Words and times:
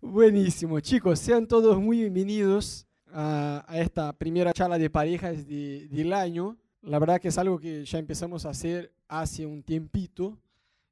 Buenísimo, 0.00 0.78
chicos, 0.78 1.18
sean 1.18 1.48
todos 1.48 1.80
muy 1.80 1.98
bienvenidos 2.02 2.86
a, 3.12 3.66
esta 3.74 4.12
primera 4.12 4.52
charla 4.52 4.78
de 4.78 4.88
parejas 4.88 5.44
del 5.44 6.12
año. 6.12 6.56
La 6.82 7.00
verdad 7.00 7.20
que 7.20 7.28
es 7.28 7.36
algo 7.36 7.58
que 7.58 7.84
ya 7.84 7.98
empezamos 7.98 8.46
a 8.46 8.50
hacer 8.50 8.92
hace 9.08 9.44
un 9.44 9.60
tiempito. 9.60 10.38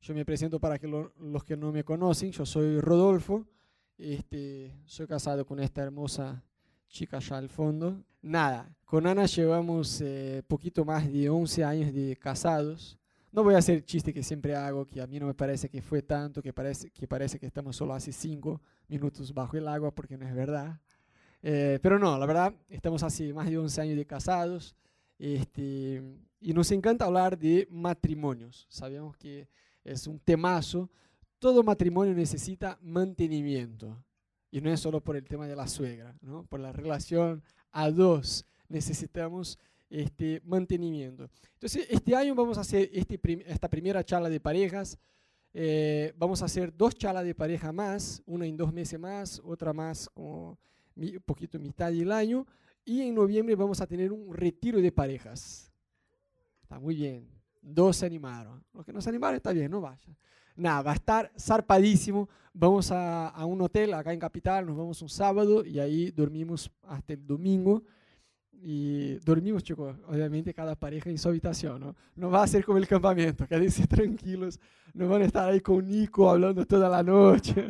Yo 0.01 0.13
me 0.13 0.25
presento 0.25 0.59
para 0.59 0.77
que 0.81 0.89
los 0.89 1.45
que 1.45 1.57
no 1.57 1.71
me 1.71 1.85
conocen, 1.85 2.33
yo 2.33 2.45
soy 2.45 2.81
Rodolfo, 2.81 3.47
este, 3.97 4.75
soy 4.87 5.07
casado 5.07 5.47
con 5.47 5.61
esta 5.61 5.85
hermosa 5.85 6.43
chica 6.89 7.19
allá 7.19 7.39
al 7.39 7.49
fondo. 7.49 8.03
Nada, 8.23 8.75
con 8.85 9.07
Ana 9.07 9.27
llevamos 9.27 10.01
eh, 10.01 10.43
poquito 10.49 10.85
más 10.85 11.11
de 11.11 11.31
11 11.31 11.63
años 11.63 11.95
de 11.95 12.17
casados. 12.17 12.99
No 13.31 13.45
voy 13.45 13.55
a 13.55 13.59
hacer 13.59 13.85
chiste 13.85 14.13
que 14.13 14.25
siempre 14.25 14.57
hago, 14.57 14.85
que 14.85 15.01
a 15.01 15.07
mí 15.07 15.21
no 15.21 15.27
me 15.27 15.35
parece 15.35 15.69
que 15.69 15.81
fue 15.81 16.03
tanto, 16.03 16.43
que 16.43 16.53
parece 16.53 16.91
que, 16.91 17.07
parece 17.07 17.39
que 17.39 17.47
estamos 17.47 17.77
solo 17.77 17.95
hace 17.95 18.11
cinco 18.11 18.61
minutos 18.89 19.33
bajo 19.33 19.57
el 19.57 19.69
agua, 19.69 19.91
porque 19.91 20.17
no 20.17 20.27
es 20.27 20.35
verdad. 20.35 20.79
Eh, 21.43 21.79
pero 21.83 21.99
no, 21.99 22.19
la 22.19 22.27
verdad, 22.27 22.55
estamos 22.69 23.03
hace 23.03 23.33
más 23.33 23.49
de 23.49 23.59
11 23.59 23.81
años 23.81 23.97
de 23.97 24.07
casados 24.07 24.75
este, 25.19 26.03
y 26.41 26.53
nos 26.53 26.71
encanta 26.73 27.05
hablar 27.05 27.39
de 27.39 27.67
matrimonios. 27.71 28.67
Sabemos 28.69 29.17
que 29.17 29.49
es 29.85 30.07
un 30.07 30.19
temazo. 30.19 30.91
Todo 31.39 31.63
matrimonio 31.63 32.15
necesita 32.15 32.79
mantenimiento. 32.83 34.03
Y 34.51 34.61
no 34.61 34.71
es 34.71 34.81
solo 34.81 35.01
por 35.01 35.17
el 35.17 35.25
tema 35.25 35.47
de 35.47 35.57
la 35.57 35.69
suegra, 35.69 36.17
¿no? 36.23 36.45
por 36.47 36.61
la 36.61 36.73
relación 36.73 37.43
a 37.73 37.91
dos 37.91 38.47
necesitamos 38.69 39.59
este, 39.91 40.41
mantenimiento. 40.45 41.29
Entonces, 41.55 41.87
este 41.91 42.15
año 42.15 42.35
vamos 42.35 42.59
a 42.59 42.63
hacer 42.63 42.91
este 42.93 43.21
esta 43.47 43.69
primera 43.69 44.05
charla 44.05 44.29
de 44.29 44.41
parejas. 44.41 44.99
Eh, 45.59 46.13
vamos 46.19 46.43
a 46.43 46.45
hacer 46.45 46.77
dos 46.77 46.95
charlas 46.95 47.25
de 47.25 47.35
pareja 47.35 47.73
más, 47.73 48.23
una 48.27 48.45
en 48.45 48.59
dos 48.59 48.75
meses 48.75 49.01
más, 49.01 49.41
otra 49.43 49.73
más 49.73 50.07
como 50.11 50.59
un 50.95 51.23
poquito 51.25 51.59
mitad 51.59 51.91
del 51.91 52.13
año. 52.13 52.47
Y 52.85 53.01
en 53.01 53.15
noviembre 53.15 53.55
vamos 53.55 53.81
a 53.81 53.87
tener 53.87 54.13
un 54.13 54.35
retiro 54.35 54.83
de 54.83 54.93
parejas. 54.93 55.73
Está 56.61 56.79
muy 56.79 56.97
bien. 56.97 57.27
Dos 57.63 57.97
se 57.97 58.05
animaron. 58.05 58.63
Los 58.75 58.85
que 58.85 58.93
no 58.93 59.01
se 59.01 59.09
animaron 59.09 59.37
está 59.37 59.53
bien, 59.53 59.71
no 59.71 59.81
vayan. 59.81 60.15
Nada, 60.57 60.83
va 60.83 60.91
a 60.91 60.97
estar 60.97 61.33
zarpadísimo. 61.39 62.29
Vamos 62.53 62.93
a, 62.93 63.29
a 63.29 63.47
un 63.47 63.63
hotel 63.63 63.95
acá 63.95 64.13
en 64.13 64.21
Capital, 64.21 64.67
nos 64.67 64.77
vamos 64.77 65.01
un 65.01 65.09
sábado 65.09 65.65
y 65.65 65.79
ahí 65.79 66.11
dormimos 66.11 66.71
hasta 66.83 67.15
el 67.15 67.27
domingo 67.27 67.83
y 68.63 69.15
dormimos, 69.19 69.63
chicos, 69.63 69.97
obviamente 70.09 70.53
cada 70.53 70.75
pareja 70.75 71.11
en 71.11 71.19
su 71.19 71.29
habitación, 71.29 71.81
¿no? 71.81 71.97
No 72.15 72.31
va 72.31 72.43
a 72.43 72.47
ser 72.47 72.65
como 72.65 72.79
el 72.79 72.87
campamento, 72.87 73.47
quédense 73.47 73.87
tranquilos, 73.89 74.59
no 74.95 75.09
van 75.09 75.23
a 75.23 75.25
estar 75.27 75.49
ahí 75.49 75.61
con 75.61 75.87
Nico 75.87 76.29
hablando 76.29 76.65
toda 76.67 76.89
la 76.89 77.03
noche. 77.03 77.69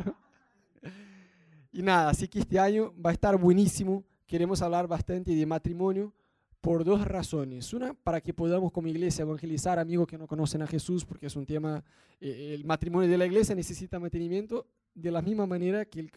y 1.71 1.81
nada, 1.81 2.09
así 2.09 2.27
que 2.27 2.39
este 2.39 2.59
año 2.59 2.93
va 3.03 3.11
a 3.11 3.13
estar 3.13 3.37
buenísimo, 3.37 4.03
queremos 4.25 4.61
hablar 4.61 4.87
bastante 4.87 5.35
de 5.35 5.45
matrimonio 5.45 6.13
por 6.61 6.83
dos 6.83 7.05
razones. 7.05 7.73
Una, 7.73 7.93
para 7.93 8.21
que 8.21 8.33
podamos 8.33 8.71
como 8.71 8.87
iglesia 8.87 9.21
evangelizar 9.21 9.79
amigos 9.79 10.07
que 10.07 10.17
no 10.17 10.27
conocen 10.27 10.61
a 10.61 10.67
Jesús, 10.67 11.05
porque 11.05 11.27
es 11.27 11.35
un 11.35 11.45
tema, 11.45 11.83
eh, 12.19 12.53
el 12.53 12.65
matrimonio 12.65 13.09
de 13.09 13.17
la 13.17 13.25
iglesia 13.25 13.55
necesita 13.55 13.99
mantenimiento 13.99 14.65
de 14.97 15.11
la 15.11 15.21
misma 15.21 15.45
manera 15.45 15.85
que, 15.85 16.09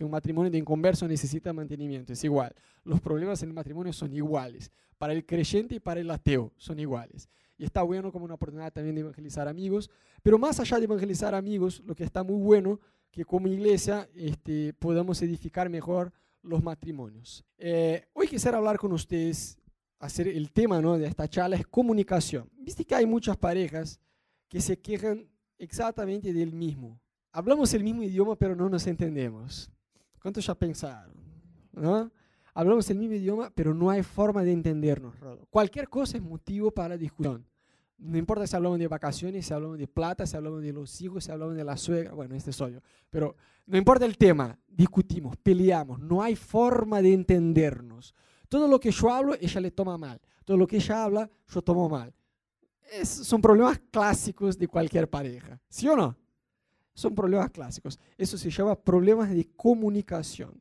un 0.00 0.10
matrimonio 0.10 0.50
de 0.50 0.58
inconverso 0.58 1.06
necesita 1.06 1.52
mantenimiento, 1.52 2.12
es 2.12 2.24
igual. 2.24 2.52
Los 2.82 3.00
problemas 3.00 3.40
en 3.42 3.50
el 3.50 3.54
matrimonio 3.54 3.92
son 3.92 4.12
iguales, 4.12 4.70
para 4.98 5.12
el 5.12 5.24
creyente 5.24 5.76
y 5.76 5.80
para 5.80 6.00
el 6.00 6.10
ateo 6.10 6.52
son 6.56 6.80
iguales. 6.80 7.28
Y 7.56 7.64
está 7.64 7.82
bueno 7.82 8.10
como 8.10 8.24
una 8.24 8.34
oportunidad 8.34 8.72
también 8.72 8.96
de 8.96 9.02
evangelizar 9.02 9.46
amigos, 9.46 9.88
pero 10.24 10.38
más 10.38 10.58
allá 10.58 10.78
de 10.78 10.84
evangelizar 10.84 11.36
amigos, 11.36 11.80
lo 11.86 11.94
que 11.94 12.02
está 12.02 12.24
muy 12.24 12.42
bueno, 12.42 12.80
que 13.12 13.24
como 13.24 13.46
iglesia 13.46 14.08
este, 14.16 14.72
podamos 14.72 15.22
edificar 15.22 15.70
mejor 15.70 16.12
los 16.42 16.64
matrimonios. 16.64 17.44
Eh, 17.58 18.06
hoy 18.12 18.26
quisiera 18.26 18.58
hablar 18.58 18.76
con 18.76 18.92
ustedes, 18.92 19.56
hacer 20.00 20.26
el 20.26 20.50
tema 20.50 20.80
¿no? 20.82 20.98
de 20.98 21.06
esta 21.06 21.28
charla 21.28 21.54
es 21.54 21.66
comunicación. 21.68 22.50
Viste 22.56 22.84
que 22.84 22.96
hay 22.96 23.06
muchas 23.06 23.36
parejas 23.36 24.00
que 24.48 24.60
se 24.60 24.80
quejan 24.80 25.28
exactamente 25.58 26.32
del 26.32 26.52
mismo 26.52 27.00
hablamos 27.34 27.74
el 27.74 27.82
mismo 27.82 28.02
idioma, 28.02 28.36
pero 28.36 28.54
no 28.54 28.68
nos 28.68 28.86
entendemos. 28.86 29.70
¿Cuántos 30.22 30.46
ya 30.46 30.54
pensaron? 30.54 31.12
¿No? 31.72 32.10
Hablamos 32.54 32.88
el 32.88 32.98
mismo 32.98 33.16
idioma, 33.16 33.50
pero 33.54 33.74
no 33.74 33.90
hay 33.90 34.02
forma 34.04 34.44
de 34.44 34.52
entendernos. 34.52 35.14
Cualquier 35.50 35.88
cosa 35.88 36.16
es 36.16 36.22
motivo 36.22 36.70
para 36.70 36.96
discusión. 36.96 37.44
No 37.98 38.16
importa 38.16 38.46
si 38.46 38.54
hablamos 38.54 38.78
de 38.78 38.86
vacaciones, 38.86 39.46
si 39.46 39.52
hablamos 39.52 39.78
de 39.78 39.88
plata, 39.88 40.26
si 40.26 40.36
hablamos 40.36 40.62
de 40.62 40.72
los 40.72 41.00
hijos, 41.00 41.24
si 41.24 41.32
hablamos 41.32 41.56
de 41.56 41.64
la 41.64 41.76
suegra. 41.76 42.12
Bueno, 42.12 42.36
este 42.36 42.52
soy 42.52 42.74
yo. 42.74 42.80
Pero 43.10 43.34
no 43.66 43.76
importa 43.76 44.04
el 44.04 44.16
tema, 44.16 44.56
discutimos, 44.68 45.36
peleamos. 45.36 45.98
No 45.98 46.22
hay 46.22 46.36
forma 46.36 47.02
de 47.02 47.12
entendernos. 47.12 48.14
Todo 48.48 48.68
lo 48.68 48.78
que 48.78 48.92
yo 48.92 49.10
hablo, 49.10 49.34
ella 49.40 49.60
le 49.60 49.72
toma 49.72 49.98
mal. 49.98 50.20
Todo 50.44 50.56
lo 50.56 50.66
que 50.66 50.76
ella 50.76 51.02
habla, 51.02 51.30
yo 51.48 51.62
tomo 51.62 51.88
mal. 51.88 52.14
son 53.02 53.40
problemas 53.40 53.80
clásicos 53.90 54.56
de 54.56 54.68
cualquier 54.68 55.10
pareja. 55.10 55.60
¿Sí 55.68 55.88
o 55.88 55.96
no? 55.96 56.16
Son 56.94 57.14
problemas 57.14 57.50
clásicos. 57.50 57.98
Eso 58.16 58.38
se 58.38 58.50
llama 58.50 58.74
problemas 58.76 59.30
de 59.30 59.48
comunicación. 59.56 60.60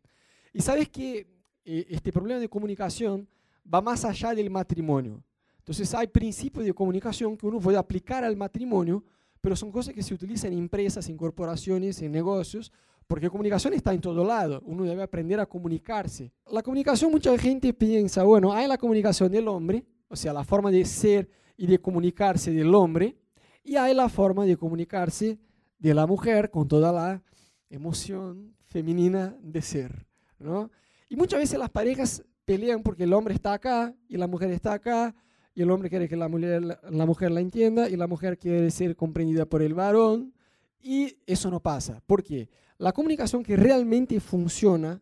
Y 0.52 0.62
sabes 0.62 0.90
que 0.90 1.28
eh, 1.64 1.86
este 1.90 2.12
problema 2.12 2.40
de 2.40 2.50
comunicación 2.50 3.28
va 3.72 3.82
más 3.82 4.04
allá 4.04 4.34
del 4.34 4.50
matrimonio. 4.50 5.24
Entonces 5.60 5.94
hay 5.94 6.08
principios 6.08 6.66
de 6.66 6.74
comunicación 6.74 7.38
que 7.38 7.46
uno 7.46 7.60
puede 7.60 7.78
aplicar 7.78 8.24
al 8.24 8.36
matrimonio, 8.36 9.04
pero 9.40 9.56
son 9.56 9.72
cosas 9.72 9.94
que 9.94 10.04
se 10.04 10.14
utilizan 10.14 10.52
en 10.52 10.60
empresas, 10.60 11.08
en 11.08 11.16
corporaciones, 11.16 12.02
en 12.02 12.12
negocios, 12.12 12.72
porque 13.08 13.30
comunicación 13.30 13.74
está 13.74 13.94
en 13.94 14.02
todo 14.02 14.26
lado. 14.26 14.62
Uno 14.66 14.84
debe 14.84 15.04
aprender 15.04 15.40
a 15.40 15.46
comunicarse. 15.46 16.32
La 16.52 16.62
comunicación, 16.62 17.12
mucha 17.12 17.38
gente 17.38 17.74
piensa, 17.74 18.24
bueno, 18.24 18.52
hay 18.52 18.68
la 18.68 18.78
comunicación 18.78 19.32
del 19.32 19.48
hombre, 19.48 19.86
o 20.08 20.16
sea, 20.16 20.34
la 20.34 20.44
forma 20.44 20.72
de 20.72 20.84
ser 20.84 21.30
y 21.56 21.68
de 21.68 21.80
comunicarse 21.80 22.52
del 22.52 22.74
hombre, 22.74 23.16
y 23.64 23.76
hay 23.76 23.94
la 23.94 24.10
forma 24.10 24.46
de 24.46 24.58
comunicarse 24.58 25.38
de 25.84 25.94
la 25.94 26.08
mujer 26.08 26.50
con 26.50 26.68
toda 26.68 26.94
la 26.94 27.22
emoción 27.70 28.56
femenina 28.64 29.36
de 29.42 29.62
ser. 29.62 30.08
¿no? 30.40 30.72
Y 31.10 31.18
muchas 31.18 31.42
veces 31.42 31.60
las 31.60 31.70
parejas 31.70 32.24
pelean 32.46 32.82
porque 32.82 33.04
el 33.04 33.12
hombre 33.12 33.34
está 33.34 33.54
acá 33.54 33.94
y 34.08 34.16
la 34.16 34.28
mujer 34.28 34.50
está 34.52 34.74
acá, 34.74 35.14
y 35.54 35.62
el 35.62 35.70
hombre 35.70 35.90
quiere 35.90 36.08
que 36.08 36.16
la 36.16 36.30
mujer, 36.30 36.64
la 36.64 37.06
mujer 37.06 37.32
la 37.32 37.42
entienda 37.42 37.90
y 37.90 37.98
la 37.98 38.08
mujer 38.08 38.40
quiere 38.40 38.72
ser 38.72 38.96
comprendida 38.96 39.46
por 39.46 39.62
el 39.62 39.74
varón, 39.74 40.34
y 40.82 41.18
eso 41.28 41.52
no 41.52 41.60
pasa. 41.60 42.02
¿Por 42.08 42.24
qué? 42.24 42.50
La 42.78 42.92
comunicación 42.92 43.44
que 43.44 43.56
realmente 43.56 44.20
funciona 44.20 45.02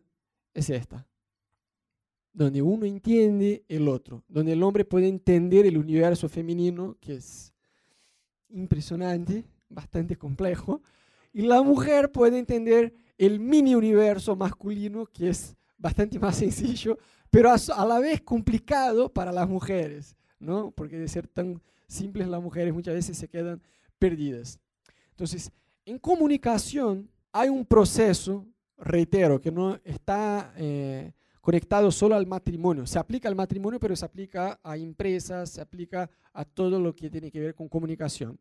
es 0.52 0.68
esta, 0.68 1.06
donde 2.32 2.60
uno 2.60 2.84
entiende 2.84 3.64
el 3.68 3.88
otro, 3.88 4.24
donde 4.28 4.52
el 4.52 4.62
hombre 4.62 4.84
puede 4.84 5.08
entender 5.08 5.64
el 5.64 5.78
universo 5.78 6.28
femenino, 6.28 6.96
que 7.00 7.14
es 7.14 7.52
impresionante, 8.50 9.44
bastante 9.74 10.16
complejo, 10.16 10.80
y 11.32 11.42
la 11.42 11.62
mujer 11.62 12.12
puede 12.12 12.38
entender 12.38 12.92
el 13.16 13.40
mini 13.40 13.74
universo 13.74 14.36
masculino, 14.36 15.06
que 15.06 15.30
es 15.30 15.56
bastante 15.78 16.18
más 16.18 16.36
sencillo, 16.38 16.98
pero 17.30 17.50
a, 17.50 17.86
la 17.86 17.98
vez 17.98 18.20
complicado 18.20 19.08
para 19.12 19.32
las 19.32 19.48
mujeres, 19.48 20.16
¿no? 20.38 20.70
Porque 20.70 20.98
de 20.98 21.08
ser 21.08 21.26
tan 21.26 21.60
simples 21.86 22.28
las 22.28 22.42
mujeres 22.42 22.74
muchas 22.74 22.94
veces 22.94 23.16
se 23.16 23.28
quedan 23.28 23.62
perdidas. 23.98 24.58
Entonces, 25.10 25.50
en 25.86 25.98
comunicación 25.98 27.08
hay 27.32 27.48
un 27.48 27.64
proceso, 27.64 28.46
reitero, 28.76 29.40
que 29.40 29.50
no 29.50 29.78
está 29.84 30.52
eh, 30.56 31.12
conectado 31.40 31.90
solo 31.90 32.16
al 32.16 32.26
matrimonio. 32.26 32.86
Se 32.86 32.98
aplica 32.98 33.28
al 33.28 33.34
matrimonio, 33.34 33.80
pero 33.80 33.96
se 33.96 34.04
aplica 34.04 34.60
a 34.62 34.76
empresas, 34.76 35.50
se 35.50 35.60
aplica 35.60 36.10
a 36.32 36.44
todo 36.44 36.78
lo 36.78 36.94
que 36.94 37.08
tiene 37.08 37.30
que 37.30 37.40
ver 37.40 37.54
con 37.54 37.68
comunicación 37.68 38.38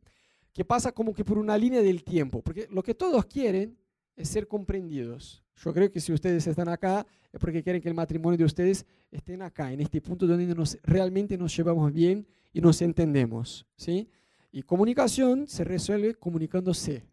que 0.53 0.65
pasa 0.65 0.91
como 0.91 1.13
que 1.13 1.23
por 1.23 1.37
una 1.37 1.57
línea 1.57 1.81
del 1.81 2.03
tiempo, 2.03 2.41
porque 2.41 2.67
lo 2.69 2.83
que 2.83 2.93
todos 2.93 3.25
quieren 3.25 3.77
es 4.15 4.29
ser 4.29 4.47
comprendidos. 4.47 5.43
Yo 5.55 5.73
creo 5.73 5.91
que 5.91 5.99
si 5.99 6.11
ustedes 6.11 6.45
están 6.47 6.69
acá 6.69 7.05
es 7.31 7.39
porque 7.39 7.63
quieren 7.63 7.81
que 7.81 7.87
el 7.87 7.95
matrimonio 7.95 8.37
de 8.37 8.43
ustedes 8.43 8.85
estén 9.09 9.41
acá, 9.41 9.71
en 9.71 9.79
este 9.79 10.01
punto 10.01 10.27
donde 10.27 10.47
nos, 10.47 10.77
realmente 10.83 11.37
nos 11.37 11.55
llevamos 11.55 11.93
bien 11.93 12.27
y 12.51 12.59
nos 12.59 12.81
entendemos. 12.81 13.65
¿sí? 13.77 14.09
Y 14.51 14.63
comunicación 14.63 15.47
se 15.47 15.63
resuelve 15.63 16.15
comunicándose. 16.15 17.05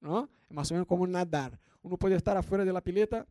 ¿no? 0.00 0.28
Más 0.50 0.70
o 0.70 0.74
menos 0.74 0.86
como 0.86 1.06
nadar. 1.06 1.58
Uno 1.82 1.96
puede 1.96 2.14
estar 2.14 2.36
afuera 2.36 2.64
de 2.64 2.72
la 2.72 2.82
pileta 2.82 3.26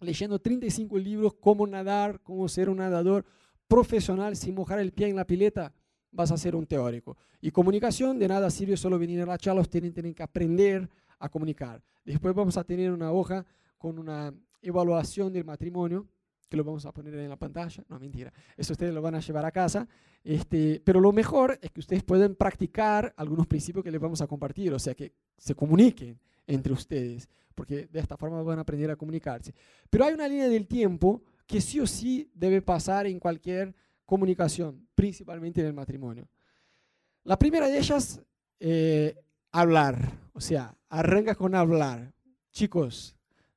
leyendo 0.00 0.38
35 0.38 0.98
libros, 0.98 1.34
cómo 1.40 1.66
nadar, 1.66 2.20
cómo 2.22 2.48
ser 2.48 2.68
un 2.68 2.78
nadador 2.78 3.24
profesional 3.66 4.36
sin 4.36 4.54
mojar 4.54 4.78
el 4.80 4.92
pie 4.92 5.08
en 5.08 5.16
la 5.16 5.26
pileta 5.26 5.72
vas 6.10 6.32
a 6.32 6.36
ser 6.36 6.56
un 6.56 6.66
teórico. 6.66 7.16
Y 7.40 7.50
comunicación, 7.50 8.18
de 8.18 8.28
nada 8.28 8.50
sirve 8.50 8.76
solo 8.76 8.98
venir 8.98 9.20
a 9.22 9.26
la 9.26 9.38
charla, 9.38 9.60
ustedes 9.60 9.92
tienen 9.92 10.14
que 10.14 10.22
aprender 10.22 10.88
a 11.18 11.28
comunicar. 11.28 11.82
Después 12.04 12.34
vamos 12.34 12.56
a 12.56 12.64
tener 12.64 12.92
una 12.92 13.12
hoja 13.12 13.44
con 13.76 13.98
una 13.98 14.32
evaluación 14.62 15.32
del 15.32 15.44
matrimonio, 15.44 16.06
que 16.48 16.56
lo 16.56 16.64
vamos 16.64 16.86
a 16.86 16.92
poner 16.92 17.14
en 17.14 17.28
la 17.28 17.36
pantalla. 17.36 17.84
No, 17.88 17.98
mentira. 17.98 18.32
Eso 18.56 18.72
ustedes 18.72 18.94
lo 18.94 19.02
van 19.02 19.14
a 19.14 19.20
llevar 19.20 19.44
a 19.44 19.52
casa. 19.52 19.86
Este, 20.24 20.80
pero 20.84 21.00
lo 21.00 21.12
mejor 21.12 21.58
es 21.60 21.70
que 21.70 21.80
ustedes 21.80 22.02
pueden 22.02 22.34
practicar 22.34 23.12
algunos 23.16 23.46
principios 23.46 23.84
que 23.84 23.90
les 23.90 24.00
vamos 24.00 24.20
a 24.22 24.26
compartir, 24.26 24.72
o 24.72 24.78
sea, 24.78 24.94
que 24.94 25.12
se 25.36 25.54
comuniquen. 25.54 26.18
entre 26.48 26.72
ustedes, 26.72 27.28
porque 27.54 27.86
de 27.92 28.00
esta 28.00 28.16
forma 28.16 28.42
van 28.42 28.58
a 28.58 28.62
aprender 28.62 28.90
a 28.90 28.96
comunicarse. 28.96 29.54
Pero 29.90 30.06
hay 30.06 30.14
una 30.14 30.26
línea 30.26 30.48
del 30.48 30.66
tiempo 30.66 31.22
que 31.46 31.60
sí 31.60 31.78
o 31.78 31.86
sí 31.86 32.30
debe 32.34 32.62
pasar 32.62 33.06
en 33.06 33.20
cualquier 33.20 33.74
comunicación, 34.08 34.88
principalmente 34.94 35.60
en 35.60 35.66
el 35.66 35.74
matrimonio. 35.74 36.26
La 37.24 37.38
primera 37.38 37.68
de 37.68 37.76
ellas, 37.76 38.22
eh, 38.58 39.14
hablar, 39.52 39.98
o 40.32 40.40
sea, 40.40 40.74
arranca 40.88 41.34
con 41.34 41.54
hablar. 41.54 42.14
Chicos, 42.50 43.14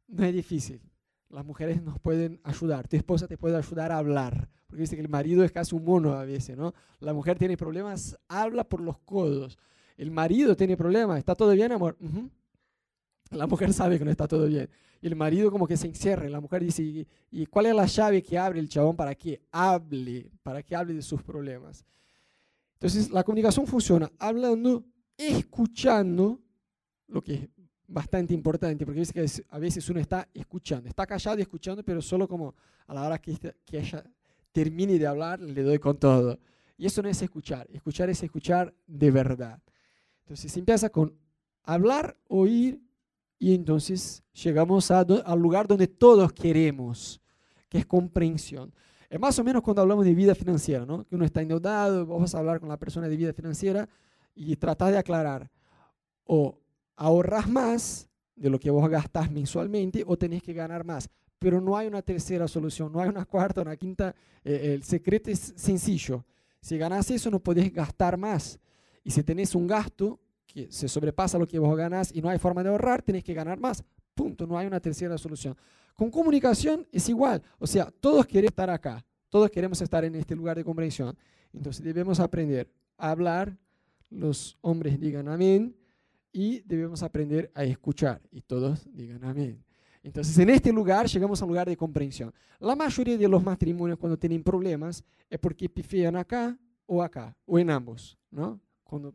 no 0.10 0.26
es 0.26 0.34
difícil. 0.34 0.82
Las 1.30 1.46
mujeres 1.46 1.82
nos 1.82 2.02
pueden 2.02 2.42
ayudar. 2.44 2.90
Tu 2.90 2.98
esposa 2.98 3.30
te 3.30 3.38
puede 3.38 3.56
ayudar 3.56 3.94
a 3.94 3.98
hablar. 3.98 4.50
Porque 4.68 4.82
dice 4.82 4.98
que 4.98 5.02
el 5.02 5.08
marido 5.08 5.46
es 5.46 5.54
casi 5.54 5.74
un 5.74 5.86
mono 5.86 6.16
a 6.16 6.26
veces, 6.26 6.58
¿no? 6.58 6.74
La 7.00 7.14
mujer 7.14 7.38
tiene 7.40 7.56
problemas, 7.56 8.20
habla 8.28 8.66
por 8.66 8.82
los 8.82 9.00
codos. 9.00 9.58
El 9.96 10.12
marido 10.12 10.58
tiene 10.58 10.76
problemas, 10.76 11.18
¿está 11.18 11.34
todo 11.34 11.52
bien, 11.52 11.72
amor? 11.72 11.96
La 13.38 13.48
mujer 13.48 13.74
sabe 13.74 13.98
que 13.98 14.06
no 14.06 14.12
está 14.12 14.28
todo 14.28 14.46
bien. 14.46 14.70
Y 15.02 15.08
el 15.08 15.16
marido 15.16 15.50
como 15.50 15.66
que 15.66 15.78
se 15.78 15.88
encierra. 15.88 16.30
la 16.30 16.42
mujer 16.42 16.64
dice, 16.64 17.08
¿y 17.32 17.46
cuál 17.48 17.68
es 17.68 17.76
la 17.76 17.86
llave 17.86 18.22
que 18.22 18.38
abre 18.38 18.60
el 18.60 18.70
chabón 18.70 18.96
para 18.96 19.16
que 19.16 19.42
hable? 19.52 20.30
Para 20.44 20.62
que 20.62 20.76
hable 20.76 20.94
de 20.94 21.02
sus 21.02 21.24
problemas. 21.24 21.84
Entonces, 22.74 23.10
la 23.10 23.24
comunicación 23.24 23.66
funciona 23.66 24.12
hablando, 24.20 24.84
escuchando, 25.18 26.40
lo 27.08 27.22
que 27.22 27.34
es 27.34 27.50
bastante 27.88 28.34
importante, 28.34 28.86
porque 28.86 29.04
a 29.50 29.60
veces 29.60 29.90
uno 29.90 30.00
está 30.00 30.28
escuchando, 30.34 30.88
está 30.88 31.06
callado 31.06 31.40
y 31.40 31.42
escuchando, 31.42 31.84
pero 31.84 32.02
solo 32.02 32.28
como 32.28 32.54
a 32.88 32.94
la 32.94 33.04
hora 33.04 33.20
que, 33.20 33.38
que 33.66 33.80
ella 33.80 34.04
termine 34.52 34.98
de 34.98 35.08
hablar, 35.08 35.40
le 35.40 35.64
doy 35.64 35.80
con 35.80 35.98
todo. 35.98 36.40
Y 36.78 36.86
eso 36.86 37.02
no 37.02 37.10
es 37.10 37.22
escuchar, 37.22 37.68
escuchar 37.72 38.10
es 38.10 38.24
escuchar 38.24 38.74
de 38.88 39.12
verdad. 39.12 39.62
Entonces 40.22 40.52
se 40.52 40.60
empieza 40.60 40.90
con 40.90 41.16
hablar, 41.64 42.18
oír, 42.28 42.82
y 43.42 43.56
entonces 43.56 44.24
llegamos 44.34 44.92
al 44.92 45.40
lugar 45.40 45.68
donde 45.68 45.88
todos 45.88 46.32
queremos, 46.32 47.20
que 47.68 47.80
es 47.80 47.88
comprensión. 47.88 48.72
Es 49.10 49.20
más 49.20 49.40
o 49.40 49.44
menos 49.44 49.64
cuando 49.64 49.82
hablamos 49.82 50.06
de 50.06 50.14
vida 50.14 50.36
financiera, 50.36 50.86
¿no? 50.86 51.06
que 51.06 51.16
uno 51.16 51.26
está 51.26 51.42
endeudado, 51.42 52.06
vamos 52.06 52.36
a 52.36 52.38
hablar 52.38 52.60
con 52.60 52.70
la 52.70 52.78
persona 52.78 53.08
de 53.08 53.18
vida 53.18 53.34
financiera 53.34 53.90
y 54.36 54.56
tratar 54.58 54.92
de 54.92 55.00
aclarar, 55.00 55.50
o 56.24 56.56
ahorras 56.96 57.50
más 57.50 58.08
de 58.36 58.48
lo 58.52 58.60
que 58.60 58.70
vos 58.70 58.88
gastás 58.88 59.32
mensualmente 59.32 60.04
o 60.06 60.16
tenés 60.16 60.44
que 60.44 60.54
ganar 60.54 60.86
más. 60.86 61.10
Pero 61.40 61.60
no 61.60 61.76
hay 61.76 61.88
una 61.88 62.04
tercera 62.04 62.48
solución, 62.48 62.94
no 62.94 63.02
hay 63.02 63.10
una 63.10 63.26
cuarta, 63.26 63.64
una 63.64 63.76
quinta. 63.76 64.14
Eh, 64.44 64.76
el 64.76 64.84
secreto 64.84 65.32
es 65.32 65.56
sencillo. 65.56 66.24
Si 66.62 66.78
ganas 66.78 67.10
eso, 67.10 67.32
no 67.32 67.40
podés 67.40 67.74
gastar 67.74 68.18
más. 68.18 68.60
Y 69.04 69.10
si 69.10 69.24
tenés 69.24 69.56
un 69.56 69.66
gasto 69.66 70.20
que 70.52 70.72
se 70.72 70.88
sobrepasa 70.88 71.38
lo 71.38 71.48
que 71.48 71.60
vos 71.60 71.76
ganás 71.78 72.12
y 72.14 72.22
no 72.22 72.30
hay 72.30 72.38
forma 72.38 72.64
de 72.64 72.70
ahorrar, 72.70 73.02
tenés 73.02 73.24
que 73.24 73.34
ganar 73.34 73.60
más. 73.60 73.84
Punto, 74.14 74.46
no 74.46 74.58
hay 74.58 74.68
una 74.68 74.80
tercera 74.80 75.18
solución. 75.18 75.56
Con 75.96 76.12
comunicación 76.12 76.88
es 76.92 77.08
igual. 77.10 77.42
O 77.60 77.68
sea, 77.68 77.92
todos 78.00 78.26
queremos 78.26 78.52
estar 78.52 78.70
acá, 78.70 79.06
todos 79.30 79.50
queremos 79.50 79.82
estar 79.82 80.04
en 80.04 80.16
este 80.16 80.36
lugar 80.36 80.58
de 80.58 80.64
comprensión. 80.64 81.18
Entonces 81.54 81.84
debemos 81.84 82.20
aprender 82.20 82.70
a 82.98 83.12
hablar, 83.12 83.58
los 84.10 84.58
hombres 84.62 85.00
digan 85.00 85.28
amén, 85.28 85.76
y 86.34 86.60
debemos 86.62 87.04
aprender 87.04 87.52
a 87.54 87.64
escuchar. 87.64 88.22
Y 88.32 88.42
todos 88.42 88.88
digan 88.94 89.24
amén. 89.24 89.64
Entonces, 90.04 90.36
en 90.40 90.50
este 90.50 90.72
lugar 90.72 91.06
llegamos 91.08 91.42
a 91.42 91.46
un 91.46 91.50
lugar 91.50 91.68
de 91.68 91.78
comprensión. 91.78 92.34
La 92.60 92.76
mayoría 92.76 93.18
de 93.18 93.28
los 93.28 93.44
matrimonios 93.44 94.00
cuando 94.00 94.18
tienen 94.18 94.44
problemas 94.44 95.04
es 95.30 95.40
porque 95.40 95.70
pifean 95.70 96.16
acá 96.16 96.58
o 96.88 97.04
acá, 97.04 97.36
o 97.46 97.60
en 97.60 97.70
ambos, 97.70 98.18
¿no? 98.32 98.60
Cuando 98.92 99.14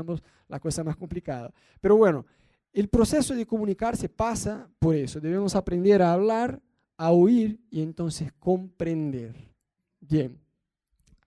ambos, 0.00 0.22
la 0.48 0.60
cosa 0.60 0.82
es 0.82 0.84
más 0.84 0.96
complicada. 0.96 1.50
Pero 1.80 1.96
bueno, 1.96 2.26
el 2.74 2.88
proceso 2.88 3.34
de 3.34 3.46
comunicarse 3.46 4.06
pasa 4.06 4.68
por 4.78 4.94
eso. 4.94 5.18
Debemos 5.18 5.54
aprender 5.54 6.02
a 6.02 6.12
hablar, 6.12 6.60
a 6.98 7.10
oír 7.10 7.58
y 7.70 7.80
entonces 7.80 8.30
comprender. 8.38 9.34
Bien. 9.98 10.38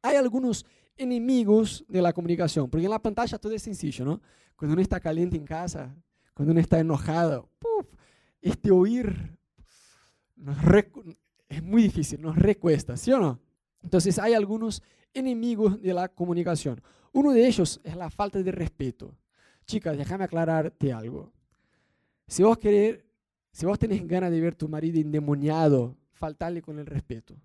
Hay 0.04 0.16
algunos 0.16 0.64
enemigos 0.96 1.84
de 1.88 2.04
la 2.04 2.14
comunicación, 2.14 2.70
porque 2.70 2.86
en 2.86 2.92
la 2.92 3.02
pantalla 3.02 3.40
todo 3.40 3.54
es 3.54 3.64
sencillo, 3.64 4.06
¿no? 4.06 4.22
Cuando 4.56 4.74
uno 4.74 4.82
está 4.84 5.00
caliente 5.00 5.36
en 5.36 5.46
casa, 5.46 5.96
cuando 6.36 6.52
uno 6.52 6.62
está 6.62 6.80
enojado, 6.80 7.50
este 8.42 8.70
oír 8.70 9.36
es 11.50 11.64
muy 11.64 11.82
difícil, 11.82 12.22
nos 12.22 12.36
recuesta, 12.36 12.96
¿sí 12.96 13.12
o 13.12 13.18
no? 13.18 13.40
Entonces 13.82 14.20
hay 14.20 14.34
algunos 14.34 14.84
enemigos 15.16 15.82
de 15.82 15.96
la 15.96 16.08
comunicación. 16.10 16.80
Uno 17.18 17.32
de 17.32 17.48
ellos 17.48 17.82
es 17.84 17.96
la 17.96 18.12
falta 18.12 18.44
de 18.44 18.52
respeto. 18.52 19.18
Chicas, 19.66 19.98
déjame 19.98 20.26
aclararte 20.26 20.94
algo. 20.94 21.34
Si 22.28 22.44
vos 22.44 22.60
querés, 22.60 23.04
si 23.52 23.66
vos 23.66 23.80
tenés 23.80 24.08
ganas 24.08 24.30
de 24.30 24.40
ver 24.40 24.54
tu 24.54 24.70
marido 24.70 25.00
endemoniado, 25.00 25.98
faltarle 26.12 26.62
con 26.62 26.78
el 26.78 26.86
respeto. 26.86 27.36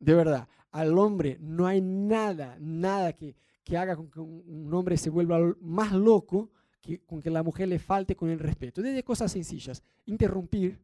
De 0.00 0.14
verdad, 0.14 0.48
al 0.72 0.98
hombre 0.98 1.36
no 1.38 1.64
hay 1.64 1.80
nada, 1.80 2.56
nada 2.58 3.12
que, 3.12 3.36
que 3.62 3.78
haga 3.78 3.94
con 3.94 4.10
que 4.10 4.18
un 4.18 4.74
hombre 4.74 4.96
se 4.96 5.10
vuelva 5.10 5.38
más 5.60 5.92
loco 5.92 6.50
que 6.80 6.98
con 7.04 7.22
que 7.22 7.30
la 7.30 7.44
mujer 7.44 7.68
le 7.68 7.78
falte 7.78 8.16
con 8.16 8.30
el 8.30 8.40
respeto. 8.40 8.82
Desde 8.82 9.04
cosas 9.04 9.30
sencillas, 9.30 9.80
interrumpir, 10.06 10.76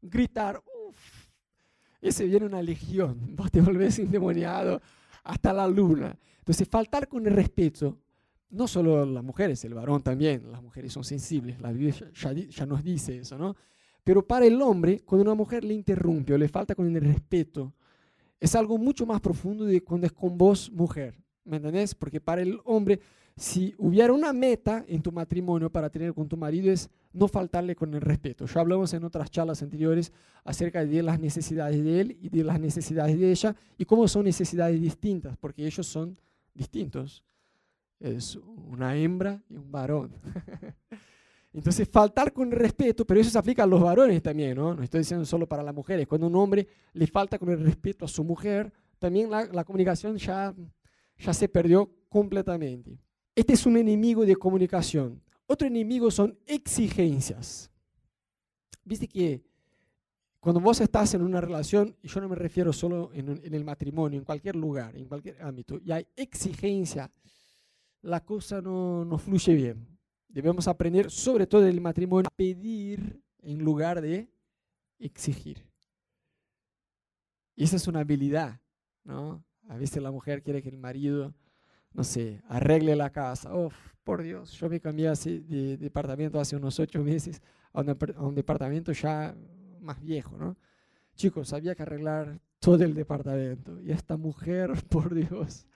gritar, 0.00 0.62
uff, 0.86 1.26
ese 2.00 2.26
viene 2.26 2.46
una 2.46 2.62
legión, 2.62 3.18
vos 3.34 3.50
te 3.50 3.60
volvés 3.60 3.98
endemoniado 3.98 4.80
hasta 5.24 5.52
la 5.52 5.66
luna. 5.66 6.16
Entonces, 6.48 6.66
faltar 6.66 7.08
con 7.08 7.26
el 7.26 7.34
respeto, 7.34 7.98
no 8.48 8.66
solo 8.66 9.04
las 9.04 9.22
mujeres, 9.22 9.62
el 9.66 9.74
varón 9.74 10.00
también, 10.00 10.50
las 10.50 10.62
mujeres 10.62 10.90
son 10.94 11.04
sensibles, 11.04 11.60
la 11.60 11.70
Biblia 11.70 11.94
ya, 12.14 12.32
ya 12.32 12.64
nos 12.64 12.82
dice 12.82 13.18
eso, 13.18 13.36
¿no? 13.36 13.54
Pero 14.02 14.26
para 14.26 14.46
el 14.46 14.62
hombre, 14.62 15.00
cuando 15.04 15.24
una 15.24 15.34
mujer 15.34 15.62
le 15.62 15.74
interrumpe 15.74 16.32
o 16.32 16.38
le 16.38 16.48
falta 16.48 16.74
con 16.74 16.86
el 16.86 17.02
respeto, 17.02 17.74
es 18.40 18.54
algo 18.54 18.78
mucho 18.78 19.04
más 19.04 19.20
profundo 19.20 19.66
de 19.66 19.82
cuando 19.82 20.06
es 20.06 20.12
con 20.14 20.38
vos, 20.38 20.72
mujer. 20.72 21.22
¿Me 21.44 21.58
entendés? 21.58 21.94
Porque 21.94 22.18
para 22.18 22.40
el 22.40 22.58
hombre, 22.64 22.98
si 23.36 23.74
hubiera 23.76 24.14
una 24.14 24.32
meta 24.32 24.86
en 24.88 25.02
tu 25.02 25.12
matrimonio 25.12 25.70
para 25.70 25.90
tener 25.90 26.14
con 26.14 26.30
tu 26.30 26.38
marido 26.38 26.72
es 26.72 26.88
no 27.12 27.28
faltarle 27.28 27.76
con 27.76 27.92
el 27.92 28.00
respeto. 28.00 28.46
Ya 28.46 28.60
hablamos 28.62 28.94
en 28.94 29.04
otras 29.04 29.30
charlas 29.30 29.62
anteriores 29.62 30.14
acerca 30.44 30.82
de 30.82 31.02
las 31.02 31.20
necesidades 31.20 31.84
de 31.84 32.00
él 32.00 32.18
y 32.22 32.30
de 32.30 32.42
las 32.42 32.58
necesidades 32.58 33.18
de 33.18 33.30
ella 33.30 33.54
y 33.76 33.84
cómo 33.84 34.08
son 34.08 34.24
necesidades 34.24 34.80
distintas, 34.80 35.36
porque 35.36 35.66
ellos 35.66 35.86
son 35.86 36.18
distintos. 36.58 37.24
Es 37.98 38.36
una 38.36 38.96
hembra 38.96 39.42
y 39.48 39.56
un 39.56 39.70
varón. 39.70 40.12
Entonces, 41.52 41.88
faltar 41.88 42.32
con 42.32 42.50
respeto, 42.50 43.06
pero 43.06 43.20
eso 43.20 43.30
se 43.30 43.38
aplica 43.38 43.62
a 43.62 43.66
los 43.66 43.80
varones 43.80 44.22
también, 44.22 44.56
¿no? 44.56 44.74
No 44.74 44.82
estoy 44.82 45.00
diciendo 45.00 45.24
solo 45.24 45.48
para 45.48 45.62
las 45.62 45.74
mujeres. 45.74 46.06
Cuando 46.06 46.26
un 46.26 46.36
hombre 46.36 46.68
le 46.92 47.06
falta 47.06 47.38
con 47.38 47.48
el 47.48 47.60
respeto 47.60 48.04
a 48.04 48.08
su 48.08 48.22
mujer, 48.22 48.72
también 48.98 49.30
la, 49.30 49.46
la 49.46 49.64
comunicación 49.64 50.18
ya, 50.18 50.54
ya 51.16 51.32
se 51.32 51.48
perdió 51.48 51.90
completamente. 52.08 52.98
Este 53.34 53.54
es 53.54 53.64
un 53.64 53.76
enemigo 53.76 54.26
de 54.26 54.36
comunicación. 54.36 55.22
Otro 55.46 55.66
enemigo 55.66 56.10
son 56.10 56.38
exigencias. 56.46 57.70
Viste 58.84 59.08
que 59.08 59.42
cuando 60.48 60.62
vos 60.62 60.80
estás 60.80 61.12
en 61.12 61.20
una 61.20 61.42
relación, 61.42 61.94
y 62.02 62.08
yo 62.08 62.22
no 62.22 62.28
me 62.30 62.34
refiero 62.34 62.72
solo 62.72 63.10
en, 63.12 63.28
en 63.44 63.52
el 63.52 63.66
matrimonio, 63.66 64.18
en 64.18 64.24
cualquier 64.24 64.56
lugar, 64.56 64.96
en 64.96 65.04
cualquier 65.04 65.42
ámbito, 65.42 65.78
y 65.84 65.92
hay 65.92 66.06
exigencia, 66.16 67.12
la 68.00 68.24
cosa 68.24 68.62
no, 68.62 69.04
no 69.04 69.18
fluye 69.18 69.54
bien. 69.54 69.86
Debemos 70.26 70.66
aprender, 70.66 71.10
sobre 71.10 71.46
todo 71.46 71.64
en 71.64 71.68
el 71.68 71.82
matrimonio, 71.82 72.28
a 72.28 72.34
pedir 72.34 73.22
en 73.42 73.58
lugar 73.58 74.00
de 74.00 74.26
exigir. 74.98 75.62
Y 77.54 77.64
esa 77.64 77.76
es 77.76 77.86
una 77.86 78.00
habilidad, 78.00 78.58
¿no? 79.04 79.44
A 79.68 79.76
veces 79.76 80.02
la 80.02 80.10
mujer 80.10 80.42
quiere 80.42 80.62
que 80.62 80.70
el 80.70 80.78
marido, 80.78 81.34
no 81.92 82.04
sé, 82.04 82.40
arregle 82.48 82.96
la 82.96 83.10
casa. 83.10 83.54
Oh, 83.54 83.70
por 84.02 84.22
Dios, 84.22 84.52
yo 84.52 84.70
me 84.70 84.80
cambié 84.80 85.08
así 85.08 85.40
de 85.40 85.76
departamento 85.76 86.40
hace 86.40 86.56
unos 86.56 86.80
ocho 86.80 87.04
meses 87.04 87.42
a 87.74 87.82
un, 87.82 87.90
a 87.90 88.22
un 88.22 88.34
departamento 88.34 88.92
ya 88.92 89.36
más 89.80 90.00
viejo, 90.02 90.36
¿no? 90.36 90.56
Chicos, 91.14 91.52
había 91.52 91.74
que 91.74 91.82
arreglar 91.82 92.40
todo 92.58 92.84
el 92.84 92.94
departamento. 92.94 93.80
Y 93.80 93.90
esta 93.90 94.16
mujer, 94.16 94.72
por 94.88 95.14
Dios, 95.14 95.66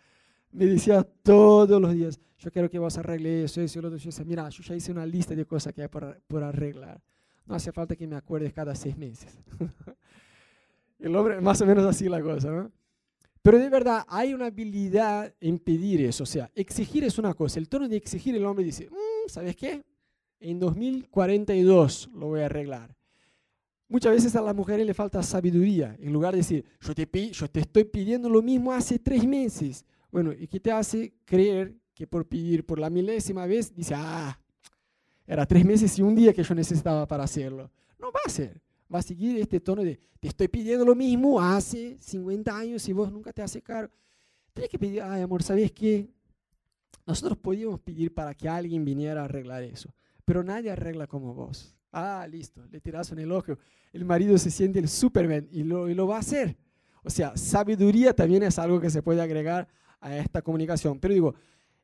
me 0.50 0.66
decía 0.66 1.02
todos 1.02 1.80
los 1.80 1.92
días, 1.94 2.20
yo 2.38 2.50
quiero 2.50 2.68
que 2.68 2.78
vos 2.78 2.98
arregles 2.98 3.50
eso, 3.52 3.60
eso, 3.60 3.80
lo 3.80 3.88
otro. 3.88 3.98
Yo 3.98 4.10
decía, 4.10 4.24
mira, 4.24 4.48
yo 4.48 4.62
ya 4.62 4.74
hice 4.74 4.92
una 4.92 5.06
lista 5.06 5.34
de 5.34 5.44
cosas 5.46 5.72
que 5.72 5.82
hay 5.82 5.88
por, 5.88 6.20
por 6.26 6.42
arreglar. 6.42 7.00
No 7.46 7.54
hace 7.54 7.72
falta 7.72 7.96
que 7.96 8.06
me 8.06 8.16
acuerdes 8.16 8.52
cada 8.52 8.74
seis 8.74 8.96
meses. 8.96 9.38
el 10.98 11.14
hombre, 11.16 11.40
más 11.40 11.60
o 11.60 11.66
menos 11.66 11.84
así 11.86 12.08
la 12.08 12.20
cosa, 12.20 12.50
¿no? 12.50 12.72
Pero 13.42 13.58
de 13.58 13.68
verdad 13.68 14.04
hay 14.06 14.34
una 14.34 14.46
habilidad 14.46 15.34
en 15.40 15.58
pedir 15.58 16.00
eso. 16.02 16.22
O 16.22 16.26
sea, 16.26 16.50
exigir 16.54 17.02
es 17.02 17.18
una 17.18 17.34
cosa. 17.34 17.58
El 17.58 17.68
tono 17.68 17.88
de 17.88 17.96
exigir, 17.96 18.36
el 18.36 18.44
hombre 18.44 18.64
dice, 18.64 18.88
mm, 18.88 19.28
¿sabes 19.28 19.56
qué? 19.56 19.82
En 20.38 20.60
2042 20.60 22.10
lo 22.14 22.26
voy 22.28 22.40
a 22.40 22.46
arreglar. 22.46 22.94
Muchas 23.92 24.12
veces 24.12 24.34
a 24.36 24.40
las 24.40 24.54
mujeres 24.54 24.86
le 24.86 24.94
falta 24.94 25.22
sabiduría. 25.22 25.94
En 26.00 26.14
lugar 26.14 26.32
de 26.32 26.38
decir, 26.38 26.64
yo 26.80 26.94
te, 26.94 27.30
yo 27.30 27.46
te 27.46 27.60
estoy 27.60 27.84
pidiendo 27.84 28.26
lo 28.30 28.40
mismo 28.40 28.72
hace 28.72 28.98
tres 28.98 29.22
meses. 29.26 29.84
Bueno, 30.10 30.32
¿y 30.32 30.46
qué 30.46 30.58
te 30.58 30.72
hace 30.72 31.12
creer 31.26 31.74
que 31.92 32.06
por 32.06 32.26
pedir 32.26 32.64
por 32.64 32.78
la 32.78 32.88
milésima 32.88 33.44
vez 33.44 33.74
dice, 33.74 33.92
ah, 33.94 34.40
Era 35.26 35.44
tres 35.44 35.62
meses 35.66 35.98
y 35.98 36.00
un 36.00 36.14
día 36.14 36.32
que 36.32 36.42
yo 36.42 36.54
necesitaba 36.54 37.06
para 37.06 37.24
hacerlo. 37.24 37.70
No 37.98 38.10
va 38.10 38.20
a 38.24 38.30
ser. 38.30 38.62
Va 38.92 39.00
a 39.00 39.02
seguir 39.02 39.38
este 39.38 39.60
tono 39.60 39.82
de, 39.82 40.00
te 40.18 40.28
estoy 40.28 40.48
pidiendo 40.48 40.86
lo 40.86 40.94
mismo 40.94 41.38
hace 41.38 41.98
50 42.00 42.56
años 42.56 42.88
y 42.88 42.94
vos 42.94 43.12
nunca 43.12 43.30
te 43.30 43.42
haces 43.42 43.62
caro. 43.62 43.90
Tienes 44.54 44.70
que 44.70 44.78
pedir, 44.78 45.02
ay 45.02 45.20
amor, 45.20 45.42
¿sabes 45.42 45.70
qué? 45.70 46.08
Nosotros 47.04 47.36
podíamos 47.36 47.78
pedir 47.80 48.14
para 48.14 48.32
que 48.32 48.48
alguien 48.48 48.86
viniera 48.86 49.20
a 49.20 49.24
arreglar 49.26 49.62
eso, 49.62 49.94
pero 50.24 50.42
nadie 50.42 50.70
arregla 50.70 51.06
como 51.06 51.34
vos. 51.34 51.76
Ah, 51.92 52.26
listo, 52.28 52.66
le 52.70 52.80
tiras 52.80 53.12
un 53.12 53.18
elogio. 53.18 53.58
El 53.92 54.04
marido 54.06 54.38
se 54.38 54.50
siente 54.50 54.78
el 54.78 54.88
Superman 54.88 55.46
y 55.52 55.62
lo, 55.62 55.88
y 55.90 55.94
lo 55.94 56.06
va 56.06 56.16
a 56.16 56.20
hacer. 56.20 56.56
O 57.04 57.10
sea, 57.10 57.36
sabiduría 57.36 58.14
también 58.14 58.42
es 58.42 58.58
algo 58.58 58.80
que 58.80 58.88
se 58.88 59.02
puede 59.02 59.20
agregar 59.20 59.68
a 60.00 60.16
esta 60.16 60.40
comunicación. 60.40 60.98
Pero 60.98 61.14
digo, 61.14 61.34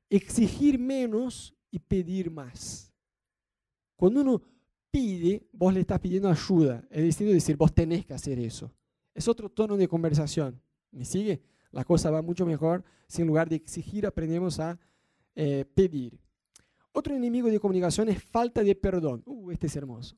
exigir 0.09 0.79
menos 0.79 1.55
y 1.71 1.79
pedir 1.79 2.31
más. 2.31 2.91
Cuando 3.97 4.23
uno 4.23 4.43
pide, 4.91 5.47
vos 5.53 5.75
le 5.75 5.81
estás 5.81 6.01
pidiendo 6.01 6.31
ayuda. 6.31 6.85
Es 6.91 7.03
distinto 7.03 7.33
decir, 7.33 7.57
vos 7.57 7.75
tenés 7.75 8.07
que 8.07 8.15
hacer 8.15 8.39
eso. 8.39 8.73
Es 9.15 9.29
otro 9.29 9.51
tono 9.51 9.77
de 9.77 9.89
conversación. 9.89 10.61
¿Me 10.91 11.05
sigue? 11.05 11.43
La 11.71 11.85
cosa 11.85 12.11
va 12.11 12.23
mucho 12.23 12.47
mejor 12.47 12.83
si 13.07 13.23
en 13.23 13.29
lugar 13.29 13.49
de 13.49 13.57
exigir 13.57 14.07
aprendemos 14.07 14.59
a 14.59 14.79
eh, 15.35 15.65
pedir. 15.75 16.19
Otro 16.93 17.15
enemigo 17.15 17.49
de 17.49 17.61
comunicación 17.61 18.09
es 18.09 18.23
falta 18.23 18.63
de 18.63 18.75
perdón. 18.75 19.23
Uh, 19.27 19.51
este 19.51 19.67
es 19.67 19.77
hermoso. 19.77 20.17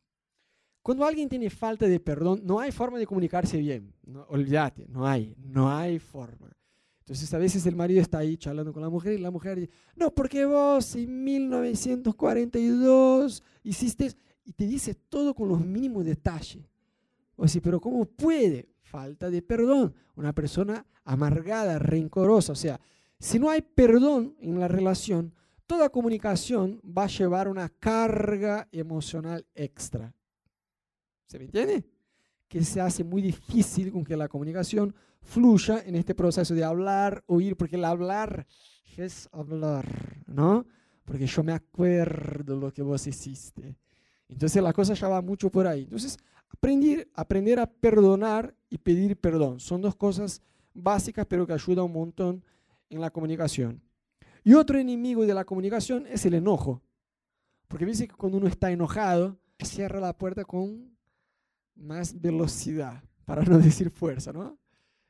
Cuando 0.82 1.04
alguien 1.04 1.28
tiene 1.28 1.50
falta 1.50 1.86
de 1.86 2.00
perdón, 2.00 2.40
no 2.44 2.58
hay 2.58 2.72
forma 2.72 2.98
de 2.98 3.06
comunicarse 3.06 3.58
bien. 3.58 3.92
No, 4.04 4.24
olvídate, 4.28 4.86
no 4.88 5.06
hay, 5.06 5.34
no 5.38 5.70
hay 5.70 5.98
forma. 5.98 6.50
Entonces 7.00 7.32
a 7.34 7.38
veces 7.38 7.66
el 7.66 7.76
marido 7.76 8.00
está 8.00 8.18
ahí 8.18 8.36
charlando 8.36 8.72
con 8.72 8.82
la 8.82 8.88
mujer 8.88 9.14
y 9.14 9.18
la 9.18 9.30
mujer 9.30 9.60
dice, 9.60 9.72
no, 9.96 10.14
porque 10.14 10.46
vos 10.46 10.94
en 10.94 11.24
1942 11.24 13.42
hiciste 13.64 14.12
y 14.44 14.52
te 14.52 14.66
dice 14.66 14.94
todo 14.94 15.34
con 15.34 15.48
los 15.48 15.64
mínimos 15.64 16.04
detalles. 16.04 16.64
O 17.36 17.48
sea, 17.48 17.60
pero 17.60 17.80
¿cómo 17.80 18.04
puede? 18.04 18.68
Falta 18.82 19.30
de 19.30 19.42
perdón. 19.42 19.94
Una 20.14 20.32
persona 20.32 20.86
amargada, 21.04 21.78
rencorosa. 21.78 22.52
O 22.52 22.56
sea, 22.56 22.80
si 23.18 23.38
no 23.38 23.50
hay 23.50 23.62
perdón 23.62 24.36
en 24.40 24.58
la 24.58 24.68
relación, 24.68 25.34
toda 25.70 25.88
comunicación 25.88 26.80
va 26.82 27.04
a 27.04 27.06
llevar 27.06 27.46
una 27.46 27.68
carga 27.68 28.66
emocional 28.72 29.46
extra. 29.54 30.12
¿Se 31.26 31.38
me 31.38 31.44
entiende? 31.44 31.84
Que 32.48 32.64
se 32.64 32.80
hace 32.80 33.04
muy 33.04 33.22
difícil 33.22 33.92
con 33.92 34.02
que 34.02 34.16
la 34.16 34.26
comunicación 34.26 34.92
fluya 35.22 35.80
en 35.86 35.94
este 35.94 36.12
proceso 36.12 36.54
de 36.54 36.64
hablar, 36.64 37.22
oír, 37.26 37.56
porque 37.56 37.76
el 37.76 37.84
hablar 37.84 38.48
es 38.96 39.28
hablar, 39.30 40.24
¿no? 40.26 40.66
Porque 41.04 41.28
yo 41.28 41.44
me 41.44 41.52
acuerdo 41.52 42.56
lo 42.56 42.72
que 42.72 42.82
vos 42.82 43.06
hiciste. 43.06 43.78
Entonces 44.28 44.60
la 44.60 44.72
cosa 44.72 44.94
ya 44.94 45.06
va 45.06 45.22
mucho 45.22 45.50
por 45.50 45.68
ahí. 45.68 45.82
Entonces, 45.82 46.18
aprender, 46.52 47.08
aprender 47.14 47.60
a 47.60 47.70
perdonar 47.70 48.56
y 48.70 48.78
pedir 48.78 49.16
perdón 49.16 49.60
son 49.60 49.80
dos 49.82 49.94
cosas 49.94 50.42
básicas, 50.74 51.26
pero 51.28 51.46
que 51.46 51.52
ayudan 51.52 51.84
un 51.84 51.92
montón 51.92 52.44
en 52.88 53.00
la 53.00 53.10
comunicación. 53.10 53.80
Y 54.44 54.54
otro 54.54 54.78
enemigo 54.78 55.26
de 55.26 55.34
la 55.34 55.44
comunicación 55.44 56.06
es 56.06 56.24
el 56.26 56.34
enojo. 56.34 56.82
Porque 57.68 57.86
dice 57.86 58.08
que 58.08 58.14
cuando 58.14 58.38
uno 58.38 58.48
está 58.48 58.70
enojado, 58.70 59.38
cierra 59.58 60.00
la 60.00 60.16
puerta 60.16 60.44
con 60.44 60.96
más 61.74 62.18
velocidad, 62.20 63.02
para 63.24 63.42
no 63.42 63.58
decir 63.58 63.90
fuerza, 63.90 64.32
¿no? 64.32 64.58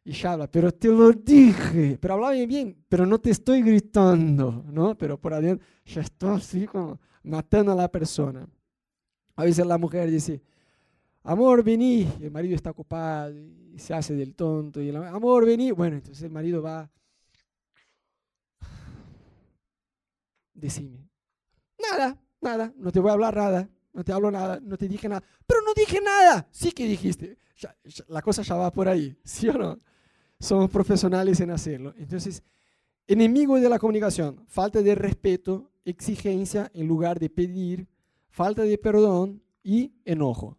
Y 0.02 0.12
ya 0.12 0.32
habla, 0.32 0.50
pero 0.50 0.72
te 0.72 0.88
lo 0.88 1.12
dije, 1.12 1.99
pero 2.00 2.14
hablaba 2.14 2.32
bien, 2.32 2.76
pero 2.88 3.04
no 3.04 3.18
te 3.18 3.30
estoy 3.30 3.62
gritando, 3.62 4.64
¿no? 4.70 4.96
Pero 4.96 5.20
por 5.20 5.34
adentro 5.34 5.66
ya 5.84 6.00
estoy 6.00 6.37
así 6.37 6.66
como 6.66 6.99
matando 7.22 7.72
a 7.72 7.75
la 7.75 7.90
persona. 7.90 8.49
A 9.37 9.44
veces 9.44 9.66
la 9.66 9.78
mujer 9.78 10.10
dice, 10.10 10.42
amor, 11.22 11.62
vení. 11.62 12.08
El 12.20 12.30
marido 12.30 12.54
está 12.54 12.70
ocupado 12.70 13.34
y 13.37 13.78
se 13.78 13.94
hace 13.94 14.14
del 14.14 14.34
tonto. 14.34 14.80
Y 14.80 14.88
el 14.88 14.96
amor, 14.96 15.46
vení. 15.46 15.70
Bueno, 15.70 15.96
entonces 15.96 16.22
el 16.22 16.30
marido 16.30 16.62
va. 16.62 16.90
Decime. 20.61 21.09
Nada, 21.79 22.21
nada, 22.40 22.73
no 22.76 22.93
te 22.93 23.00
voy 23.00 23.11
a 23.11 23.14
hablar 23.14 23.35
nada, 23.35 23.69
no 23.93 24.05
te 24.05 24.12
hablo 24.12 24.31
nada, 24.31 24.61
no 24.61 24.76
te 24.76 24.87
dije 24.87 25.09
nada. 25.09 25.25
Pero 25.47 25.62
no 25.62 25.73
dije 25.75 26.00
nada. 26.00 26.47
Sí 26.50 26.73
que 26.73 26.87
dijiste. 26.87 27.38
la 28.09 28.23
cosa 28.23 28.43
ya 28.43 28.55
va 28.57 28.71
por 28.71 28.88
ahí, 28.88 29.17
¿sí 29.25 29.49
o 29.49 29.55
no? 29.55 29.79
Somos 30.38 30.71
profesionales 30.71 31.40
en 31.40 31.50
hacerlo. 31.50 31.95
Entonces, 31.97 32.43
enemigo 33.07 33.59
de 33.59 33.69
la 33.69 33.79
comunicación, 33.79 34.45
falta 34.47 34.83
de 34.83 34.95
respeto, 34.95 35.71
exigencia 35.85 36.71
en 36.75 36.87
lugar 36.87 37.19
de 37.19 37.31
pedir, 37.31 37.88
falta 38.29 38.62
de 38.62 38.79
perdón 38.79 39.43
y 39.62 39.93
enojo. 40.05 40.59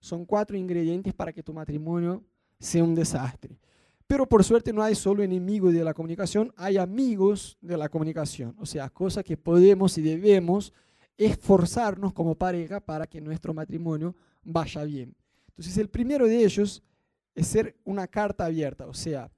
Son 0.00 0.24
cuatro 0.24 0.56
ingredientes 0.56 1.14
para 1.14 1.32
que 1.32 1.42
tu 1.42 1.52
matrimonio 1.52 2.24
sea 2.58 2.84
un 2.84 2.94
desastre. 2.94 3.58
Pero 4.06 4.28
por 4.28 4.44
suerte 4.44 4.72
no 4.72 4.82
hay 4.82 4.94
solo 4.94 5.22
enemigos 5.22 5.72
de 5.72 5.84
la 5.84 5.94
comunicación, 5.94 6.52
hay 6.56 6.76
amigos 6.76 7.56
de 7.60 7.76
la 7.76 7.88
comunicación. 7.88 8.54
O 8.58 8.66
sea, 8.66 8.90
cosas 8.90 9.24
que 9.24 9.36
podemos 9.36 9.96
y 9.98 10.02
debemos 10.02 10.72
esforzarnos 11.16 12.12
como 12.12 12.34
pareja 12.34 12.80
para 12.80 13.06
que 13.06 13.20
nuestro 13.20 13.54
matrimonio 13.54 14.14
vaya 14.42 14.84
bien. 14.84 15.14
Entonces, 15.48 15.76
el 15.78 15.88
primero 15.88 16.26
de 16.26 16.44
ellos 16.44 16.82
es 17.34 17.46
ser 17.46 17.76
una 17.84 18.06
carta 18.06 18.44
abierta. 18.44 18.86
O 18.86 18.94
sea, 18.94 19.30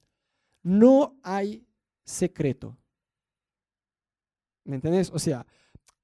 no 0.62 1.16
hay 1.22 1.64
secreto. 2.04 2.76
¿Me 4.64 4.76
entendés? 4.76 5.10
O 5.12 5.18
sea, 5.18 5.46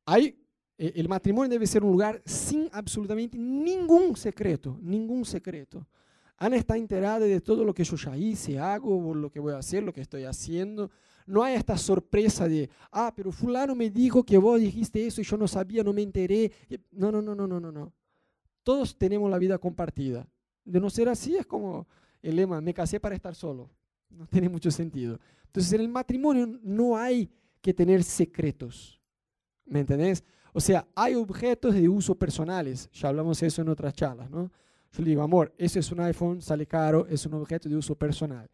hay 0.05 0.41
eh, 0.83 0.95
el 0.97 1.11
matrimonio 1.11 1.51
debe 1.51 1.67
ser 1.67 1.85
un 1.85 1.93
lugar 1.93 2.23
sin 2.25 2.71
absolutamente 2.73 3.37
ningún 3.37 4.17
secreto, 4.17 4.79
ningún 4.81 5.27
secreto. 5.27 5.87
Ana 6.41 6.57
está 6.57 6.79
enterada 6.79 7.21
de 7.21 7.41
todo 7.43 7.67
lo 7.67 7.75
que 7.75 7.85
yo 7.85 7.97
ya 7.97 8.17
hice, 8.17 8.59
hago, 8.59 9.15
lo 9.15 9.31
que 9.31 9.39
voy 9.39 9.53
a 9.53 9.59
hacer, 9.59 9.83
lo 9.83 9.93
que 9.93 10.01
estoy 10.01 10.25
haciendo. 10.25 10.91
No 11.27 11.45
hay 11.45 11.55
esta 11.55 11.77
sorpresa 11.77 12.49
de, 12.49 12.71
ah, 12.91 13.13
pero 13.15 13.31
fulano 13.31 13.75
me 13.75 13.91
dijo 13.91 14.25
que 14.25 14.39
vos 14.39 14.59
dijiste 14.59 15.07
eso 15.07 15.21
y 15.21 15.25
yo 15.25 15.37
no 15.37 15.47
sabía, 15.47 15.85
no 15.85 15.93
me 15.93 16.01
enteré. 16.01 16.51
No, 16.93 17.13
no, 17.13 17.21
no, 17.21 17.35
no, 17.35 17.47
no, 17.47 17.61
no, 17.61 17.71
no. 17.71 17.93
Todos 18.63 18.97
tenemos 18.97 19.31
la 19.31 19.37
vida 19.37 19.59
compartida. 19.59 20.27
De 20.65 20.81
no 20.81 20.89
ser 20.89 21.11
así 21.11 21.37
es 21.37 21.45
como 21.45 21.87
el 22.23 22.37
lema, 22.37 22.59
me 22.63 22.73
casé 22.73 22.99
para 22.99 23.15
estar 23.15 23.35
solo. 23.35 23.69
No 24.09 24.27
tiene 24.27 24.49
mucho 24.49 24.71
sentido. 24.71 25.21
Entonces 25.45 25.75
en 25.75 25.83
el 25.83 25.89
matrimonio 25.91 26.47
no 26.63 26.97
hay 26.97 27.31
que 27.61 27.75
tener 27.75 28.03
secretos. 28.03 28.99
¿Me 29.67 29.81
entendés? 29.81 30.25
O 30.55 30.61
sea, 30.61 30.89
hay 30.95 31.17
objetos 31.17 31.75
de 31.75 31.87
uso 31.87 32.15
personales, 32.15 32.89
ya 32.95 33.09
hablamos 33.11 33.39
de 33.41 33.47
eso 33.47 33.61
en 33.61 33.69
otras 33.69 33.93
charlas, 33.93 34.31
¿no? 34.31 34.51
Yo 34.93 35.03
le 35.03 35.11
digo, 35.11 35.23
amor, 35.23 35.55
ese 35.57 35.79
es 35.79 35.93
un 35.93 36.01
iPhone, 36.01 36.43
sale 36.43 36.67
caro, 36.67 37.07
es 37.07 37.25
un 37.27 37.35
objeto 37.35 37.69
de 37.69 37.77
uso 37.77 37.95
personal. 37.95 38.51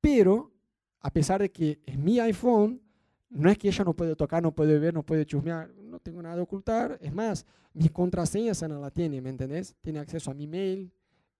Pero, 0.00 0.52
a 1.00 1.10
pesar 1.10 1.40
de 1.40 1.50
que 1.50 1.80
es 1.84 1.98
mi 1.98 2.18
iPhone, 2.20 2.80
no 3.28 3.50
es 3.50 3.58
que 3.58 3.68
ella 3.68 3.84
no 3.84 3.94
puede 3.94 4.16
tocar, 4.16 4.42
no 4.42 4.54
puede 4.54 4.78
ver, 4.78 4.94
no 4.94 5.02
puede 5.02 5.26
chusmear, 5.26 5.70
no 5.74 5.98
tengo 5.98 6.22
nada 6.22 6.36
de 6.36 6.42
ocultar. 6.42 6.98
Es 7.02 7.12
más, 7.12 7.44
mi 7.72 7.88
contraseña 7.88 8.52
esa 8.52 8.68
no 8.68 8.80
la 8.80 8.90
tiene, 8.90 9.20
¿me 9.20 9.30
entendés? 9.30 9.74
Tiene 9.82 9.98
acceso 9.98 10.30
a 10.30 10.34
mi 10.34 10.46
mail, 10.46 10.92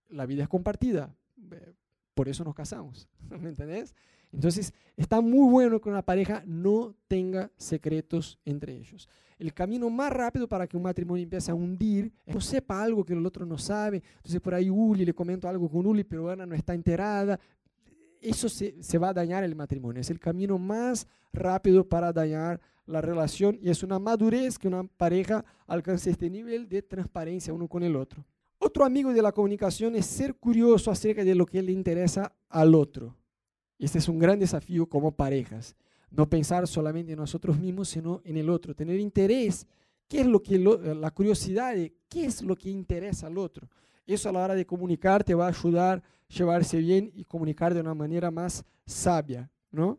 la 0.08 0.26
vida 0.26 0.42
es 0.42 0.48
compartida. 0.48 1.14
Por 2.14 2.28
eso 2.28 2.44
nos 2.44 2.54
casamos, 2.54 3.08
¿me 3.40 3.48
entendés? 3.48 3.94
Entonces, 4.34 4.74
está 4.96 5.20
muy 5.20 5.48
bueno 5.48 5.80
que 5.80 5.88
una 5.88 6.02
pareja 6.02 6.42
no 6.44 6.94
tenga 7.08 7.50
secretos 7.56 8.38
entre 8.44 8.76
ellos. 8.76 9.08
El 9.38 9.52
camino 9.54 9.88
más 9.90 10.12
rápido 10.12 10.48
para 10.48 10.66
que 10.66 10.76
un 10.76 10.82
matrimonio 10.82 11.22
empiece 11.22 11.50
a 11.50 11.54
hundir 11.54 12.12
es 12.26 12.26
que 12.26 12.34
no 12.34 12.40
sepa 12.40 12.82
algo 12.82 13.04
que 13.04 13.12
el 13.12 13.24
otro 13.24 13.46
no 13.46 13.58
sabe. 13.58 14.02
Entonces, 14.16 14.40
por 14.40 14.54
ahí 14.54 14.70
Uli 14.70 15.04
le 15.04 15.14
comento 15.14 15.48
algo 15.48 15.68
con 15.68 15.86
Uli, 15.86 16.04
pero 16.04 16.28
Ana 16.30 16.46
no 16.46 16.54
está 16.54 16.74
enterada. 16.74 17.38
Eso 18.20 18.48
se, 18.48 18.82
se 18.82 18.98
va 18.98 19.10
a 19.10 19.14
dañar 19.14 19.44
el 19.44 19.54
matrimonio. 19.54 20.00
Es 20.00 20.10
el 20.10 20.18
camino 20.18 20.58
más 20.58 21.06
rápido 21.32 21.88
para 21.88 22.12
dañar 22.12 22.60
la 22.86 23.00
relación 23.00 23.58
y 23.62 23.70
es 23.70 23.82
una 23.82 23.98
madurez 23.98 24.58
que 24.58 24.68
una 24.68 24.84
pareja 24.84 25.44
alcance 25.66 26.10
este 26.10 26.28
nivel 26.28 26.68
de 26.68 26.82
transparencia 26.82 27.52
uno 27.52 27.68
con 27.68 27.82
el 27.82 27.96
otro. 27.96 28.24
Otro 28.58 28.84
amigo 28.84 29.12
de 29.12 29.22
la 29.22 29.32
comunicación 29.32 29.94
es 29.96 30.06
ser 30.06 30.34
curioso 30.34 30.90
acerca 30.90 31.24
de 31.24 31.34
lo 31.34 31.46
que 31.46 31.62
le 31.62 31.72
interesa 31.72 32.32
al 32.48 32.74
otro. 32.74 33.14
Este 33.78 33.98
es 33.98 34.08
un 34.08 34.18
gran 34.18 34.38
desafío 34.38 34.88
como 34.88 35.12
parejas. 35.12 35.76
No 36.10 36.28
pensar 36.28 36.66
solamente 36.68 37.12
en 37.12 37.18
nosotros 37.18 37.58
mismos, 37.58 37.88
sino 37.88 38.20
en 38.24 38.36
el 38.36 38.48
otro. 38.48 38.74
Tener 38.74 39.00
interés, 39.00 39.66
qué 40.08 40.20
es 40.20 40.26
lo 40.26 40.42
que 40.42 40.58
la 40.58 41.10
curiosidad 41.10 41.74
de 41.74 41.94
qué 42.08 42.26
es 42.26 42.42
lo 42.42 42.56
que 42.56 42.70
interesa 42.70 43.26
al 43.26 43.38
otro. 43.38 43.68
Eso 44.06 44.28
a 44.28 44.32
la 44.32 44.44
hora 44.44 44.54
de 44.54 44.66
comunicar 44.66 45.24
te 45.24 45.34
va 45.34 45.46
a 45.46 45.48
ayudar 45.48 45.98
a 45.98 46.34
llevarse 46.34 46.78
bien 46.78 47.10
y 47.14 47.24
comunicar 47.24 47.74
de 47.74 47.80
una 47.80 47.94
manera 47.94 48.30
más 48.30 48.64
sabia, 48.86 49.50
¿no? 49.70 49.98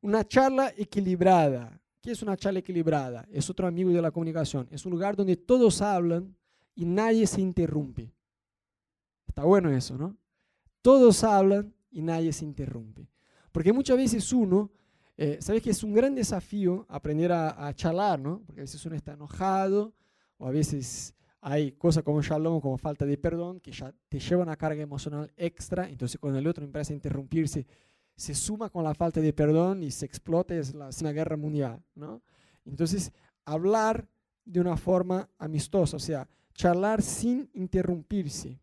Una 0.00 0.26
charla 0.26 0.72
equilibrada. 0.76 1.80
¿Qué 2.00 2.12
es 2.12 2.22
una 2.22 2.36
charla 2.36 2.60
equilibrada? 2.60 3.26
Es 3.30 3.50
otro 3.50 3.66
amigo 3.66 3.90
de 3.90 4.00
la 4.00 4.10
comunicación. 4.10 4.66
Es 4.70 4.86
un 4.86 4.92
lugar 4.92 5.14
donde 5.14 5.36
todos 5.36 5.82
hablan 5.82 6.34
y 6.74 6.84
nadie 6.84 7.26
se 7.26 7.40
interrumpe. 7.40 8.12
Está 9.26 9.44
bueno 9.44 9.70
eso, 9.70 9.98
¿no? 9.98 10.16
Todos 10.80 11.22
hablan 11.24 11.74
y 11.90 12.02
nadie 12.02 12.32
se 12.32 12.44
interrumpe. 12.44 13.08
Porque 13.52 13.72
muchas 13.72 13.96
veces 13.96 14.32
uno 14.32 14.70
Eh, 15.20 15.38
Sabes 15.40 15.62
que 15.62 15.70
es 15.70 15.82
un 15.82 15.92
gran 15.92 16.14
desafío 16.14 16.86
aprender 16.88 17.32
a, 17.32 17.66
a, 17.66 17.74
charlar, 17.74 18.20
¿no? 18.20 18.40
Porque 18.46 18.60
a 18.60 18.64
veces 18.64 18.86
uno 18.86 18.94
está 18.94 19.14
enojado 19.14 19.92
o 20.38 20.46
a 20.46 20.52
veces 20.52 21.12
hay 21.40 21.72
cosas 21.72 22.04
como 22.04 22.22
shalom, 22.22 22.60
como 22.60 22.78
falta 22.78 23.04
de 23.04 23.16
perdón, 23.18 23.58
que 23.58 23.72
ya 23.72 23.92
te 24.08 24.20
llevan 24.20 24.46
una 24.46 24.56
carga 24.56 24.80
emocional 24.80 25.32
extra. 25.36 25.88
Entonces, 25.88 26.20
cuando 26.20 26.38
el 26.38 26.46
otro 26.46 26.64
empieza 26.64 26.92
a 26.92 26.94
interrumpirse, 26.94 27.66
se 28.14 28.32
suma 28.32 28.70
con 28.70 28.84
la 28.84 28.94
falta 28.94 29.20
de 29.20 29.32
perdón 29.32 29.82
y 29.82 29.90
se 29.90 30.06
explota, 30.06 30.54
es 30.54 30.72
la, 30.72 30.90
una 31.00 31.12
guerra 31.12 31.36
mundial, 31.36 31.82
¿no? 31.96 32.22
Entonces, 32.64 33.10
hablar 33.44 34.06
de 34.44 34.60
una 34.60 34.76
forma 34.76 35.28
amistosa, 35.38 35.96
o 35.96 36.00
sea, 36.00 36.28
charlar 36.54 37.02
sin 37.02 37.50
interrumpirse. 37.54 38.60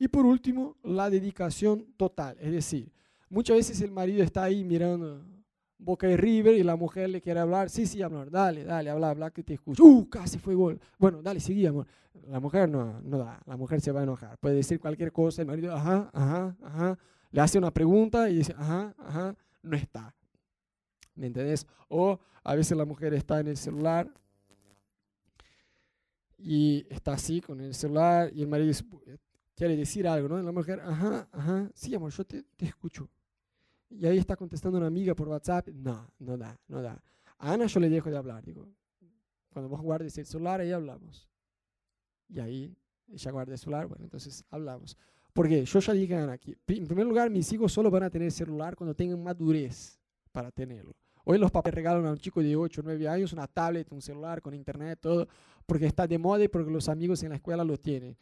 Y 0.00 0.08
por 0.08 0.24
último, 0.24 0.78
la 0.82 1.10
dedicación 1.10 1.84
total, 1.98 2.34
es 2.40 2.50
decir, 2.50 2.90
muchas 3.28 3.58
veces 3.58 3.82
el 3.82 3.90
marido 3.90 4.24
está 4.24 4.44
ahí 4.44 4.64
mirando 4.64 5.22
Boca 5.76 6.06
de 6.06 6.16
River 6.16 6.54
y 6.54 6.62
la 6.62 6.74
mujer 6.74 7.10
le 7.10 7.20
quiere 7.20 7.38
hablar, 7.38 7.68
sí, 7.68 7.84
sí, 7.84 8.00
hablar, 8.00 8.30
dale, 8.30 8.64
dale, 8.64 8.88
habla, 8.88 9.10
habla, 9.10 9.30
que 9.30 9.42
te 9.42 9.52
escucho. 9.52 9.84
Uh, 9.84 10.08
casi 10.08 10.38
fue 10.38 10.54
gol. 10.54 10.80
Bueno, 10.98 11.20
dale, 11.20 11.38
seguí, 11.38 11.66
amor. 11.66 11.86
La 12.28 12.40
mujer 12.40 12.66
no, 12.66 12.98
no 13.02 13.18
da, 13.18 13.42
la 13.44 13.58
mujer 13.58 13.82
se 13.82 13.92
va 13.92 14.00
a 14.00 14.04
enojar. 14.04 14.38
Puede 14.38 14.54
decir 14.54 14.80
cualquier 14.80 15.12
cosa, 15.12 15.42
el 15.42 15.48
marido, 15.48 15.74
ajá, 15.74 16.10
ajá, 16.14 16.56
ajá, 16.62 16.98
le 17.30 17.40
hace 17.42 17.58
una 17.58 17.70
pregunta 17.70 18.30
y 18.30 18.36
dice, 18.36 18.54
ajá, 18.56 18.94
ajá, 18.96 19.36
no 19.62 19.76
está. 19.76 20.14
¿Me 21.14 21.26
entendés? 21.26 21.66
O 21.88 22.18
a 22.42 22.54
veces 22.54 22.74
la 22.74 22.86
mujer 22.86 23.12
está 23.12 23.38
en 23.40 23.48
el 23.48 23.58
celular 23.58 24.10
y 26.38 26.86
está 26.88 27.12
así 27.12 27.42
con 27.42 27.60
el 27.60 27.74
celular 27.74 28.30
y 28.34 28.40
el 28.40 28.48
marido 28.48 28.70
quiere 29.60 29.76
decir 29.76 30.08
algo, 30.08 30.26
¿no? 30.26 30.40
La 30.40 30.52
mujer, 30.52 30.80
ajá, 30.80 31.28
ajá, 31.30 31.70
sí, 31.74 31.94
amor, 31.94 32.10
yo 32.12 32.24
te, 32.24 32.44
te 32.56 32.64
escucho. 32.64 33.10
Y 33.90 34.06
ahí 34.06 34.16
está 34.16 34.34
contestando 34.34 34.78
una 34.78 34.86
amiga 34.86 35.14
por 35.14 35.28
WhatsApp. 35.28 35.68
No, 35.68 36.10
no 36.18 36.38
da, 36.38 36.58
no 36.66 36.80
da. 36.80 36.98
A 37.36 37.52
Ana 37.52 37.66
yo 37.66 37.78
le 37.78 37.90
dejo 37.90 38.08
de 38.08 38.16
hablar. 38.16 38.42
Digo, 38.42 38.66
cuando 39.50 39.68
vos 39.68 39.82
guardes 39.82 40.16
el 40.16 40.24
celular, 40.24 40.60
ahí 40.60 40.72
hablamos. 40.72 41.28
Y 42.30 42.40
ahí 42.40 42.74
ella 43.12 43.30
guarda 43.32 43.52
el 43.52 43.58
celular, 43.58 43.86
bueno, 43.86 44.04
entonces 44.04 44.42
hablamos. 44.48 44.96
Porque 45.34 45.62
yo 45.66 45.78
ya 45.78 45.92
dije 45.92 46.16
Ana 46.16 46.38
que, 46.38 46.56
en 46.68 46.86
primer 46.86 47.04
lugar, 47.04 47.28
mis 47.28 47.52
hijos 47.52 47.70
solo 47.70 47.90
van 47.90 48.04
a 48.04 48.10
tener 48.10 48.32
celular 48.32 48.74
cuando 48.74 48.94
tengan 48.94 49.22
madurez 49.22 50.00
para 50.32 50.50
tenerlo. 50.50 50.96
Hoy 51.22 51.36
los 51.36 51.50
papás 51.50 51.74
regalan 51.74 52.06
a 52.06 52.12
un 52.12 52.18
chico 52.18 52.42
de 52.42 52.56
8 52.56 52.80
o 52.80 52.84
9 52.84 53.08
años 53.08 53.34
una 53.34 53.46
tablet, 53.46 53.92
un 53.92 54.00
celular 54.00 54.40
con 54.40 54.54
internet, 54.54 55.00
todo, 55.02 55.28
porque 55.66 55.84
está 55.84 56.06
de 56.06 56.16
moda 56.16 56.44
y 56.44 56.48
porque 56.48 56.70
los 56.70 56.88
amigos 56.88 57.22
en 57.24 57.28
la 57.28 57.34
escuela 57.34 57.62
lo 57.62 57.76
tienen 57.76 58.16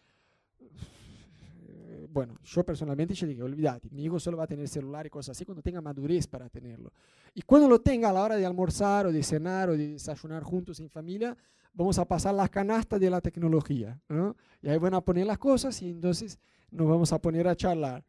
bueno, 2.11 2.37
yo 2.43 2.65
personalmente 2.65 3.15
yo 3.15 3.27
dije, 3.27 3.43
olvídate, 3.43 3.89
mi 3.91 4.05
hijo 4.05 4.19
solo 4.19 4.39
va 4.39 4.45
a 4.45 4.47
tener 4.47 4.69
celular 4.69 5.07
y 5.07 5.11
cosas 5.11 5.37
así 5.37 5.45
cuando 5.45 5.63
tenga 5.63 5.81
madurez 5.81 6.27
para 6.27 6.49
tenerlo. 6.49 6.93
Y 7.35 7.43
cuando 7.43 7.69
lo 7.69 7.81
tenga 7.81 8.11
a 8.11 8.13
la 8.13 8.23
hora 8.23 8.37
de 8.37 8.47
almorzar 8.47 9.07
o 9.07 9.13
de 9.13 9.23
cenar 9.23 9.71
o 9.71 9.77
de 9.77 9.89
desayunar 9.89 10.43
juntos 10.43 10.81
en 10.81 10.89
familia, 10.89 11.37
vamos 11.73 11.99
a 11.99 12.05
pasar 12.07 12.35
las 12.35 12.51
canastas 12.51 12.99
de 13.01 13.11
la 13.11 13.21
tecnología, 13.21 14.01
¿no? 14.09 14.37
Y 14.63 14.69
ahí 14.69 14.79
van 14.79 14.95
a 14.95 15.01
poner 15.01 15.27
las 15.27 15.39
cosas 15.39 15.81
y 15.83 15.91
entonces 15.91 16.39
nos 16.71 16.89
vamos 16.89 17.13
a 17.13 17.21
poner 17.21 17.47
a 17.47 17.55
charlar, 17.55 18.05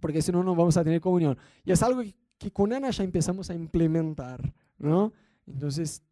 porque 0.00 0.20
si 0.20 0.32
no, 0.32 0.42
no 0.42 0.54
vamos 0.54 0.76
a 0.76 0.84
tener 0.84 1.00
comunión. 1.00 1.38
Y 1.64 1.72
es 1.72 1.82
algo 1.82 2.02
que, 2.38 2.50
con 2.50 2.72
Ana 2.72 2.90
ya 2.90 3.04
empezamos 3.04 3.48
a 3.50 3.54
implementar, 3.54 4.52
¿no? 4.78 5.12
Entonces, 5.46 6.02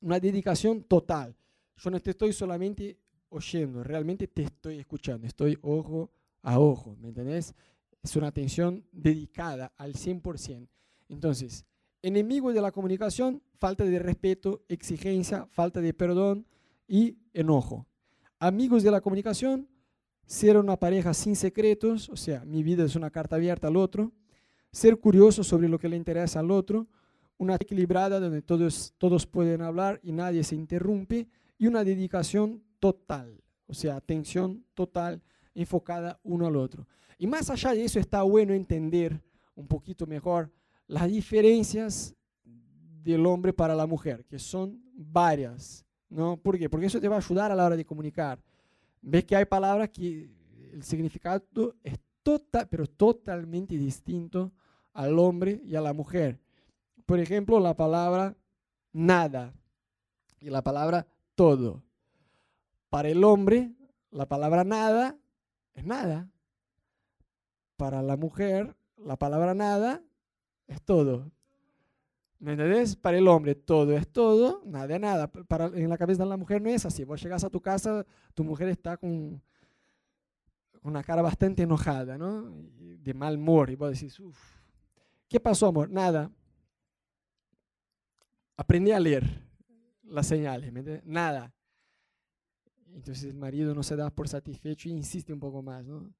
una 0.00 0.18
dedicación 0.18 0.82
total. 0.82 1.36
Yo 1.76 1.90
no 1.90 2.00
te 2.00 2.10
estoy 2.10 2.32
solamente 2.32 2.98
oyendo, 3.30 3.82
realmente 3.82 4.28
te 4.28 4.42
estoy 4.42 4.78
escuchando, 4.78 5.26
estoy 5.26 5.58
ojo 5.62 6.10
a 6.42 6.58
ojo, 6.58 6.96
¿me 7.00 7.08
entendés? 7.08 7.54
Es 8.02 8.16
una 8.16 8.28
atención 8.28 8.84
dedicada 8.92 9.72
al 9.76 9.94
100%. 9.94 10.68
Entonces, 11.08 11.64
enemigo 12.02 12.52
de 12.52 12.60
la 12.60 12.72
comunicación, 12.72 13.42
falta 13.58 13.84
de 13.84 13.98
respeto, 13.98 14.62
exigencia, 14.68 15.46
falta 15.46 15.80
de 15.80 15.92
perdón 15.92 16.46
y 16.86 17.18
enojo. 17.32 17.86
Amigos 18.38 18.82
de 18.82 18.90
la 18.90 19.00
comunicación, 19.00 19.68
ser 20.24 20.56
una 20.56 20.78
pareja 20.78 21.12
sin 21.12 21.36
secretos, 21.36 22.08
o 22.08 22.16
sea, 22.16 22.44
mi 22.44 22.62
vida 22.62 22.84
es 22.84 22.96
una 22.96 23.10
carta 23.10 23.36
abierta 23.36 23.68
al 23.68 23.76
otro, 23.76 24.12
ser 24.72 24.98
curioso 24.98 25.42
sobre 25.44 25.68
lo 25.68 25.78
que 25.78 25.88
le 25.88 25.96
interesa 25.96 26.40
al 26.40 26.50
otro, 26.50 26.86
una 27.36 27.56
equilibrada 27.56 28.20
donde 28.20 28.42
todos, 28.42 28.94
todos 28.98 29.26
pueden 29.26 29.62
hablar 29.62 30.00
y 30.02 30.12
nadie 30.12 30.44
se 30.44 30.54
interrumpe, 30.54 31.28
y 31.58 31.66
una 31.66 31.84
dedicación 31.84 32.62
total, 32.80 33.40
o 33.66 33.74
sea, 33.74 33.96
atención 33.96 34.64
total 34.74 35.22
enfocada 35.54 36.18
uno 36.24 36.46
al 36.46 36.56
otro. 36.56 36.86
Y 37.18 37.26
más 37.26 37.50
allá 37.50 37.72
de 37.72 37.84
eso 37.84 38.00
está 38.00 38.22
bueno 38.22 38.54
entender 38.54 39.22
un 39.54 39.66
poquito 39.66 40.06
mejor 40.06 40.50
las 40.86 41.08
diferencias 41.08 42.16
del 42.42 43.24
hombre 43.26 43.52
para 43.52 43.74
la 43.74 43.86
mujer, 43.86 44.24
que 44.24 44.38
son 44.38 44.82
varias. 44.94 45.84
¿no? 46.08 46.36
¿Por 46.36 46.58
qué? 46.58 46.68
Porque 46.68 46.86
eso 46.86 47.00
te 47.00 47.08
va 47.08 47.16
a 47.16 47.20
ayudar 47.20 47.52
a 47.52 47.54
la 47.54 47.64
hora 47.64 47.76
de 47.76 47.84
comunicar. 47.84 48.42
Ves 49.00 49.24
que 49.24 49.36
hay 49.36 49.44
palabras 49.44 49.88
que 49.90 50.28
el 50.72 50.82
significado 50.82 51.42
es 51.82 51.98
total, 52.22 52.68
pero 52.68 52.86
totalmente 52.86 53.76
distinto 53.78 54.52
al 54.92 55.18
hombre 55.18 55.60
y 55.64 55.76
a 55.76 55.80
la 55.80 55.92
mujer. 55.92 56.38
Por 57.06 57.18
ejemplo, 57.18 57.58
la 57.60 57.76
palabra 57.76 58.36
nada 58.92 59.54
y 60.40 60.50
la 60.50 60.62
palabra 60.62 61.06
todo. 61.34 61.82
Para 62.90 63.08
el 63.08 63.24
hombre, 63.24 63.72
la 64.10 64.26
palabra 64.26 64.64
nada 64.64 65.16
es 65.74 65.84
nada. 65.84 66.28
Para 67.76 68.02
la 68.02 68.16
mujer, 68.16 68.76
la 68.98 69.16
palabra 69.16 69.54
nada 69.54 70.02
es 70.66 70.82
todo. 70.82 71.30
¿Me 72.40 72.52
entendés? 72.52 72.96
Para 72.96 73.18
el 73.18 73.28
hombre 73.28 73.54
todo 73.54 73.96
es 73.96 74.08
todo, 74.08 74.62
nada 74.66 74.94
es 74.94 75.00
nada. 75.00 75.30
Para, 75.30 75.66
en 75.66 75.88
la 75.88 75.96
cabeza 75.96 76.24
de 76.24 76.28
la 76.28 76.36
mujer 76.36 76.60
no 76.60 76.68
es 76.68 76.84
así. 76.84 77.04
Vos 77.04 77.22
llegas 77.22 77.44
a 77.44 77.50
tu 77.50 77.60
casa, 77.60 78.04
tu 78.34 78.44
mujer 78.44 78.68
está 78.68 78.96
con, 78.96 79.40
una 80.82 81.02
cara 81.02 81.22
bastante 81.22 81.62
enojada, 81.62 82.16
¿no? 82.18 82.50
De 82.78 83.14
mal 83.14 83.36
humor. 83.36 83.70
Y 83.70 83.76
vos 83.76 83.92
decís, 83.92 84.18
uff, 84.20 84.38
¿qué 85.28 85.38
pasó, 85.38 85.66
amor? 85.66 85.90
Nada. 85.90 86.30
Aprendí 88.56 88.90
a 88.90 89.00
leer 89.00 89.24
las 90.02 90.26
señales, 90.26 90.72
¿me? 90.72 91.02
Nada. 91.04 91.52
Entonces 92.94 93.24
el 93.24 93.36
marido 93.36 93.74
no 93.74 93.82
se 93.82 93.96
da 93.96 94.10
por 94.10 94.28
satisfecho 94.28 94.88
y 94.88 94.92
insiste 94.92 95.32
un 95.32 95.40
poco 95.40 95.62
más, 95.62 95.86
¿no? 95.86 96.12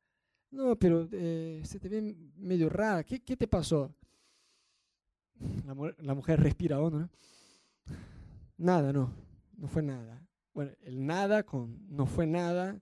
No, 0.50 0.76
pero 0.76 1.08
eh, 1.12 1.62
se 1.64 1.78
te 1.78 1.88
ve 1.88 2.16
medio 2.36 2.68
rara. 2.68 3.04
¿Qué, 3.04 3.20
qué 3.20 3.36
te 3.36 3.46
pasó? 3.46 3.94
La, 5.64 5.94
la, 5.98 6.14
mujer 6.14 6.40
respira 6.40 6.80
hondo, 6.80 7.00
¿no? 7.00 7.10
Nada, 8.58 8.92
no, 8.92 9.12
no 9.56 9.68
fue 9.68 9.82
nada. 9.82 10.26
Bueno, 10.52 10.72
el 10.82 11.06
nada 11.06 11.44
con 11.44 11.86
no 11.88 12.04
fue 12.06 12.26
nada 12.26 12.80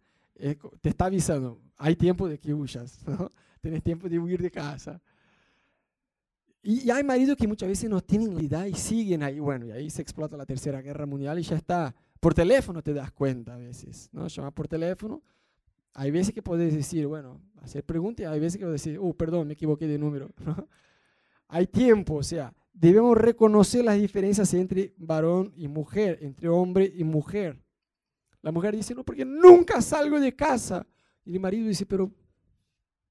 te 0.80 0.88
está 0.88 1.06
avisando, 1.06 1.60
hay 1.76 1.96
tiempo 1.96 2.28
de 2.28 2.38
que 2.38 2.54
huyas, 2.54 3.00
¿no? 3.06 3.30
Tienes 3.60 3.82
tiempo 3.82 4.08
de 4.08 4.18
huir 4.18 4.40
de 4.40 4.50
casa. 4.50 5.00
Y 6.62 6.90
hay 6.90 7.02
maridos 7.02 7.36
que 7.36 7.48
muchas 7.48 7.68
veces 7.68 7.88
no 7.88 8.00
tienen 8.00 8.34
la 8.34 8.42
idea 8.42 8.68
y 8.68 8.74
siguen 8.74 9.22
ahí, 9.22 9.38
bueno, 9.38 9.66
y 9.66 9.70
ahí 9.70 9.90
se 9.90 10.02
explota 10.02 10.36
la 10.36 10.44
tercera 10.44 10.80
guerra 10.82 11.06
mundial 11.06 11.38
y 11.38 11.42
ya 11.42 11.56
está 11.56 11.94
por 12.20 12.34
teléfono 12.34 12.82
te 12.82 12.92
das 12.92 13.12
cuenta 13.12 13.54
a 13.54 13.58
veces, 13.58 14.08
¿no? 14.12 14.26
Llamar 14.26 14.52
por 14.52 14.68
teléfono. 14.68 15.22
Hay 15.94 16.10
veces 16.10 16.34
que 16.34 16.42
puedes 16.42 16.74
decir, 16.74 17.06
bueno, 17.06 17.40
hacer 17.62 17.84
preguntas, 17.84 18.26
hay 18.26 18.40
veces 18.40 18.58
que 18.58 18.64
puedes 18.64 18.82
decir, 18.82 18.98
oh, 19.00 19.12
perdón, 19.14 19.48
me 19.48 19.54
equivoqué 19.54 19.86
de 19.86 19.98
número. 19.98 20.30
Hay 21.50 21.66
tiempo, 21.66 22.16
o 22.16 22.22
sea, 22.22 22.52
debemos 22.74 23.16
reconocer 23.16 23.82
las 23.82 23.98
diferencias 23.98 24.52
entre 24.52 24.92
varón 24.98 25.50
y 25.56 25.66
mujer, 25.66 26.18
entre 26.20 26.46
hombre 26.48 26.92
y 26.94 27.04
mujer. 27.04 27.58
La 28.42 28.52
mujer 28.52 28.76
dice, 28.76 28.94
no, 28.94 29.02
porque 29.02 29.24
nunca 29.24 29.80
salgo 29.80 30.20
de 30.20 30.36
casa. 30.36 30.86
Y 31.24 31.34
el 31.34 31.40
marido 31.40 31.66
dice, 31.66 31.86
pero 31.86 32.10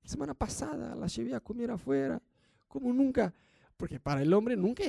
semana 0.04 0.36
pasada 0.36 0.96
la 0.96 1.08
llevé 1.08 1.34
a 1.34 1.39
comer 1.39 1.72
afuera. 1.72 2.22
¿Cómo 2.67 2.93
nunca? 2.93 3.34
Porque 3.76 4.00
para 4.00 4.22
el 4.22 4.32
hombre 4.34 4.56
nunca, 4.56 4.84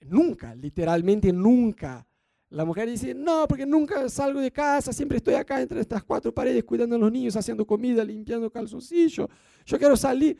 nunca, 0.00 0.54
literalmente 0.54 1.30
nunca 1.30 2.06
la 2.50 2.64
mujer 2.64 2.88
dice, 2.88 3.14
no, 3.14 3.46
porque 3.48 3.66
nunca 3.66 4.08
salgo 4.08 4.40
de 4.40 4.50
casa, 4.50 4.92
siempre 4.92 5.18
estoy 5.18 5.34
acá 5.34 5.60
entre 5.60 5.80
estas 5.80 6.04
cuatro 6.04 6.32
paredes 6.32 6.62
cuidando 6.64 6.96
a 6.96 6.98
los 6.98 7.10
niños, 7.10 7.34
haciendo 7.36 7.66
comida, 7.66 8.04
limpiando 8.04 8.50
calzoncillos. 8.50 9.28
Yo 9.64 9.78
quiero 9.78 9.96
salir. 9.96 10.36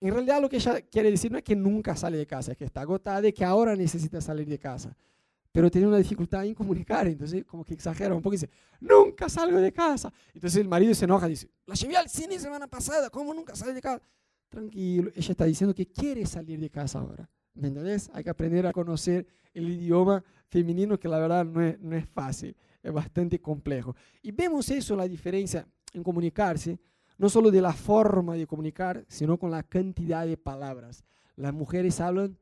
En 0.00 0.12
realidad 0.12 0.42
lo 0.42 0.48
que 0.48 0.56
ella 0.56 0.82
quiere 0.82 1.10
decir 1.10 1.30
no 1.30 1.38
es 1.38 1.44
que 1.44 1.54
nunca 1.54 1.96
sale 1.96 2.18
de 2.18 2.26
casa, 2.26 2.52
es 2.52 2.58
que 2.58 2.64
está 2.64 2.80
agotada 2.80 3.26
y 3.28 3.32
que 3.32 3.44
ahora 3.44 3.76
necesita 3.76 4.20
salir 4.20 4.48
de 4.48 4.58
casa. 4.58 4.96
Pero 5.52 5.70
tiene 5.70 5.86
una 5.86 5.98
dificultad 5.98 6.44
en 6.44 6.54
comunicar, 6.54 7.06
entonces 7.06 7.44
como 7.44 7.64
que 7.64 7.74
exagera 7.74 8.14
un 8.14 8.20
poco 8.20 8.34
y 8.34 8.38
dice, 8.38 8.50
nunca 8.80 9.28
salgo 9.28 9.58
de 9.58 9.72
casa. 9.72 10.12
Entonces 10.34 10.60
el 10.60 10.68
marido 10.68 10.94
se 10.94 11.04
enoja 11.04 11.28
dice, 11.28 11.48
la 11.66 11.74
llevé 11.74 11.96
al 11.96 12.08
cine 12.08 12.38
semana 12.38 12.66
pasada, 12.66 13.10
¿cómo 13.10 13.32
nunca 13.32 13.54
sale 13.54 13.74
de 13.74 13.80
casa? 13.80 14.02
Tranquilo, 14.48 15.12
ella 15.14 15.30
está 15.30 15.44
diciendo 15.44 15.74
que 15.74 15.86
quiere 15.86 16.26
salir 16.26 16.58
de 16.58 16.68
casa 16.68 16.98
ahora. 16.98 17.28
¿Me 17.54 17.68
entendés? 17.68 18.10
Hay 18.14 18.24
que 18.24 18.30
aprender 18.30 18.66
a 18.66 18.72
conocer 18.72 19.26
el 19.52 19.68
idioma 19.68 20.24
femenino 20.48 20.98
que 20.98 21.08
la 21.08 21.18
verdad 21.18 21.44
no 21.44 21.62
es, 21.62 21.78
no 21.80 21.96
es 21.96 22.06
fácil, 22.08 22.56
es 22.82 22.92
bastante 22.92 23.40
complejo. 23.40 23.94
Y 24.22 24.32
vemos 24.32 24.70
eso, 24.70 24.96
la 24.96 25.06
diferencia 25.06 25.66
en 25.92 26.02
comunicarse, 26.02 26.78
no 27.18 27.28
solo 27.28 27.50
de 27.50 27.60
la 27.60 27.72
forma 27.72 28.34
de 28.34 28.46
comunicar, 28.46 29.04
sino 29.08 29.38
con 29.38 29.50
la 29.50 29.62
cantidad 29.62 30.26
de 30.26 30.36
palabras. 30.36 31.04
Las 31.36 31.52
mujeres 31.52 32.00
hablan 32.00 32.36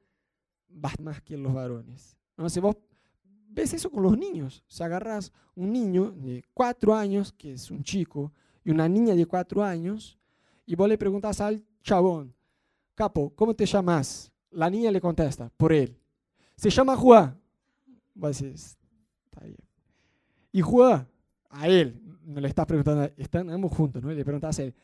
más 0.69 1.21
que 1.23 1.37
los 1.37 1.53
varones. 1.53 2.17
¿no? 2.37 2.49
Si 2.49 2.61
vos 2.61 2.77
ves 3.49 3.75
eso 3.75 3.91
con 3.91 4.03
los 4.03 4.17
niños, 4.17 4.65
si 4.69 4.83
agarras 4.83 5.33
un 5.55 5.73
niño 5.73 6.13
de 6.13 6.45
cuatro 6.55 6.95
años, 6.95 7.33
que 7.33 7.53
es 7.55 7.71
un 7.71 7.83
chico, 7.83 8.33
y 8.65 8.71
una 8.71 8.89
niña 8.89 9.15
de 9.15 9.27
cuatro 9.27 9.63
años, 9.63 10.19
y 10.67 10.75
vos 10.75 10.89
le 10.89 10.97
preguntas 10.97 11.41
al 11.41 11.65
chabón, 11.83 12.35
capo, 12.95 13.33
¿cómo 13.35 13.55
te 13.55 13.67
llamas? 13.67 14.31
La 14.51 14.69
niña 14.69 14.91
le 14.91 15.01
contesta, 15.01 15.51
por 15.57 15.73
él. 15.73 15.97
Se 16.57 16.71
llama 16.71 16.97
Juan. 16.97 17.41
Está. 18.23 19.43
Y 20.53 20.61
Juan, 20.61 21.07
a 21.49 21.69
él, 21.69 22.01
no 22.25 22.41
le 22.41 22.49
estás 22.49 22.67
preguntando, 22.67 23.11
están 23.17 23.63
juntos, 23.69 24.03
¿no? 24.03 24.11
Le 24.11 24.25
preguntas 24.25 24.59
a 24.59 24.63
él, 24.65 24.75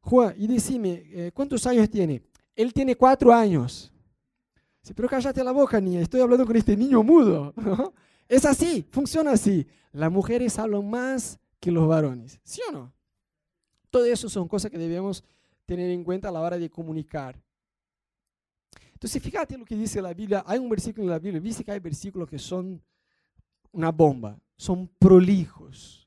Juan, 0.00 0.34
y 0.36 0.46
decime, 0.46 1.02
eh, 1.06 1.30
¿cuántos 1.32 1.66
años 1.66 1.88
tiene? 1.90 2.22
Él 2.54 2.72
tiene 2.72 2.96
cuatro 2.96 3.32
años. 3.32 3.92
Sí, 4.82 4.94
pero 4.94 5.08
cállate 5.08 5.44
la 5.44 5.52
boca, 5.52 5.80
niña, 5.80 6.00
estoy 6.00 6.20
hablando 6.20 6.46
con 6.46 6.56
este 6.56 6.76
niño 6.76 7.02
mudo. 7.02 7.54
Es 8.28 8.44
así, 8.44 8.86
funciona 8.88 9.32
así. 9.32 9.66
Las 9.90 10.12
mujeres 10.12 10.56
hablan 10.56 10.88
más 10.88 11.40
que 11.58 11.72
los 11.72 11.88
varones, 11.88 12.38
¿sí 12.44 12.60
o 12.68 12.72
no? 12.72 12.92
Todo 13.90 14.04
eso 14.04 14.28
son 14.28 14.46
cosas 14.46 14.70
que 14.70 14.78
debemos 14.78 15.24
tener 15.66 15.90
en 15.90 16.04
cuenta 16.04 16.28
a 16.28 16.32
la 16.32 16.40
hora 16.40 16.56
de 16.56 16.70
comunicar. 16.70 17.42
Entonces, 19.00 19.22
fíjate 19.22 19.56
lo 19.56 19.64
que 19.64 19.74
dice 19.74 20.02
la 20.02 20.12
Biblia. 20.12 20.44
Hay 20.46 20.58
un 20.58 20.68
versículo 20.68 21.04
en 21.04 21.10
la 21.10 21.18
Biblia, 21.18 21.40
viste 21.40 21.64
que 21.64 21.72
hay 21.72 21.80
versículos 21.80 22.28
que 22.28 22.38
son 22.38 22.82
una 23.72 23.90
bomba, 23.90 24.38
son 24.58 24.90
prolijos. 24.98 26.06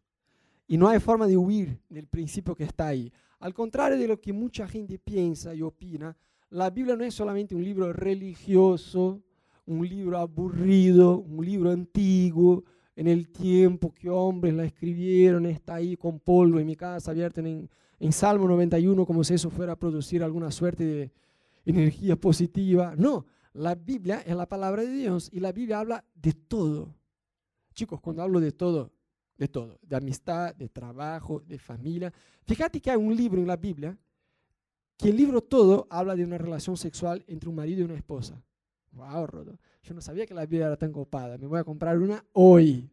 Y 0.67 0.77
no 0.77 0.88
hay 0.88 0.99
forma 0.99 1.25
de 1.25 1.36
huir 1.36 1.79
del 1.89 2.06
principio 2.06 2.53
que 2.53 2.65
está 2.65 2.89
ahí. 2.89 3.12
Al 3.39 3.51
contrario 3.51 3.97
de 3.97 4.08
lo 4.08 4.21
que 4.21 4.32
mucha 4.32 4.67
gente 4.67 4.99
piensa 4.99 5.56
y 5.56 5.63
opina, 5.63 6.15
la 6.51 6.69
Biblia 6.69 6.95
no 6.95 7.03
es 7.03 7.15
solamente 7.15 7.56
un 7.56 7.63
libro 7.63 7.91
religioso, 7.91 9.23
un 9.65 9.89
libro 9.89 10.19
aburrido, 10.19 11.17
un 11.17 11.43
libro 11.43 11.71
antiguo, 11.71 12.63
en 12.95 13.08
el 13.08 13.29
tiempo 13.29 13.91
que 13.91 14.08
hombres 14.08 14.53
la 14.53 14.65
escribieron, 14.65 15.47
está 15.47 15.75
ahí 15.75 15.97
con 15.97 16.19
polvo 16.19 16.60
en 16.60 16.67
mi 16.67 16.75
casa, 16.75 17.10
abierta 17.10 17.41
en, 17.41 17.67
en 17.99 18.12
Salmo 18.12 18.47
91, 18.47 19.03
como 19.03 19.23
si 19.23 19.34
eso 19.34 19.49
fuera 19.49 19.73
a 19.73 19.79
producir 19.79 20.21
alguna 20.21 20.51
suerte 20.51 20.86
de 20.86 21.12
energía 21.65 22.15
positiva. 22.15 22.95
No, 22.97 23.26
la 23.54 23.76
Biblia 23.76 24.21
es 24.26 24.36
la 24.36 24.47
palabra 24.47 24.82
de 24.82 24.91
Dios 24.91 25.30
y 25.32 25.39
la 25.39 25.52
Biblia 25.52 25.80
habla 25.80 26.06
de 26.15 26.34
todo. 26.34 26.95
Chicos, 27.73 28.02
cuando 28.02 28.21
hablo 28.21 28.39
de 28.39 28.52
todo, 28.52 28.91
de 29.38 29.47
todo, 29.47 29.80
de 29.82 29.95
amistad, 29.95 30.56
de 30.56 30.69
trabajo, 30.69 31.41
de 31.41 31.58
familia. 31.60 32.13
Fíjate 32.43 32.80
que 32.80 32.91
hay 32.91 32.97
un 32.97 33.15
libro 33.15 33.41
en 33.41 33.47
la 33.47 33.58
Biblia 33.58 33.97
que 34.97 35.10
el 35.10 35.17
libro 35.17 35.41
todo 35.41 35.88
habla 35.89 36.15
de 36.15 36.23
una 36.23 36.38
relación 36.38 36.78
sexual 36.78 37.23
entre 37.28 37.49
un 37.49 37.56
marido 37.56 37.82
y 37.82 37.86
una 37.86 37.95
esposa. 37.95 38.41
Wow, 38.91 39.28
Rodo. 39.28 39.60
Yo 39.82 39.93
no 39.93 40.02
sabía 40.02 40.26
que 40.26 40.34
la 40.34 40.45
Biblia 40.45 40.67
era 40.67 40.78
tan 40.78 40.91
copada. 40.91 41.38
Me 41.38 41.47
voy 41.47 41.60
a 41.60 41.63
comprar 41.63 41.99
una 41.99 42.23
hoy. 42.34 42.89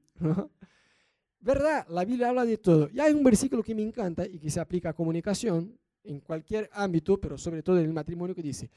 ¿Verdad? 1.40 1.86
La 1.88 2.04
Biblia 2.04 2.30
habla 2.30 2.44
de 2.44 2.58
todo. 2.58 2.88
Y 2.92 3.00
hay 3.00 3.12
un 3.12 3.22
versículo 3.22 3.62
que 3.62 3.74
me 3.74 3.82
encanta 3.82 4.26
y 4.26 4.38
que 4.38 4.50
se 4.50 4.60
aplica 4.60 4.90
a 4.90 4.92
comunicación 4.92 5.78
en 6.04 6.20
cualquier 6.20 6.68
ámbito, 6.72 7.20
pero 7.20 7.36
sobre 7.38 7.62
todo 7.62 7.78
en 7.78 7.86
el 7.86 7.92
matrimonio, 7.92 8.34
que 8.34 8.42
dice, 8.42 8.70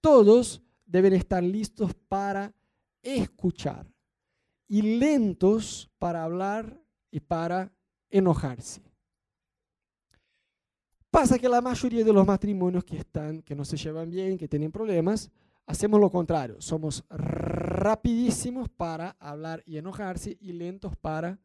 todos 0.00 0.62
deben 0.86 1.12
estar 1.12 1.42
listos 1.42 1.94
para 2.08 2.52
escuchar 3.02 3.86
y 4.68 4.82
lentos 4.98 5.90
para 5.98 6.24
hablar 6.24 6.80
y 7.10 7.20
para 7.20 7.72
enojarse. 8.08 8.82
Pasa 11.10 11.38
que 11.38 11.48
la 11.48 11.60
mayoría 11.60 12.04
de 12.04 12.12
los 12.12 12.26
matrimonios 12.26 12.84
que 12.84 12.98
están, 12.98 13.42
que 13.42 13.54
no 13.54 13.64
se 13.64 13.76
llevan 13.76 14.10
bien, 14.10 14.38
que 14.38 14.46
tienen 14.46 14.70
problemas, 14.70 15.30
hacemos 15.66 16.00
lo 16.00 16.08
contrario. 16.08 16.60
Somos 16.60 17.04
rapidísimos 17.08 18.68
para 18.68 19.16
hablar 19.18 19.62
y 19.66 19.76
enojarse 19.76 20.36
y 20.40 20.52
lentos 20.52 20.96
para 20.96 21.38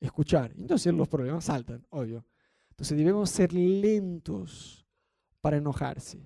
escuchar. 0.00 0.52
Entonces 0.56 0.92
los 0.92 1.08
problemas 1.08 1.44
saltan, 1.44 1.86
obvio. 1.90 2.24
Entonces 2.70 2.98
debemos 2.98 3.30
ser 3.30 3.52
lentos 3.52 4.81
para 5.42 5.58
enojarse, 5.58 6.18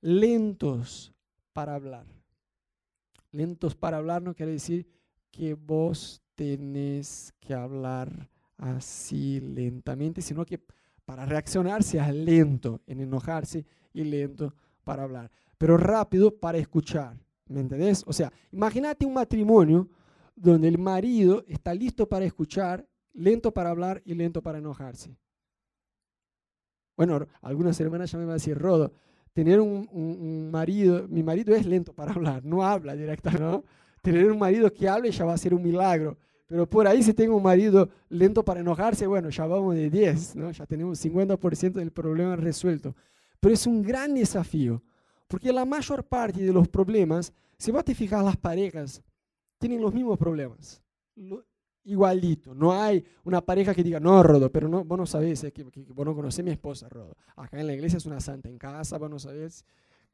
lentos 0.00 1.14
para 1.52 1.76
hablar. 1.76 2.06
Lentos 3.30 3.76
para 3.76 3.98
hablar 3.98 4.22
no 4.22 4.34
quiere 4.34 4.52
decir 4.52 4.88
que 5.30 5.54
vos 5.54 6.20
tenés 6.34 7.32
que 7.38 7.54
hablar 7.54 8.28
así 8.56 9.38
lentamente, 9.38 10.20
sino 10.20 10.44
que 10.44 10.60
para 11.04 11.24
reaccionar 11.24 11.84
seas 11.84 12.12
lento 12.12 12.80
en 12.88 13.00
enojarse 13.02 13.64
y 13.92 14.02
lento 14.02 14.52
para 14.82 15.04
hablar 15.04 15.30
pero 15.58 15.76
rápido 15.76 16.34
para 16.38 16.56
escuchar. 16.56 17.18
¿Me 17.48 17.60
entendés? 17.60 18.04
O 18.06 18.12
sea, 18.12 18.32
imagínate 18.52 19.04
un 19.04 19.14
matrimonio 19.14 19.88
donde 20.36 20.68
el 20.68 20.78
marido 20.78 21.44
está 21.48 21.74
listo 21.74 22.08
para 22.08 22.24
escuchar, 22.24 22.86
lento 23.12 23.52
para 23.52 23.70
hablar 23.70 24.00
y 24.04 24.14
lento 24.14 24.40
para 24.42 24.58
enojarse. 24.58 25.16
Bueno, 26.98 27.28
algunas 27.42 27.80
hermanas 27.80 28.10
ya 28.10 28.18
me 28.18 28.24
van 28.24 28.32
a 28.32 28.34
decir, 28.34 28.58
Rodo, 28.58 28.92
tener 29.32 29.60
un, 29.60 30.50
marido, 30.50 31.06
mi 31.08 31.22
marido 31.22 31.54
es 31.54 31.64
lento 31.64 31.92
para 31.92 32.12
hablar, 32.14 32.44
no 32.44 32.64
habla 32.64 32.96
directamente, 32.96 33.44
¿no? 33.44 33.62
Tener 34.02 34.30
un 34.30 34.38
marido 34.38 34.72
que 34.74 34.88
hable 34.88 35.12
ya 35.12 35.24
va 35.24 35.34
a 35.34 35.38
ser 35.38 35.54
un 35.54 35.62
milagro. 35.62 36.18
Pero 36.48 36.68
por 36.68 36.88
ahí 36.88 37.04
si 37.04 37.14
tengo 37.14 37.36
un 37.36 37.42
marido 37.42 37.88
lento 38.08 38.44
para 38.44 38.60
enojarse, 38.60 39.06
bueno, 39.06 39.30
ya 39.30 39.46
vamos 39.46 39.76
de 39.76 39.88
10, 39.88 40.36
¿no? 40.36 40.50
Ya 40.50 40.66
tenemos 40.66 41.04
50% 41.04 41.72
del 41.74 41.92
problema 41.92 42.34
resuelto. 42.34 42.96
Pero 43.38 43.54
es 43.54 43.64
un 43.64 43.80
gran 43.82 44.14
desafío 44.14 44.82
porque 45.28 45.52
la 45.52 45.64
mayor 45.64 46.02
parte 46.02 46.42
de 46.42 46.52
los 46.52 46.66
problemas, 46.68 47.32
si 47.58 47.70
vos 47.70 47.84
te 47.84 47.94
fijas, 47.94 48.24
las 48.24 48.36
parejas 48.36 49.02
tienen 49.58 49.80
los 49.80 49.94
mismos 49.94 50.18
problemas. 50.18 50.82
Igualito. 51.88 52.54
No 52.54 52.72
hay 52.72 53.04
una 53.24 53.40
pareja 53.40 53.74
que 53.74 53.82
diga, 53.82 53.98
no, 53.98 54.22
Rodo, 54.22 54.50
pero 54.50 54.68
no, 54.68 54.84
vos 54.84 54.98
no 54.98 55.06
sabés, 55.06 55.46
que, 55.52 55.62
vos 55.62 56.06
no 56.06 56.14
conocés 56.14 56.44
mi 56.44 56.50
esposa, 56.50 56.88
Rodo. 56.88 57.16
Acá 57.36 57.60
en 57.60 57.66
la 57.66 57.74
iglesia 57.74 57.96
es 57.96 58.06
una 58.06 58.20
santa, 58.20 58.48
en 58.48 58.58
casa 58.58 58.98
vos 58.98 59.10
no 59.10 59.18
sabés 59.18 59.64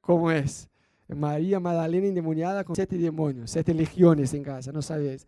cómo 0.01 0.31
es. 0.31 0.69
María 1.09 1.61
Magdalena 1.61 2.07
endemoniada 2.07 2.65
con 2.65 2.75
siete 2.75 2.97
demonios, 2.97 3.51
siete 3.51 3.75
legiones 3.75 4.33
en 4.33 4.43
casa, 4.43 4.73
no 4.73 4.81
sabés. 4.81 5.27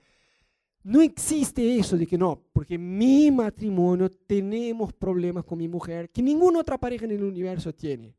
No 0.82 1.02
existe 1.02 1.78
eso 1.78 1.96
de 1.96 2.06
que 2.06 2.16
no, 2.16 2.40
porque 2.52 2.78
mi 2.78 3.30
matrimonio 3.30 4.08
tenemos 4.08 4.92
problemas 4.92 5.44
con 5.44 5.58
mi 5.58 5.66
mujer 5.66 6.08
que 6.10 6.22
ninguna 6.22 6.60
otra 6.60 6.78
pareja 6.78 7.04
en 7.04 7.10
el 7.10 7.24
universo 7.24 7.74
tiene. 7.74 8.14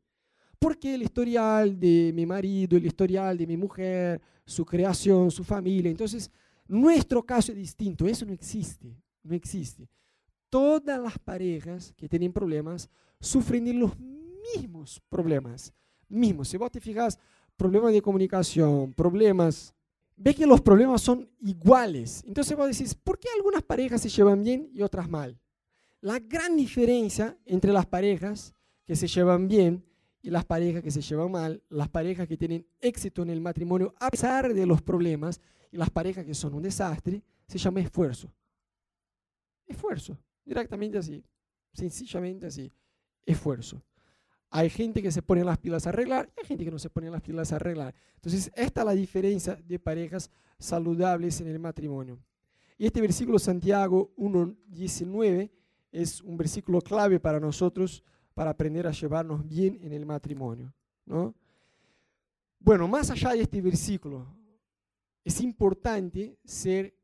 Porque 0.58 0.94
el 0.94 1.02
historial 1.02 1.78
de 1.78 2.12
mi 2.14 2.26
marido, 2.26 2.76
el 2.76 2.84
historial 2.84 3.38
de 3.38 3.46
mi 3.46 3.56
mujer, 3.56 4.20
su 4.44 4.64
creación, 4.64 5.30
su 5.30 5.44
familia. 5.44 5.90
Entonces, 5.90 6.30
nuestro 6.68 7.24
caso 7.24 7.52
es 7.52 7.58
distinto. 7.58 8.06
Eso 8.06 8.24
no 8.24 8.32
existe. 8.32 8.96
No 9.22 9.34
existe. 9.34 9.88
Todas 10.48 11.00
las 11.00 11.18
parejas 11.18 11.92
que 11.96 12.08
tienen 12.08 12.32
problemas 12.32 12.88
sufren 13.20 13.78
los 13.80 13.92
mismos 14.54 15.02
problemas. 15.08 15.72
Mismos. 16.08 16.48
Si 16.48 16.56
vos 16.56 16.70
te 16.70 16.80
fijas, 16.80 17.18
problemas 17.56 17.92
de 17.92 18.00
comunicación, 18.00 18.94
problemas 18.94 19.74
ve 20.18 20.34
que 20.34 20.46
los 20.46 20.60
problemas 20.60 21.00
son 21.00 21.28
iguales. 21.40 22.22
Entonces 22.26 22.56
vos 22.56 22.68
decís, 22.68 22.94
¿por 22.94 23.18
qué 23.18 23.28
algunas 23.36 23.62
parejas 23.62 24.02
se 24.02 24.08
llevan 24.08 24.42
bien 24.42 24.68
y 24.72 24.82
otras 24.82 25.08
mal? 25.08 25.38
La 26.00 26.18
gran 26.18 26.56
diferencia 26.56 27.36
entre 27.44 27.72
las 27.72 27.86
parejas 27.86 28.54
que 28.84 28.96
se 28.96 29.06
llevan 29.06 29.48
bien 29.48 29.84
y 30.28 30.30
las 30.30 30.44
parejas 30.44 30.82
que 30.82 30.90
se 30.90 31.00
llevan 31.00 31.30
mal, 31.30 31.62
las 31.70 31.88
parejas 31.88 32.28
que 32.28 32.36
tienen 32.36 32.66
éxito 32.82 33.22
en 33.22 33.30
el 33.30 33.40
matrimonio 33.40 33.94
a 33.98 34.10
pesar 34.10 34.52
de 34.52 34.66
los 34.66 34.82
problemas 34.82 35.40
y 35.72 35.78
las 35.78 35.88
parejas 35.88 36.22
que 36.26 36.34
son 36.34 36.52
un 36.52 36.62
desastre, 36.62 37.22
se 37.46 37.56
llama 37.56 37.80
esfuerzo. 37.80 38.30
Esfuerzo, 39.66 40.18
directamente 40.44 40.98
así, 40.98 41.24
sencillamente 41.72 42.44
así, 42.44 42.70
esfuerzo. 43.24 43.82
Hay 44.50 44.68
gente 44.68 45.00
que 45.00 45.10
se 45.10 45.22
pone 45.22 45.42
las 45.42 45.56
pilas 45.56 45.86
a 45.86 45.88
arreglar 45.88 46.30
y 46.36 46.40
hay 46.40 46.46
gente 46.46 46.62
que 46.62 46.72
no 46.72 46.78
se 46.78 46.90
pone 46.90 47.08
las 47.08 47.22
pilas 47.22 47.50
a 47.54 47.56
arreglar. 47.56 47.94
Entonces, 48.16 48.52
esta 48.54 48.82
es 48.82 48.86
la 48.86 48.92
diferencia 48.92 49.54
de 49.54 49.78
parejas 49.78 50.30
saludables 50.58 51.40
en 51.40 51.48
el 51.48 51.58
matrimonio. 51.58 52.18
Y 52.76 52.84
este 52.84 53.00
versículo 53.00 53.38
Santiago 53.38 54.12
1.19 54.18 55.50
es 55.90 56.20
un 56.20 56.36
versículo 56.36 56.82
clave 56.82 57.18
para 57.18 57.40
nosotros 57.40 58.04
para 58.38 58.50
aprender 58.50 58.86
a 58.86 58.92
llevarnos 58.92 59.44
bien 59.48 59.80
en 59.82 59.92
el 59.92 60.06
matrimonio. 60.06 60.72
¿no? 61.06 61.34
Bueno, 62.60 62.86
más 62.86 63.10
allá 63.10 63.32
de 63.32 63.40
este 63.40 63.60
versículo, 63.60 64.28
es 65.24 65.40
importante 65.40 66.38
ser 66.44 66.94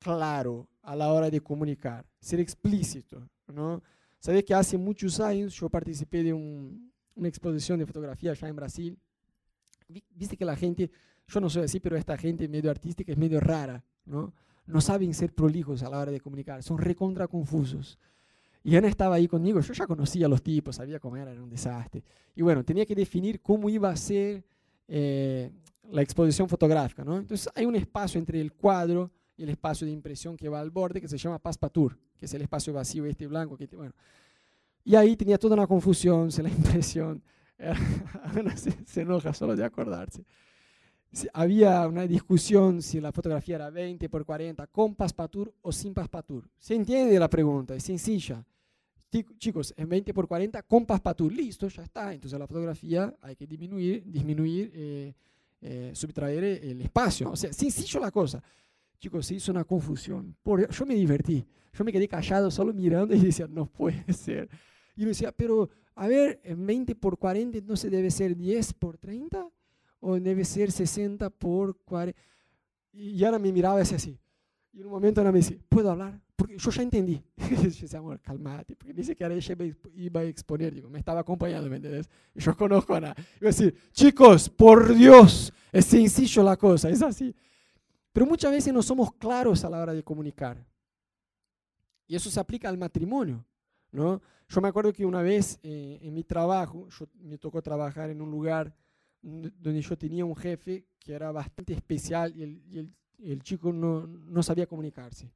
claro 0.00 0.66
a 0.82 0.96
la 0.96 1.12
hora 1.12 1.30
de 1.30 1.40
comunicar, 1.40 2.04
ser 2.18 2.40
explícito. 2.40 3.22
¿no? 3.46 3.80
Sabes 4.18 4.42
que 4.42 4.52
hace 4.52 4.76
muchos 4.76 5.20
años 5.20 5.54
yo 5.54 5.68
participé 5.68 6.24
de 6.24 6.32
una 6.32 7.28
exposición 7.28 7.78
de 7.78 7.86
fotografía 7.86 8.32
allá 8.32 8.48
en 8.48 8.56
Brasil. 8.56 8.98
Viste 9.86 10.36
que 10.36 10.44
la 10.44 10.56
gente, 10.56 10.90
yo 11.28 11.40
no 11.40 11.48
soy 11.48 11.62
así, 11.62 11.78
pero 11.78 11.96
esta 11.96 12.18
gente 12.18 12.48
medio 12.48 12.68
artística 12.68 13.12
es 13.12 13.16
medio 13.16 13.38
rara, 13.38 13.84
¿no? 14.06 14.34
No 14.66 14.80
saben 14.80 15.14
ser 15.14 15.32
prolijos 15.32 15.84
a 15.84 15.88
la 15.88 16.00
hora 16.00 16.10
de 16.10 16.20
comunicar, 16.20 16.64
son 16.64 16.78
recontra 16.78 17.28
confusos. 17.28 17.96
Y 18.62 18.76
Ana 18.76 18.88
estaba 18.88 19.14
ahí 19.14 19.26
conmigo, 19.26 19.60
yo 19.60 19.72
ya 19.72 19.86
conocía 19.86 20.26
a 20.26 20.28
los 20.28 20.42
tipos, 20.42 20.76
sabía 20.76 20.98
cómo 20.98 21.16
era, 21.16 21.32
era 21.32 21.42
un 21.42 21.48
desastre. 21.48 22.02
Y 22.34 22.42
bueno, 22.42 22.64
tenía 22.64 22.84
que 22.84 22.94
definir 22.94 23.40
cómo 23.40 23.70
iba 23.70 23.88
a 23.88 23.96
ser 23.96 24.44
eh, 24.86 25.50
la 25.90 26.02
exposición 26.02 26.48
fotográfica, 26.48 27.04
¿no? 27.04 27.16
Entonces 27.16 27.48
hay 27.54 27.64
un 27.64 27.76
espacio 27.76 28.18
entre 28.18 28.40
el 28.40 28.52
cuadro 28.52 29.10
y 29.36 29.44
el 29.44 29.48
espacio 29.48 29.86
de 29.86 29.92
impresión 29.92 30.36
que 30.36 30.48
va 30.48 30.60
al 30.60 30.70
borde 30.70 31.00
que 31.00 31.08
se 31.08 31.16
llama 31.16 31.38
passepartout, 31.38 31.94
que 32.18 32.26
es 32.26 32.34
el 32.34 32.42
espacio 32.42 32.72
vacío 32.72 33.06
este 33.06 33.26
blanco. 33.26 33.56
Que, 33.56 33.66
bueno. 33.68 33.94
Y 34.84 34.94
ahí 34.94 35.16
tenía 35.16 35.38
toda 35.38 35.54
una 35.54 35.66
confusión, 35.66 36.30
se 36.30 36.42
la 36.42 36.48
impresión, 36.50 37.22
se, 38.56 38.72
se 38.84 39.00
enoja 39.00 39.32
solo 39.32 39.56
de 39.56 39.64
acordarse. 39.64 40.24
Había 41.32 41.88
una 41.88 42.06
discusión 42.06 42.82
si 42.82 43.00
la 43.00 43.10
fotografía 43.10 43.56
era 43.56 43.70
20 43.70 44.08
por 44.08 44.24
40 44.24 44.66
con 44.68 44.94
passepartout 44.94 45.52
o 45.62 45.72
sin 45.72 45.92
passepartout. 45.92 46.46
¿Se 46.56 46.74
entiende 46.74 47.18
la 47.18 47.28
pregunta? 47.28 47.74
Es 47.74 47.82
sencilla. 47.82 48.44
Chicos, 49.38 49.74
es 49.76 49.88
20 49.88 50.14
por 50.14 50.28
40 50.28 50.62
con 50.62 50.86
passepartout. 50.86 51.32
Listo, 51.32 51.66
ya 51.66 51.82
está. 51.82 52.14
Entonces 52.14 52.38
la 52.38 52.46
fotografía 52.46 53.12
hay 53.20 53.34
que 53.34 53.44
disminuir, 53.44 54.04
disminuir 54.06 54.70
eh, 54.72 55.14
eh, 55.60 55.90
subtraer 55.94 56.44
el 56.44 56.80
espacio. 56.80 57.32
O 57.32 57.36
sea, 57.36 57.52
sencillo 57.52 57.98
la 57.98 58.12
cosa. 58.12 58.40
Chicos, 59.00 59.26
se 59.26 59.34
hizo 59.34 59.50
una 59.50 59.64
confusión. 59.64 60.36
Por, 60.42 60.70
yo 60.70 60.86
me 60.86 60.94
divertí. 60.94 61.44
Yo 61.72 61.84
me 61.84 61.92
quedé 61.92 62.06
callado 62.06 62.52
solo 62.52 62.72
mirando 62.72 63.14
y 63.16 63.18
decía, 63.18 63.48
no 63.48 63.66
puede 63.66 64.04
ser. 64.12 64.48
Y 64.94 65.02
yo 65.02 65.08
decía, 65.08 65.32
pero 65.32 65.68
a 65.96 66.06
ver, 66.06 66.40
20 66.44 66.94
por 66.94 67.18
40 67.18 67.58
entonces 67.58 67.90
debe 67.90 68.12
ser 68.12 68.36
10 68.36 68.74
por 68.74 68.96
30 68.96 69.48
o 70.00 70.18
debe 70.18 70.44
ser 70.44 70.72
60 70.72 71.30
por 71.30 71.76
40. 71.84 72.18
Y 72.92 73.22
Ana 73.24 73.38
me 73.38 73.52
miraba 73.52 73.80
así, 73.80 73.94
así. 73.94 74.18
Y 74.72 74.80
en 74.80 74.86
un 74.86 74.92
momento 74.92 75.20
Ana 75.20 75.32
me 75.32 75.38
dice, 75.38 75.58
¿puedo 75.68 75.90
hablar? 75.90 76.20
Porque 76.34 76.56
yo 76.56 76.70
ya 76.70 76.82
entendí. 76.82 77.22
yo 77.36 77.62
decía, 77.62 77.98
amor, 77.98 78.20
calmate, 78.20 78.76
porque 78.76 78.94
dice 78.94 79.14
que 79.14 79.24
ella 79.24 79.56
iba 79.94 80.20
a 80.20 80.24
exponer, 80.24 80.74
digo, 80.74 80.88
me 80.88 80.98
estaba 80.98 81.20
acompañando, 81.20 81.68
¿me 81.68 81.76
entiendes? 81.76 82.08
Y 82.34 82.40
yo 82.40 82.56
conozco 82.56 82.94
a 82.94 82.98
Ana. 82.98 83.14
Iba 83.40 83.50
a 83.50 83.52
decir, 83.52 83.76
chicos, 83.92 84.48
por 84.48 84.94
Dios, 84.94 85.52
es 85.70 85.84
sencillo 85.84 86.42
la 86.42 86.56
cosa, 86.56 86.88
es 86.88 87.02
así. 87.02 87.34
Pero 88.12 88.26
muchas 88.26 88.50
veces 88.50 88.72
no 88.72 88.82
somos 88.82 89.12
claros 89.14 89.64
a 89.64 89.70
la 89.70 89.80
hora 89.80 89.92
de 89.92 90.02
comunicar. 90.02 90.64
Y 92.06 92.16
eso 92.16 92.28
se 92.28 92.40
aplica 92.40 92.68
al 92.68 92.76
matrimonio, 92.76 93.44
¿no? 93.92 94.20
Yo 94.48 94.60
me 94.60 94.66
acuerdo 94.66 94.92
que 94.92 95.06
una 95.06 95.22
vez 95.22 95.60
eh, 95.62 96.00
en 96.02 96.12
mi 96.12 96.24
trabajo, 96.24 96.88
yo, 96.88 97.06
me 97.20 97.38
tocó 97.38 97.62
trabajar 97.62 98.10
en 98.10 98.20
un 98.20 98.30
lugar 98.30 98.74
donde 99.22 99.82
yo 99.82 99.96
tenía 99.96 100.24
un 100.24 100.36
jefe 100.36 100.86
que 100.98 101.12
era 101.12 101.30
bastante 101.32 101.72
especial 101.72 102.34
y 102.36 102.42
el, 102.42 102.90
el, 103.18 103.42
chico 103.42 103.72
no, 103.72 104.06
no, 104.06 104.42
sabía 104.42 104.66
comunicarse. 104.66 105.30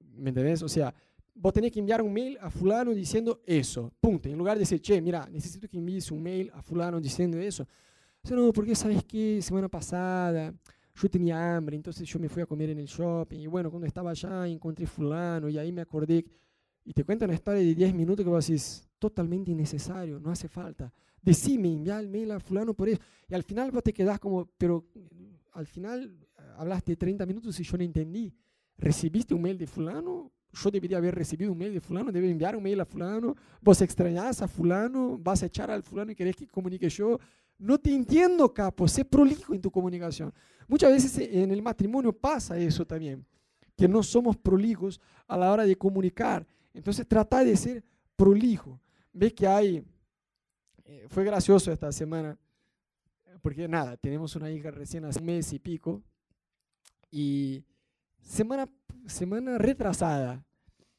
¿Me 0.00 0.30
entendés? 0.30 0.62
O 0.62 0.68
sea, 0.68 0.94
vos 1.34 1.52
tenés 1.52 1.72
que 1.72 1.80
enviar 1.80 2.02
un 2.02 2.12
mail 2.12 2.38
a 2.40 2.50
fulano 2.50 2.92
diciendo 2.92 3.42
eso, 3.46 3.92
punto. 4.00 4.28
En 4.28 4.38
lugar 4.38 4.56
de 4.56 4.60
decir, 4.60 4.80
che, 4.80 5.00
mira, 5.00 5.28
necesito 5.30 5.68
que 5.68 5.78
envíes 5.78 6.10
un 6.10 6.22
mail 6.22 6.50
a 6.54 6.62
fulano 6.62 7.00
diciendo 7.00 7.38
eso. 7.38 7.64
O 8.22 8.28
sea, 8.28 8.36
no, 8.36 8.52
porque 8.52 8.74
sabes 8.74 9.04
qué, 9.04 9.40
semana 9.42 9.68
pasada 9.68 10.54
yo 10.94 11.08
tenía 11.08 11.56
hambre, 11.56 11.74
entonces 11.74 12.06
yo 12.06 12.18
me 12.18 12.28
fui 12.28 12.42
a 12.42 12.46
comer 12.46 12.70
en 12.70 12.78
el 12.78 12.86
shopping 12.86 13.40
y 13.40 13.46
bueno, 13.46 13.70
cuando 13.70 13.86
estaba 13.86 14.10
allá 14.10 14.46
encontré 14.46 14.86
fulano 14.86 15.48
y 15.48 15.58
ahí 15.58 15.72
me 15.72 15.80
acordé. 15.80 16.24
Y 16.84 16.92
te 16.92 17.04
cuento 17.04 17.24
una 17.24 17.34
historia 17.34 17.60
de 17.60 17.74
10 17.74 17.94
minutos 17.94 18.24
que 18.24 18.30
vos 18.30 18.46
decís, 18.46 18.86
totalmente 18.98 19.50
innecesario, 19.50 20.20
no 20.20 20.30
hace 20.30 20.48
falta 20.48 20.92
decime, 21.22 21.72
envía 21.72 21.98
el 22.00 22.08
mail 22.08 22.32
a 22.32 22.40
fulano 22.40 22.74
por 22.74 22.88
eso. 22.88 23.00
Y 23.28 23.34
al 23.34 23.44
final 23.44 23.70
vos 23.70 23.82
te 23.82 23.92
quedás 23.92 24.18
como, 24.18 24.46
pero 24.58 24.84
al 25.52 25.66
final 25.66 26.14
eh, 26.38 26.42
hablaste 26.58 26.96
30 26.96 27.24
minutos 27.24 27.58
y 27.58 27.62
yo 27.62 27.76
no 27.78 27.84
entendí. 27.84 28.34
¿Recibiste 28.76 29.32
un 29.32 29.42
mail 29.42 29.56
de 29.56 29.66
fulano? 29.66 30.30
Yo 30.52 30.70
debería 30.70 30.98
haber 30.98 31.14
recibido 31.14 31.52
un 31.52 31.58
mail 31.58 31.72
de 31.72 31.80
fulano, 31.80 32.12
debe 32.12 32.30
enviar 32.30 32.56
un 32.56 32.62
mail 32.62 32.80
a 32.80 32.84
fulano. 32.84 33.34
Vos 33.60 33.80
extrañás 33.80 34.42
a 34.42 34.48
fulano, 34.48 35.16
vas 35.18 35.42
a 35.42 35.46
echar 35.46 35.70
al 35.70 35.82
fulano 35.82 36.12
y 36.12 36.14
querés 36.14 36.36
que 36.36 36.46
comunique 36.46 36.90
yo. 36.90 37.18
No 37.58 37.78
te 37.78 37.94
entiendo, 37.94 38.52
capo, 38.52 38.88
sé 38.88 39.04
prolijo 39.04 39.54
en 39.54 39.60
tu 39.60 39.70
comunicación. 39.70 40.32
Muchas 40.66 40.90
veces 40.90 41.28
en 41.30 41.50
el 41.50 41.62
matrimonio 41.62 42.12
pasa 42.12 42.58
eso 42.58 42.84
también, 42.86 43.24
que 43.76 43.86
no 43.86 44.02
somos 44.02 44.36
prolijos 44.36 45.00
a 45.26 45.36
la 45.36 45.50
hora 45.52 45.64
de 45.64 45.76
comunicar. 45.76 46.46
Entonces 46.74 47.06
trata 47.06 47.44
de 47.44 47.56
ser 47.56 47.84
prolijo. 48.16 48.80
Ves 49.12 49.32
que 49.32 49.46
hay 49.46 49.84
eh, 50.92 51.06
fue 51.08 51.24
gracioso 51.24 51.72
esta 51.72 51.90
semana, 51.90 52.38
porque 53.40 53.66
nada, 53.66 53.96
tenemos 53.96 54.36
una 54.36 54.50
hija 54.50 54.70
recién 54.70 55.06
hace 55.06 55.20
un 55.20 55.24
mes 55.24 55.50
y 55.54 55.58
pico, 55.58 56.02
y 57.10 57.64
semana, 58.20 58.68
semana 59.06 59.56
retrasada, 59.56 60.44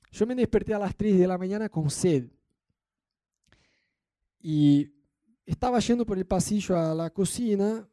yo 0.10 0.26
me 0.26 0.34
desperté 0.34 0.74
a 0.74 0.80
las 0.80 0.96
3 0.96 1.20
de 1.20 1.28
la 1.28 1.38
mañana 1.38 1.70
con 1.70 1.92
sed. 1.92 2.28
Y 4.42 4.92
estaba 5.46 5.78
yendo 5.80 6.08
por 6.08 6.18
el 6.18 6.26
pasillo 6.26 6.76
a 6.76 6.96
la 6.96 7.12
cocina, 7.12 7.88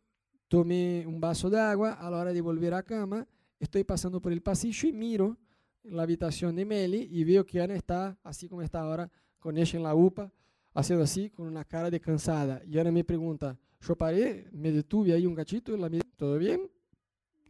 tomé 0.48 1.04
un 1.06 1.20
vaso 1.20 1.50
de 1.50 1.60
agua, 1.60 1.92
a 1.92 2.10
la 2.10 2.16
hora 2.16 2.32
de 2.32 2.40
volver 2.40 2.72
a 2.72 2.82
cama, 2.82 3.28
estoy 3.58 3.84
pasando 3.84 4.22
por 4.22 4.32
el 4.32 4.40
pasillo 4.40 4.88
y 4.88 4.92
miro 4.92 5.36
la 5.82 6.04
habitación 6.04 6.56
de 6.56 6.64
Meli 6.64 7.08
y 7.12 7.24
veo 7.24 7.44
que 7.44 7.60
Ana 7.60 7.74
está 7.74 8.18
así 8.22 8.48
como 8.48 8.62
está 8.62 8.80
ahora, 8.80 9.10
con 9.38 9.58
ella 9.58 9.76
en 9.76 9.82
la 9.82 9.94
UPA, 9.94 10.32
haciendo 10.74 11.04
así, 11.04 11.30
con 11.30 11.46
una 11.46 11.64
cara 11.64 11.90
de 11.90 12.00
cansada. 12.00 12.62
Y 12.66 12.78
Ana 12.78 12.90
me 12.92 13.04
pregunta, 13.04 13.58
yo 13.80 13.96
paré, 13.96 14.48
me 14.52 14.70
detuve 14.70 15.12
ahí 15.12 15.26
un 15.26 15.34
cachito, 15.34 15.76
la 15.76 15.88
miré, 15.88 16.04
¿todo 16.16 16.38
bien? 16.38 16.70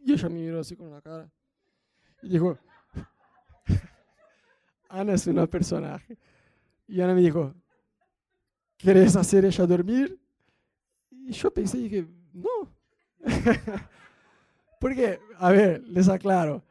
Y 0.04 0.12
ella 0.12 0.28
me 0.28 0.40
miró 0.40 0.60
así 0.60 0.76
con 0.76 0.88
una 0.88 1.00
cara. 1.00 1.30
Y 2.22 2.28
dijo, 2.28 2.58
Ana 4.88 5.14
es 5.14 5.26
una 5.26 5.46
personaje. 5.46 6.16
Y 6.86 7.00
Ana 7.00 7.14
me 7.14 7.20
dijo, 7.20 7.54
¿querés 8.76 9.16
hacer 9.16 9.44
ella 9.44 9.66
dormir? 9.66 10.18
Y 11.10 11.32
yo 11.32 11.52
pensé, 11.52 11.78
dije, 11.78 12.06
no. 12.32 12.74
Porque, 14.80 15.20
a 15.36 15.50
ver, 15.50 15.82
les 15.86 16.08
aclaro, 16.08 16.64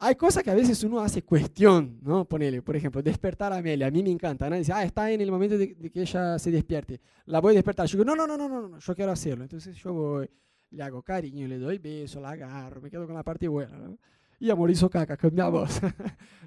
hay 0.00 0.14
cosas 0.14 0.44
que 0.44 0.50
a 0.50 0.54
veces 0.54 0.84
uno 0.84 1.00
hace 1.00 1.22
cuestión, 1.22 1.98
¿no? 2.02 2.24
Ponele, 2.24 2.62
por 2.62 2.76
ejemplo, 2.76 3.02
despertar 3.02 3.52
a 3.52 3.56
Amelia. 3.56 3.88
A 3.88 3.90
mí 3.90 4.02
me 4.02 4.10
encanta. 4.10 4.48
¿no? 4.48 4.56
Dice, 4.56 4.72
ah, 4.72 4.84
está 4.84 5.10
en 5.10 5.20
el 5.20 5.30
momento 5.30 5.58
de, 5.58 5.74
que 5.74 6.02
ella 6.02 6.38
se 6.38 6.50
despierte. 6.52 7.00
La 7.26 7.40
voy 7.40 7.52
a 7.52 7.54
despertar. 7.56 7.86
Yo 7.86 7.98
digo, 7.98 8.04
no, 8.04 8.14
no, 8.14 8.26
no, 8.26 8.38
no, 8.38 8.48
no, 8.48 8.68
no, 8.68 8.78
yo 8.78 8.94
quiero 8.94 9.10
hacerlo. 9.10 9.42
Entonces 9.42 9.76
yo 9.76 9.92
voy, 9.92 10.30
le 10.70 10.82
hago 10.84 11.02
cariño, 11.02 11.48
le 11.48 11.58
doy 11.58 11.78
beso, 11.78 12.20
la 12.20 12.30
agarro, 12.30 12.80
me 12.80 12.90
quedo 12.90 13.06
con 13.06 13.14
la 13.16 13.24
parte 13.24 13.48
buena, 13.48 13.76
¿no? 13.76 13.98
Y 14.38 14.50
amor 14.50 14.70
hizo 14.70 14.88
caca, 14.88 15.16
cambia 15.16 15.48
voz. 15.48 15.80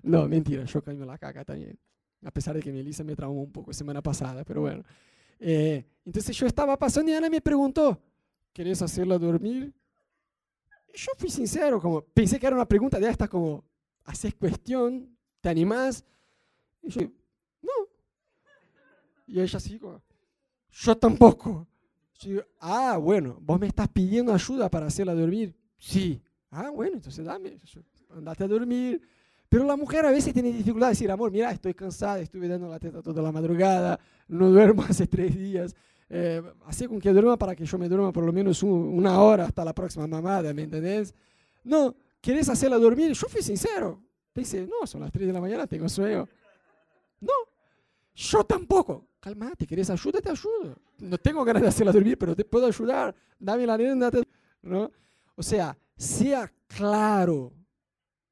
no, 0.03 0.29
mentira, 0.29 0.63
yo 0.63 0.81
cambio 0.81 1.05
la 1.05 1.17
caca 1.17 1.43
también. 1.43 1.77
A 2.23 2.31
pesar 2.31 2.55
de 2.55 2.61
que 2.61 2.71
Melissa 2.71 3.03
me 3.03 3.15
traumó 3.15 3.41
un 3.41 3.51
poco 3.51 3.73
semana 3.73 4.01
pasada, 4.01 4.45
pero 4.45 4.61
bueno. 4.61 4.83
Eh, 5.39 5.83
entonces 6.05 6.37
yo 6.37 6.45
estaba 6.45 6.77
pasando 6.77 7.11
y 7.11 7.15
Ana 7.15 7.29
me 7.29 7.41
preguntó, 7.41 8.01
¿querés 8.53 8.81
hacerla 8.81 9.17
dormir? 9.17 9.73
Yo 10.93 11.11
fui 11.17 11.29
sincero, 11.29 11.81
como 11.81 12.01
pensé 12.01 12.39
que 12.39 12.47
era 12.47 12.55
una 12.55 12.67
pregunta 12.67 12.99
de 12.99 13.09
esta 13.09 13.27
como, 13.27 13.63
¿haces 14.05 14.33
cuestión? 14.35 15.15
¿Te 15.39 15.49
animás? 15.49 16.03
Y 16.81 16.89
yo, 16.89 17.01
no. 17.61 17.71
Y 19.27 19.39
ella 19.39 19.57
así 19.57 19.79
como, 19.79 20.01
yo 20.71 20.97
tampoco. 20.97 21.67
Yo 22.19 22.41
ah, 22.59 22.97
bueno, 22.97 23.37
vos 23.41 23.59
me 23.59 23.67
estás 23.67 23.87
pidiendo 23.87 24.33
ayuda 24.33 24.69
para 24.69 24.87
hacerla 24.87 25.15
dormir. 25.15 25.55
Sí. 25.77 26.21
Ah, 26.51 26.69
bueno, 26.69 26.95
entonces 26.95 27.25
dame, 27.25 27.57
andate 28.09 28.43
a 28.43 28.47
dormir. 28.47 29.01
Pero 29.49 29.65
la 29.65 29.75
mujer 29.75 30.05
a 30.05 30.11
veces 30.11 30.33
tiene 30.33 30.51
dificultad 30.51 30.87
de 30.87 30.91
decir, 30.91 31.11
amor, 31.11 31.31
mira, 31.31 31.51
estoy 31.51 31.73
cansada, 31.73 32.19
estuve 32.19 32.47
dando 32.47 32.69
la 32.69 32.79
teta 32.79 33.01
toda 33.01 33.21
la 33.21 33.31
madrugada, 33.31 33.99
no 34.27 34.49
duermo 34.49 34.83
hace 34.89 35.07
tres 35.07 35.35
días 35.35 35.75
eh, 36.13 36.43
así 36.65 36.87
con 36.87 36.99
que 36.99 37.09
duerma 37.13 37.37
para 37.37 37.55
que 37.55 37.65
yo 37.65 37.77
me 37.77 37.87
duerma 37.87 38.11
por 38.11 38.25
lo 38.25 38.33
menos 38.33 38.61
una 38.63 39.21
hora 39.21 39.45
hasta 39.45 39.63
la 39.63 39.73
próxima 39.73 40.05
mamada, 40.07 40.53
¿me 40.53 40.63
entendés? 40.63 41.13
No, 41.63 41.95
¿querés 42.19 42.49
hacerla 42.49 42.77
dormir? 42.77 43.13
Yo 43.13 43.27
fui 43.29 43.41
sincero. 43.41 44.03
Dice, 44.35 44.67
no, 44.67 44.85
son 44.85 45.01
las 45.01 45.11
3 45.11 45.27
de 45.27 45.31
la 45.31 45.39
mañana, 45.39 45.65
tengo 45.67 45.87
sueño. 45.87 46.27
No, 47.21 47.31
yo 48.13 48.43
tampoco. 48.43 49.07
Calmate, 49.21 49.65
¿querés 49.65 49.89
ayuda? 49.89 50.19
Te 50.19 50.29
ayudo. 50.29 50.75
No 50.99 51.17
tengo 51.17 51.45
ganas 51.45 51.61
de 51.61 51.69
hacerla 51.69 51.93
dormir, 51.93 52.17
pero 52.17 52.35
te 52.35 52.43
puedo 52.43 52.65
ayudar. 52.65 53.15
Dame 53.39 53.65
la 53.65 53.77
nena. 53.77 54.11
¿no? 54.63 54.91
O 55.35 55.43
sea, 55.43 55.77
sea 55.95 56.51
claro. 56.67 57.53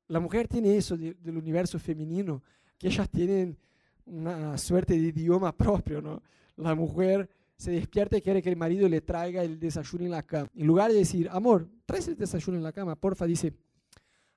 La 0.07 0.19
mujer 0.19 0.49
tiene 0.49 0.75
eso 0.75 0.97
del 0.97 1.37
universo 1.37 1.79
femenino, 1.79 2.43
que 2.77 2.87
ellas 2.87 3.09
tienen 3.09 3.57
una 4.05 4.57
suerte 4.57 4.93
de 4.99 5.07
idioma 5.07 5.55
propio, 5.55 6.01
¿no? 6.01 6.21
La 6.57 6.75
mujer 6.75 7.29
se 7.59 7.71
despierta 7.71 8.15
y 8.15 8.21
quiere 8.21 8.41
que 8.41 8.47
el 8.47 8.55
marido 8.55 8.87
le 8.87 9.01
traiga 9.01 9.43
el 9.43 9.59
desayuno 9.59 10.05
en 10.05 10.11
la 10.11 10.23
cama. 10.23 10.49
En 10.55 10.65
lugar 10.65 10.89
de 10.91 10.97
decir, 10.97 11.27
amor, 11.29 11.67
traes 11.85 12.07
el 12.07 12.15
desayuno 12.15 12.57
en 12.57 12.63
la 12.63 12.71
cama, 12.71 12.95
porfa, 12.95 13.25
dice, 13.25 13.53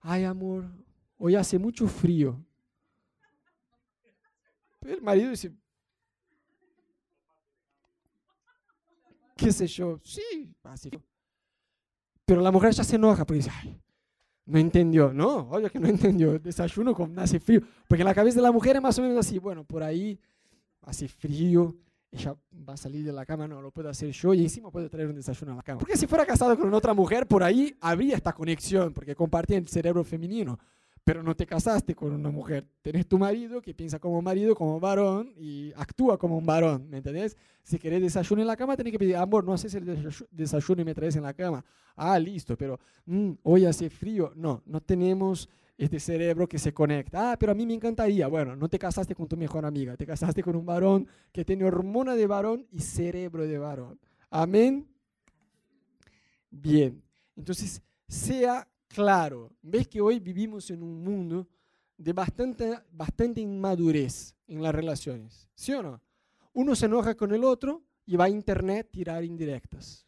ay 0.00 0.24
amor, 0.24 0.64
hoy 1.18 1.37
hace 1.37 1.56
mucho 1.56 1.87
frío. 1.87 2.44
el 4.80 5.00
marido 5.00 5.30
dice, 5.30 5.52
qué 9.37 9.52
sé 9.52 9.68
yo, 9.68 10.00
sí, 10.02 10.52
así. 10.64 10.90
Pero 12.24 12.40
la 12.40 12.50
mujer 12.50 12.72
ya 12.72 12.82
se 12.82 12.96
enoja 12.96 13.24
porque 13.24 13.38
dice, 13.38 13.52
ay, 13.54 13.80
no 14.46 14.58
entendió, 14.58 15.12
no, 15.12 15.48
oye 15.48 15.70
que 15.70 15.78
no 15.78 15.87
entendió, 15.87 16.40
desayuno 16.40 16.92
con 16.92 17.16
hace 17.20 17.38
frío, 17.38 17.61
porque 17.87 18.02
la 18.02 18.14
cabeza 18.14 18.38
de 18.38 18.42
la 18.42 18.50
mujer 18.50 18.74
es 18.74 18.82
más 18.82 18.98
o 18.98 19.02
menos 19.02 19.18
así, 19.18 19.38
bueno, 19.38 19.62
por 19.62 19.85
ahí 19.85 20.18
hace 20.80 21.06
frío, 21.06 21.76
ella 22.12 22.37
va 22.68 22.75
a 22.75 22.77
salir 22.77 23.05
de 23.05 23.12
la 23.12 23.25
cama, 23.25 23.48
no, 23.48 23.62
lo 23.62 23.70
puedo 23.70 23.88
hacer 23.88 24.11
yo 24.11 24.35
y 24.35 24.42
encima 24.42 24.70
puedo 24.70 24.88
traer 24.88 25.09
un 25.09 25.16
desayuno 25.16 25.53
a 25.53 25.57
la 25.57 25.62
cama. 25.62 25.79
Porque 25.79 25.96
si 25.96 26.07
fuera 26.07 26.27
casado 26.27 26.57
con 26.59 26.72
otra 26.75 26.92
mujer, 26.92 27.27
por 27.27 27.42
ahí 27.42 27.75
habría 27.81 28.16
esta 28.16 28.35
conexión, 28.35 28.92
porque 28.92 29.14
compartían 29.14 29.62
el 29.62 29.68
cerebro 29.68 30.05
femenino. 30.05 30.59
Pero 31.04 31.22
no 31.22 31.34
te 31.34 31.46
casaste 31.46 31.94
con 31.94 32.12
una 32.12 32.30
mujer. 32.30 32.66
Tenés 32.80 33.08
tu 33.08 33.18
marido 33.18 33.60
que 33.60 33.74
piensa 33.74 33.98
como 33.98 34.22
marido, 34.22 34.54
como 34.54 34.78
varón 34.78 35.32
y 35.36 35.72
actúa 35.76 36.16
como 36.16 36.38
un 36.38 36.46
varón, 36.46 36.88
¿me 36.88 36.98
entendés? 36.98 37.36
Si 37.64 37.78
querés 37.78 38.00
desayuno 38.00 38.40
en 38.40 38.46
la 38.46 38.56
cama, 38.56 38.76
tenés 38.76 38.92
que 38.92 38.98
pedir, 39.00 39.16
amor, 39.16 39.44
no 39.44 39.52
haces 39.52 39.74
el 39.74 40.12
desayuno 40.30 40.82
y 40.82 40.84
me 40.84 40.94
traes 40.94 41.16
en 41.16 41.24
la 41.24 41.34
cama. 41.34 41.64
Ah, 41.96 42.18
listo, 42.18 42.56
pero 42.56 42.78
mm, 43.06 43.32
hoy 43.42 43.66
hace 43.66 43.90
frío. 43.90 44.32
No, 44.36 44.62
no 44.64 44.80
tenemos 44.80 45.48
este 45.76 45.98
cerebro 45.98 46.48
que 46.48 46.58
se 46.58 46.72
conecta. 46.72 47.32
Ah, 47.32 47.36
pero 47.36 47.52
a 47.52 47.54
mí 47.54 47.66
me 47.66 47.74
encantaría. 47.74 48.28
Bueno, 48.28 48.54
no 48.54 48.68
te 48.68 48.78
casaste 48.78 49.14
con 49.14 49.26
tu 49.26 49.36
mejor 49.36 49.64
amiga, 49.64 49.96
te 49.96 50.06
casaste 50.06 50.42
con 50.42 50.56
un 50.56 50.64
varón 50.64 51.08
que 51.32 51.44
tiene 51.44 51.64
hormona 51.64 52.14
de 52.14 52.26
varón 52.26 52.66
y 52.70 52.80
cerebro 52.80 53.46
de 53.46 53.58
varón. 53.58 53.98
Amén. 54.30 54.86
Bien, 56.50 57.02
entonces 57.34 57.82
sea 58.08 58.68
claro. 58.94 59.50
Ves 59.62 59.88
que 59.88 60.00
hoy 60.00 60.20
vivimos 60.20 60.70
en 60.70 60.83
un 60.83 61.02
mundo 61.02 61.48
de 61.96 62.12
bastante, 62.12 62.78
bastante 62.90 63.40
inmadurez 63.40 64.35
en 64.46 64.62
las 64.62 64.74
relaciones. 64.74 65.48
¿Sí 65.55 65.72
o 65.72 65.83
no? 65.83 66.00
Uno 66.55 66.74
se 66.74 66.87
enoja 66.87 67.14
con 67.14 67.33
el 67.33 67.44
otro 67.44 67.83
y 68.07 68.16
va 68.16 68.24
a 68.24 68.28
internet 68.28 68.88
tirar 68.90 69.24
indirectas. 69.24 70.07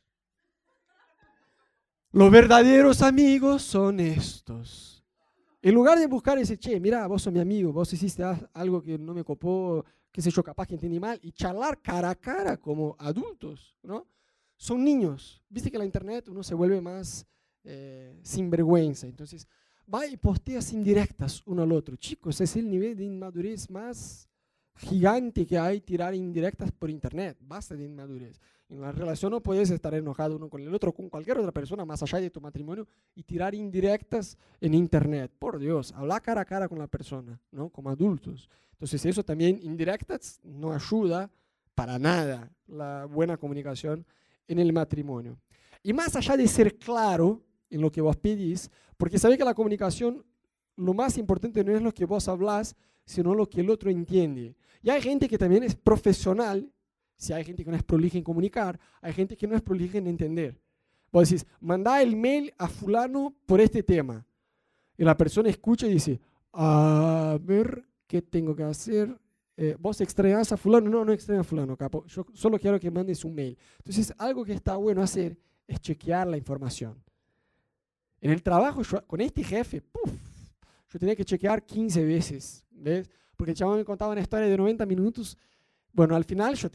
Los 2.13 2.31
verdaderos 2.31 3.03
amigos 3.03 3.63
son 3.63 3.99
estos. 3.99 5.03
En 5.63 5.75
lugar 5.75 5.99
de 5.99 6.07
buscar 6.07 6.39
ese, 6.39 6.59
che, 6.59 6.79
mira, 6.79 7.07
vos 7.07 7.23
sos 7.23 7.33
mi 7.33 7.41
amigo, 7.41 7.73
vos 7.73 7.93
hiciste 7.93 8.23
algo 8.53 8.83
que 8.83 8.99
no 8.99 9.15
me 9.15 9.25
copó, 9.25 9.85
qué 10.13 10.21
sé 10.21 10.31
yo, 10.31 10.45
capaz 10.45 10.67
que 10.67 10.75
entendí 10.75 11.01
mal, 11.01 11.19
y 11.23 11.33
charlar 11.33 11.81
cara 11.81 12.11
a 12.11 12.15
cara 12.15 12.57
como 12.59 12.95
adultos, 12.99 13.77
¿no? 13.83 14.07
Son 14.57 14.85
niños. 14.85 15.43
Viste 15.49 15.71
que 15.71 15.79
la 15.79 15.85
internet 15.85 16.29
uno 16.29 16.43
se 16.43 16.55
vuelve 16.55 16.81
más 16.81 17.27
eh, 17.65 18.19
sin 18.23 18.51
vergüenza. 18.51 19.07
Entonces, 19.07 19.49
va 19.93 20.07
y 20.07 20.17
postea 20.17 20.61
indirectas 20.73 21.43
uno 21.47 21.63
al 21.63 21.73
otro. 21.73 21.97
Chicos, 21.97 22.41
es 22.41 22.57
el 22.57 22.71
nivel 22.71 22.97
de 22.97 23.05
inmadurez 23.05 23.71
más 23.71 24.29
gigante 24.77 25.47
que 25.47 25.59
hay 25.59 25.81
tirar 25.81 26.15
indirectas 26.15 26.73
por 26.73 26.91
internet. 26.91 27.39
Basta 27.41 27.75
de 27.75 27.85
inmadurez. 27.85 28.41
En 28.69 28.81
la 28.81 28.93
relación 28.93 29.31
no 29.31 29.43
puedes 29.43 29.71
estar 29.71 29.95
enojado 29.95 30.37
uno 30.37 30.49
con 30.49 30.61
el 30.61 30.75
otro, 30.75 30.93
con 30.93 31.09
cualquier 31.09 31.39
otra 31.39 31.53
persona 31.53 31.85
más 31.85 32.03
allá 32.03 32.21
de 32.21 32.31
tu 32.31 32.41
matrimonio 32.41 32.87
y 33.15 33.23
tirar 33.23 33.55
indirectas 33.55 34.37
en 34.61 34.75
internet. 34.75 35.33
Por 35.39 35.59
Dios, 35.59 35.93
habla 35.93 36.21
cara 36.21 36.41
a 36.41 36.45
cara 36.45 36.69
con 36.69 36.79
la 36.79 36.87
persona, 36.87 37.41
¿no? 37.53 37.69
Como 37.69 37.91
adultos. 37.91 38.49
Entonces 38.73 39.05
eso 39.07 39.23
también 39.23 39.61
indirectas 39.63 40.41
no 40.43 40.73
ayuda 40.73 41.31
para 41.75 41.99
nada 41.99 42.51
la 42.67 43.05
buena 43.07 43.37
comunicación 43.37 44.05
en 44.49 44.59
el 44.59 44.73
matrimonio. 44.73 45.39
Y 45.83 45.93
más 45.93 46.17
allá 46.17 46.37
de 46.37 46.49
ser 46.49 46.77
claro 46.79 47.43
en 47.75 47.81
lo 47.81 47.91
que 47.91 48.01
vos 48.01 48.17
pedís, 48.17 48.71
porque 48.97 49.19
sabés 49.19 49.37
que 49.37 49.45
la 49.45 49.55
comunicación, 49.55 50.25
lo 50.77 50.95
más 50.95 51.19
importante 51.19 51.65
no 51.65 51.75
es 51.75 51.83
lo 51.83 51.93
que 51.93 52.05
vos 52.05 52.29
hablas, 52.29 52.77
sino 53.05 53.35
lo 53.35 53.49
que 53.49 53.61
el 53.61 53.71
otro 53.71 53.91
entiende. 53.91 54.55
Y 54.83 54.91
hay 54.91 55.03
gente 55.03 55.29
que 55.29 55.39
también 55.39 55.63
es 55.65 55.75
profesional, 55.75 56.71
si 57.17 57.33
hay 57.33 57.45
gente 57.45 57.65
que 57.65 57.71
no 57.71 57.77
es 57.77 57.83
prolija 57.83 58.17
en 58.17 58.25
comunicar, 58.25 58.79
hay 59.01 59.13
gente 59.13 59.37
que 59.37 59.47
no 59.47 59.57
es 59.57 59.63
prolija 59.63 59.99
en 59.99 60.07
entender. 60.07 60.61
Vos 61.11 61.29
decís, 61.29 61.47
mandá 61.61 62.03
el 62.03 62.17
mail 62.17 62.53
a 62.59 62.69
fulano 62.69 63.35
por 63.47 63.61
este 63.61 63.83
tema. 63.83 64.25
Y 64.97 65.05
la 65.05 65.17
persona 65.17 65.49
escucha 65.49 65.87
y 65.87 65.95
dice, 65.95 66.21
a 66.53 67.39
ver, 67.43 67.85
¿qué 68.07 68.23
tengo 68.23 68.55
que 68.55 68.63
hacer? 68.63 69.17
Eh, 69.57 69.77
¿Vos 69.79 70.01
extrañas 70.01 70.53
a 70.53 70.57
fulano? 70.57 70.91
No, 70.91 71.05
no 71.05 71.13
extrañas 71.13 71.47
a 71.47 71.49
fulano, 71.49 71.77
capo. 71.77 72.05
Yo 72.07 72.27
solo 72.33 72.59
quiero 72.59 72.79
que 72.79 72.91
mandes 72.91 73.25
un 73.25 73.35
mail. 73.35 73.57
Entonces, 73.79 74.13
algo 74.19 74.45
que 74.45 74.53
está 74.53 74.77
bueno 74.77 75.03
hacer 75.03 75.37
es 75.67 75.81
chequear 75.81 76.27
la 76.27 76.37
información. 76.37 77.03
En 78.25 78.31
el 78.31 78.43
trabajo, 78.43 78.81
con 79.07 79.21
este 79.21 79.45
jefe, 79.45 79.83
yo 80.89 80.99
tenía 80.99 81.15
que 81.15 81.27
chequear 81.27 81.63
15 81.63 82.07
veces, 82.07 82.65
¿ves? 82.71 83.11
Porque 83.37 83.51
el 83.51 83.57
chaval 83.57 83.77
me 83.77 83.85
contaba 83.85 84.13
una 84.13 84.23
historia 84.23 84.47
de 84.47 84.57
90 84.57 84.87
minutos. 84.87 85.37
Bueno, 85.93 86.17
al 86.17 86.25
final 86.25 86.55
yo 86.55 86.71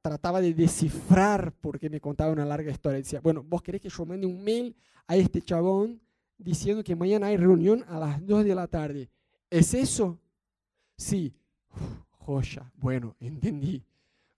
trataba 0.00 0.40
de 0.40 0.54
descifrar 0.54 1.52
por 1.54 1.80
qué 1.80 1.90
me 1.90 2.00
contaba 2.00 2.30
una 2.30 2.44
larga 2.44 2.70
historia. 2.70 2.98
Decía, 2.98 3.20
bueno, 3.20 3.42
vos 3.42 3.62
querés 3.62 3.80
que 3.80 3.88
yo 3.88 4.06
mande 4.06 4.28
un 4.28 4.44
mail 4.44 4.76
a 5.08 5.16
este 5.16 5.42
chabón 5.42 6.00
diciendo 6.38 6.84
que 6.84 6.94
mañana 6.94 7.26
hay 7.26 7.36
reunión 7.36 7.84
a 7.88 7.98
las 7.98 8.24
2 8.24 8.44
de 8.44 8.54
la 8.54 8.68
tarde. 8.68 9.10
¿Es 9.50 9.74
eso? 9.74 10.20
Sí. 10.96 11.34
joya. 12.10 12.70
Bueno, 12.76 13.16
entendí. 13.18 13.82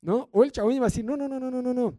¿No? 0.00 0.30
O 0.32 0.42
el 0.42 0.50
chabón 0.50 0.72
iba 0.72 0.86
a 0.86 0.88
decir, 0.88 1.04
no, 1.04 1.14
no, 1.14 1.28
no, 1.28 1.38
no, 1.38 1.50
no, 1.50 1.60
no, 1.60 1.74
no. 1.74 1.98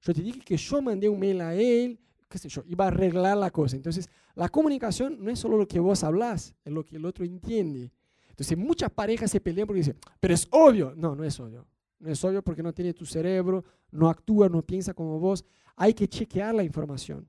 Yo 0.00 0.14
te 0.14 0.22
dije 0.22 0.40
que 0.40 0.56
yo 0.56 0.80
mandé 0.80 1.06
un 1.06 1.20
mail 1.20 1.42
a 1.42 1.54
él 1.54 2.00
qué 2.28 2.38
sé 2.38 2.48
yo, 2.48 2.62
iba 2.66 2.84
a 2.84 2.88
arreglar 2.88 3.36
la 3.36 3.50
cosa. 3.50 3.76
Entonces, 3.76 4.08
la 4.34 4.48
comunicación 4.48 5.22
no 5.22 5.30
es 5.30 5.38
solo 5.38 5.56
lo 5.56 5.66
que 5.68 5.80
vos 5.80 6.04
hablas, 6.04 6.54
es 6.64 6.72
lo 6.72 6.84
que 6.84 6.96
el 6.96 7.04
otro 7.04 7.24
entiende. 7.24 7.92
Entonces, 8.28 8.56
muchas 8.58 8.90
parejas 8.90 9.30
se 9.30 9.40
pelean 9.40 9.66
porque 9.66 9.78
dicen, 9.78 9.96
pero 10.20 10.34
es 10.34 10.46
obvio. 10.50 10.92
No, 10.96 11.14
no 11.14 11.24
es 11.24 11.38
obvio. 11.40 11.66
No 11.98 12.10
es 12.10 12.22
obvio 12.22 12.42
porque 12.42 12.62
no 12.62 12.74
tiene 12.74 12.92
tu 12.92 13.06
cerebro, 13.06 13.64
no 13.90 14.10
actúa, 14.10 14.48
no 14.48 14.62
piensa 14.62 14.92
como 14.92 15.18
vos. 15.18 15.44
Hay 15.76 15.94
que 15.94 16.06
chequear 16.06 16.54
la 16.54 16.62
información. 16.62 17.26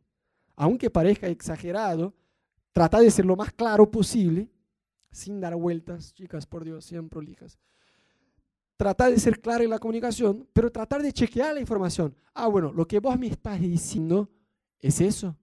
Aunque 0.55 0.89
parezca 0.89 1.27
exagerado, 1.27 2.13
trata 2.73 2.99
de 2.99 3.09
ser 3.09 3.25
lo 3.25 3.35
más 3.35 3.53
claro 3.53 3.89
posible, 3.89 4.49
sin 5.11 5.39
dar 5.39 5.55
vueltas, 5.55 6.13
chicas, 6.13 6.45
por 6.45 6.65
Dios, 6.65 6.83
sean 6.83 7.07
prolijas. 7.07 7.57
Tratar 8.75 9.11
de 9.11 9.19
ser 9.19 9.39
claro 9.39 9.63
en 9.63 9.69
la 9.69 9.79
comunicación, 9.79 10.47
pero 10.51 10.71
tratar 10.71 11.01
de 11.01 11.13
chequear 11.13 11.53
la 11.53 11.61
información. 11.61 12.13
Ah, 12.33 12.47
bueno, 12.47 12.71
lo 12.73 12.85
que 12.85 12.99
vos 12.99 13.17
me 13.17 13.27
estás 13.27 13.59
diciendo 13.59 14.29
es 14.81 15.01
eso. 15.01 15.35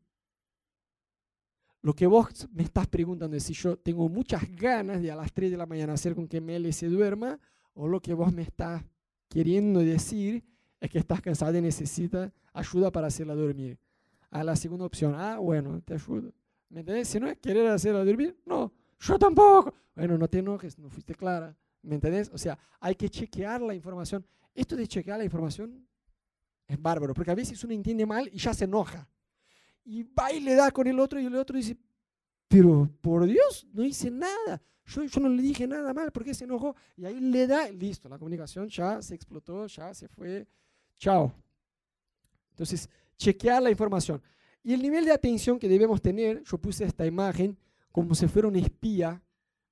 Lo 1.83 1.95
que 1.95 2.07
vos 2.07 2.49
me 2.53 2.63
estás 2.63 2.87
preguntando 2.87 3.37
es 3.37 3.43
si 3.43 3.53
yo 3.53 3.77
tengo 3.77 4.09
muchas 4.09 4.51
ganas 4.57 5.03
de 5.03 5.11
a 5.11 5.17
las 5.17 5.33
3 5.33 5.51
de 5.51 5.57
la 5.57 5.67
mañana 5.67 5.93
hacer 5.93 6.15
con 6.15 6.27
que 6.27 6.41
Mele 6.41 6.73
se 6.73 6.89
duerma, 6.89 7.39
o 7.75 7.87
lo 7.87 8.01
que 8.01 8.15
vos 8.15 8.33
me 8.33 8.43
estás 8.43 8.83
queriendo 9.29 9.81
decir 9.81 10.43
es 10.81 10.91
que 10.91 10.99
estás 10.99 11.21
cansada 11.21 11.59
y 11.59 11.61
necesitas 11.61 12.33
ayuda 12.53 12.91
para 12.91 13.09
hacerla 13.09 13.35
dormir. 13.35 13.79
A 14.31 14.43
la 14.43 14.57
segunda 14.57 14.87
opción, 14.87 15.15
ah, 15.15 15.39
bueno, 15.39 15.83
te 15.83 15.95
ayudo. 15.95 16.33
¿Me 16.71 16.81
entendés? 16.81 17.09
Si 17.09 17.21
no 17.21 17.29
es 17.29 17.37
querer 17.39 17.67
hacerla 17.67 18.05
dormir, 18.05 18.35
no, 18.47 18.73
yo 18.99 19.19
tampoco. 19.19 19.75
Bueno, 19.95 20.17
no 20.17 20.27
te 20.27 20.39
enojes, 20.39 20.79
no 20.79 20.89
fuiste 20.89 21.15
clara. 21.15 21.55
¿Me 21.83 21.97
entendés? 21.97 22.31
O 22.33 22.39
sea, 22.39 22.59
hay 22.81 22.95
que 22.95 23.11
chequear 23.11 23.61
la 23.61 23.75
información. 23.75 24.25
Esto 24.55 24.75
de 24.75 24.89
chequear 24.89 25.19
la 25.19 25.25
información 25.25 25.87
es 26.67 26.81
bárbaro, 26.81 27.13
porque 27.13 27.31
a 27.31 27.35
veces 27.35 27.63
uno 27.63 27.75
entiende 27.75 28.07
mal 28.07 28.31
y 28.33 28.39
ya 28.39 28.55
se 28.55 28.65
enoja 28.65 29.07
y 29.85 30.03
va 30.03 30.33
y 30.33 30.41
le 30.41 30.55
da 30.55 30.71
con 30.71 30.87
el 30.87 30.99
otro 30.99 31.21
y 31.21 31.27
el 31.27 31.35
otro 31.37 31.57
dice, 31.57 31.77
pero 32.49 32.89
por 33.01 33.27
Dios, 33.27 33.67
no 33.73 33.85
hice 33.85 34.11
nada. 34.11 34.63
Yo, 34.87 35.05
yo 35.05 35.21
no 35.21 35.29
le 35.29 35.43
dije 35.43 35.67
nada 35.67 35.95
mal, 35.95 36.13
¿por 36.13 36.25
qué 36.25 36.35
se 36.35 36.45
enojó? 36.45 36.77
Y 36.97 37.05
ahí 37.05 37.19
le 37.21 37.47
da, 37.47 37.71
listo, 37.71 38.09
la 38.09 38.19
comunicación 38.19 38.69
ya 38.69 39.01
se 39.01 39.15
explotó, 39.15 39.67
ya 39.67 39.95
se 39.95 40.09
fue, 40.09 40.47
chao. 40.97 41.33
Entonces, 42.51 42.89
chequear 43.17 43.63
la 43.63 43.71
información. 43.71 44.23
Y 44.63 44.73
el 44.73 44.83
nivel 44.83 45.05
de 45.05 45.13
atención 45.13 45.59
que 45.59 45.69
debemos 45.69 46.01
tener, 46.01 46.43
yo 46.43 46.59
puse 46.59 46.85
esta 46.85 47.07
imagen 47.07 47.57
como 47.91 48.15
si 48.15 48.27
fuera 48.27 48.49
un 48.49 48.57
espía, 48.57 49.23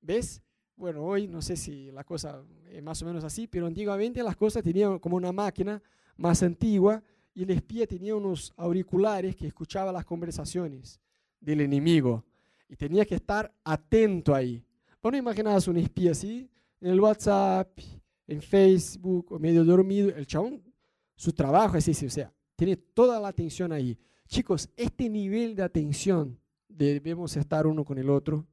¿ves? 0.01 0.43
Bueno, 0.77 1.05
hoy 1.05 1.29
no 1.29 1.43
sé 1.43 1.57
si 1.57 1.91
la 1.91 2.05
cosa 2.05 2.43
es 2.71 2.83
más 2.83 3.01
o 3.03 3.07
menos 3.07 3.25
así, 3.25 3.47
pero 3.47 3.67
antiguamente 3.67 4.23
las 4.23 4.37
cosas 4.37 4.63
tenían 4.63 4.99
como 4.99 5.17
una 5.17 5.33
máquina 5.33 5.83
más 6.17 6.43
antigua 6.43 7.03
y 7.35 7.45
el 7.45 7.51
espía 7.51 7.87
tenía 7.87 8.15
unos 8.15 8.53
auriculares 8.57 9.37
que 9.37 9.47
escuchaba 9.47 9.93
las 9.93 10.05
conversaciones 10.05 11.01
del 11.41 11.61
enemigo 11.61 12.25
y 12.69 12.77
tenía 12.77 13.05
que 13.05 13.15
estar 13.15 13.53
atento 13.65 14.35
ahí. 14.35 14.65
Bueno, 15.03 15.19
imaginabas 15.19 15.67
un 15.69 15.77
espía 15.77 16.13
así, 16.13 16.49
en 16.81 16.91
el 16.91 17.01
WhatsApp, 17.01 17.79
en 18.27 18.41
Facebook, 18.41 19.33
o 19.33 19.39
medio 19.39 19.65
dormido, 19.65 20.11
el 20.11 20.27
chabón, 20.27 20.63
su 21.17 21.33
trabajo 21.33 21.77
es 21.77 21.89
ese, 21.89 22.07
o 22.07 22.11
sea, 22.11 22.33
tiene 22.57 22.77
toda 22.77 23.21
la 23.21 23.29
atención 23.29 23.73
ahí. 23.73 23.99
Chicos, 24.27 24.69
este 24.77 25.09
nivel 25.09 25.55
de 25.55 25.63
atención 25.63 26.39
debemos 26.69 27.37
estar 27.37 27.67
uno 27.67 27.85
con 27.85 27.99
el 27.99 28.09
otro. 28.09 28.47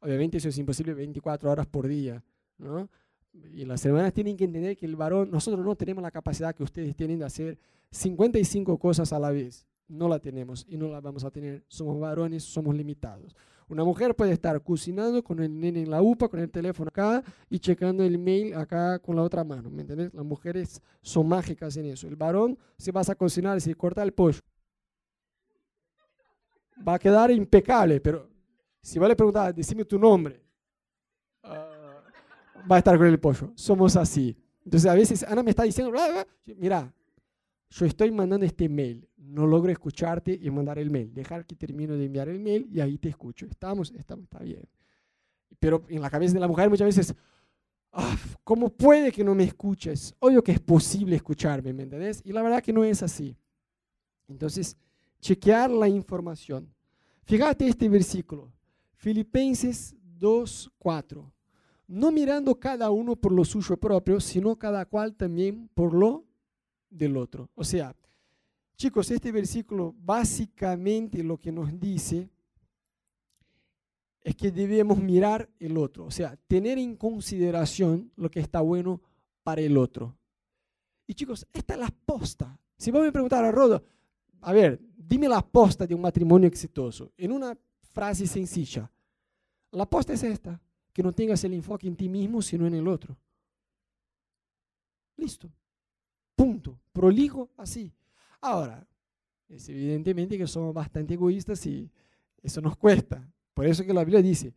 Obviamente 0.00 0.38
eso 0.38 0.48
es 0.48 0.58
imposible 0.58 0.94
24 0.94 1.50
horas 1.50 1.66
por 1.66 1.88
día, 1.88 2.22
¿no? 2.58 2.88
Y 3.32 3.64
las 3.64 3.84
hermanas 3.84 4.12
tienen 4.12 4.36
que 4.36 4.44
entender 4.44 4.76
que 4.76 4.86
el 4.86 4.96
varón, 4.96 5.30
nosotros 5.30 5.64
no 5.64 5.74
tenemos 5.74 6.02
la 6.02 6.10
capacidad 6.10 6.54
que 6.54 6.62
ustedes 6.62 6.94
tienen 6.96 7.18
de 7.18 7.24
hacer 7.24 7.58
55 7.90 8.78
cosas 8.78 9.12
a 9.12 9.18
la 9.18 9.30
vez. 9.30 9.66
No 9.88 10.08
la 10.08 10.18
tenemos 10.18 10.66
y 10.68 10.76
no 10.76 10.88
la 10.88 11.00
vamos 11.00 11.24
a 11.24 11.30
tener. 11.30 11.64
Somos 11.68 11.98
varones, 12.00 12.42
somos 12.42 12.74
limitados. 12.74 13.36
Una 13.68 13.82
mujer 13.82 14.14
puede 14.14 14.32
estar 14.32 14.62
cocinando 14.62 15.24
con 15.24 15.40
el 15.40 15.58
nene 15.58 15.82
en 15.82 15.90
la 15.90 16.00
UPA, 16.00 16.28
con 16.28 16.38
el 16.38 16.50
teléfono 16.50 16.88
acá 16.88 17.22
y 17.50 17.58
checando 17.58 18.04
el 18.04 18.16
mail 18.16 18.54
acá 18.54 18.98
con 19.00 19.16
la 19.16 19.22
otra 19.22 19.42
mano. 19.42 19.70
¿Me 19.70 19.80
entiendes? 19.80 20.14
Las 20.14 20.24
mujeres 20.24 20.80
son 21.02 21.28
mágicas 21.28 21.76
en 21.76 21.86
eso. 21.86 22.06
El 22.06 22.14
varón, 22.14 22.56
si 22.78 22.92
vas 22.92 23.10
a 23.10 23.16
cocinar, 23.16 23.60
si 23.60 23.74
corta 23.74 24.04
el 24.04 24.12
pollo, 24.12 24.40
va 26.86 26.94
a 26.94 26.98
quedar 26.98 27.30
impecable, 27.32 28.00
pero 28.00 28.28
si 28.80 29.00
vale 29.00 29.16
preguntar, 29.16 29.52
decime 29.52 29.84
tu 29.84 29.98
nombre, 29.98 30.40
ah, 31.42 32.04
va 32.70 32.76
a 32.76 32.78
estar 32.78 32.96
con 32.96 33.06
el 33.08 33.18
pollo. 33.18 33.52
Somos 33.56 33.96
así. 33.96 34.36
Entonces 34.64 34.88
a 34.88 34.94
veces 34.94 35.24
Ana 35.24 35.42
me 35.42 35.50
está 35.50 35.64
diciendo, 35.64 35.92
mira, 36.56 36.92
yo 37.70 37.86
estoy 37.86 38.10
mandando 38.10 38.46
este 38.46 38.68
mail, 38.68 39.08
no 39.16 39.46
logro 39.46 39.72
escucharte 39.72 40.38
y 40.40 40.50
mandar 40.50 40.78
el 40.78 40.90
mail. 40.90 41.12
Dejar 41.12 41.44
que 41.44 41.56
termino 41.56 41.94
de 41.94 42.04
enviar 42.04 42.28
el 42.28 42.38
mail 42.38 42.68
y 42.70 42.80
ahí 42.80 42.98
te 42.98 43.08
escucho. 43.08 43.46
Estamos, 43.46 43.92
estamos, 43.92 44.24
está 44.24 44.38
bien. 44.40 44.62
Pero 45.58 45.84
en 45.88 46.00
la 46.00 46.10
cabeza 46.10 46.34
de 46.34 46.40
la 46.40 46.48
mujer 46.48 46.70
muchas 46.70 46.86
veces, 46.86 47.14
ah, 47.92 48.16
¿cómo 48.44 48.68
puede 48.70 49.10
que 49.10 49.24
no 49.24 49.34
me 49.34 49.44
escuches? 49.44 50.14
Obvio 50.20 50.42
que 50.42 50.52
es 50.52 50.60
posible 50.60 51.16
escucharme, 51.16 51.72
¿me 51.72 51.82
entendés? 51.82 52.22
Y 52.24 52.32
la 52.32 52.42
verdad 52.42 52.62
que 52.62 52.72
no 52.72 52.84
es 52.84 53.02
así. 53.02 53.36
Entonces, 54.28 54.76
chequear 55.20 55.70
la 55.70 55.88
información. 55.88 56.72
Fíjate 57.24 57.66
este 57.66 57.88
versículo, 57.88 58.52
Filipenses 58.94 59.96
2, 60.18 60.70
4. 60.78 61.32
No 61.88 62.12
mirando 62.12 62.58
cada 62.58 62.90
uno 62.90 63.16
por 63.16 63.32
lo 63.32 63.44
suyo 63.44 63.76
propio, 63.76 64.20
sino 64.20 64.56
cada 64.56 64.84
cual 64.86 65.14
también 65.14 65.68
por 65.74 65.94
lo 65.94 66.25
del 66.90 67.16
otro. 67.16 67.50
O 67.54 67.64
sea, 67.64 67.94
chicos, 68.76 69.10
este 69.10 69.32
versículo 69.32 69.94
básicamente 69.98 71.22
lo 71.22 71.38
que 71.38 71.52
nos 71.52 71.78
dice 71.78 72.30
es 74.22 74.34
que 74.34 74.50
debemos 74.50 74.98
mirar 74.98 75.48
el 75.60 75.78
otro, 75.78 76.04
o 76.04 76.10
sea, 76.10 76.36
tener 76.48 76.78
en 76.78 76.96
consideración 76.96 78.10
lo 78.16 78.28
que 78.28 78.40
está 78.40 78.60
bueno 78.60 79.00
para 79.44 79.60
el 79.60 79.76
otro. 79.76 80.16
Y 81.06 81.14
chicos, 81.14 81.46
esta 81.52 81.74
es 81.74 81.80
la 81.80 81.94
posta. 82.04 82.58
Si 82.76 82.90
vos 82.90 83.02
me 83.02 83.12
preguntar 83.12 83.44
a 83.44 83.52
Rodo, 83.52 83.84
a 84.40 84.52
ver, 84.52 84.80
dime 84.96 85.28
la 85.28 85.40
posta 85.40 85.86
de 85.86 85.94
un 85.94 86.00
matrimonio 86.00 86.48
exitoso, 86.48 87.12
en 87.16 87.30
una 87.30 87.56
frase 87.92 88.26
sencilla. 88.26 88.90
La 89.70 89.88
posta 89.88 90.12
es 90.12 90.22
esta, 90.24 90.60
que 90.92 91.02
no 91.02 91.12
tengas 91.12 91.44
el 91.44 91.54
enfoque 91.54 91.86
en 91.86 91.96
ti 91.96 92.08
mismo, 92.08 92.42
sino 92.42 92.66
en 92.66 92.74
el 92.74 92.88
otro. 92.88 93.16
Listo. 95.16 95.48
Punto. 96.36 96.78
Prolijo 96.92 97.50
así. 97.56 97.92
Ahora, 98.40 98.86
es 99.48 99.68
evidentemente 99.68 100.38
que 100.38 100.46
somos 100.46 100.72
bastante 100.72 101.14
egoístas 101.14 101.66
y 101.66 101.90
eso 102.42 102.60
nos 102.60 102.76
cuesta. 102.76 103.28
Por 103.54 103.66
eso 103.66 103.84
que 103.84 103.94
la 103.94 104.04
Biblia 104.04 104.22
dice, 104.22 104.54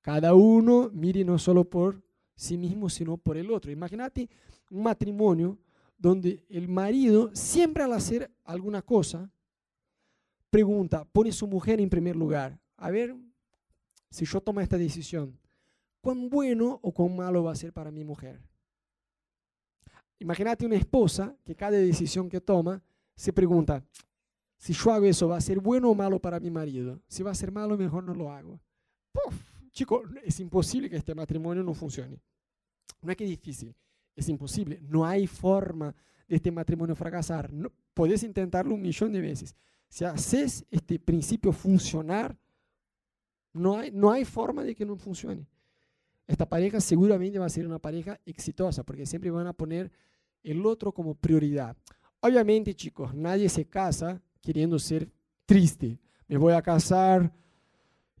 cada 0.00 0.34
uno 0.34 0.90
mire 0.92 1.24
no 1.24 1.38
solo 1.38 1.64
por 1.64 2.02
sí 2.34 2.56
mismo, 2.58 2.88
sino 2.88 3.16
por 3.16 3.36
el 3.36 3.50
otro. 3.50 3.72
Imagínate 3.72 4.28
un 4.70 4.82
matrimonio 4.82 5.58
donde 5.96 6.44
el 6.48 6.68
marido 6.68 7.30
siempre 7.34 7.84
al 7.84 7.92
hacer 7.92 8.30
alguna 8.44 8.82
cosa, 8.82 9.30
pregunta, 10.50 11.04
pone 11.04 11.32
su 11.32 11.46
mujer 11.46 11.80
en 11.80 11.88
primer 11.88 12.16
lugar. 12.16 12.58
A 12.76 12.90
ver, 12.90 13.16
si 14.10 14.24
yo 14.24 14.40
tomo 14.40 14.60
esta 14.60 14.76
decisión, 14.76 15.38
¿cuán 16.00 16.28
bueno 16.28 16.80
o 16.82 16.92
cuán 16.92 17.16
malo 17.16 17.44
va 17.44 17.52
a 17.52 17.56
ser 17.56 17.72
para 17.72 17.90
mi 17.90 18.04
mujer? 18.04 18.40
Imagínate 20.22 20.64
una 20.64 20.76
esposa 20.76 21.36
que 21.44 21.56
cada 21.56 21.76
decisión 21.76 22.28
que 22.28 22.40
toma 22.40 22.80
se 23.16 23.32
pregunta, 23.32 23.84
si 24.56 24.72
yo 24.72 24.92
hago 24.92 25.04
eso, 25.04 25.26
¿va 25.26 25.36
a 25.36 25.40
ser 25.40 25.58
bueno 25.58 25.90
o 25.90 25.94
malo 25.96 26.20
para 26.20 26.38
mi 26.38 26.48
marido? 26.48 27.00
Si 27.08 27.24
va 27.24 27.32
a 27.32 27.34
ser 27.34 27.50
malo, 27.50 27.76
mejor 27.76 28.04
no 28.04 28.14
lo 28.14 28.30
hago. 28.30 28.60
Puf, 29.10 29.34
chico, 29.72 30.04
es 30.22 30.38
imposible 30.38 30.88
que 30.88 30.96
este 30.96 31.12
matrimonio 31.12 31.64
no 31.64 31.74
funcione. 31.74 32.20
No 33.00 33.10
es 33.10 33.16
que 33.16 33.24
es 33.24 33.30
difícil, 33.30 33.74
es 34.14 34.28
imposible. 34.28 34.78
No 34.82 35.04
hay 35.04 35.26
forma 35.26 35.92
de 36.28 36.36
este 36.36 36.52
matrimonio 36.52 36.94
fracasar. 36.94 37.52
No, 37.52 37.72
podés 37.92 38.22
intentarlo 38.22 38.76
un 38.76 38.82
millón 38.82 39.12
de 39.12 39.20
veces. 39.20 39.56
Si 39.88 40.04
haces 40.04 40.64
este 40.70 41.00
principio 41.00 41.52
funcionar, 41.52 42.38
no 43.52 43.76
hay, 43.76 43.90
no 43.90 44.12
hay 44.12 44.24
forma 44.24 44.62
de 44.62 44.76
que 44.76 44.86
no 44.86 44.94
funcione. 44.94 45.48
Esta 46.28 46.48
pareja 46.48 46.80
seguramente 46.80 47.40
va 47.40 47.46
a 47.46 47.48
ser 47.48 47.66
una 47.66 47.80
pareja 47.80 48.20
exitosa 48.24 48.84
porque 48.84 49.04
siempre 49.04 49.32
van 49.32 49.48
a 49.48 49.52
poner 49.52 49.90
el 50.42 50.64
otro 50.66 50.92
como 50.92 51.14
prioridad. 51.14 51.76
Obviamente, 52.20 52.74
chicos, 52.74 53.14
nadie 53.14 53.48
se 53.48 53.64
casa 53.64 54.20
queriendo 54.40 54.78
ser 54.78 55.08
triste. 55.46 55.98
Me 56.28 56.36
voy 56.36 56.52
a 56.52 56.62
casar 56.62 57.32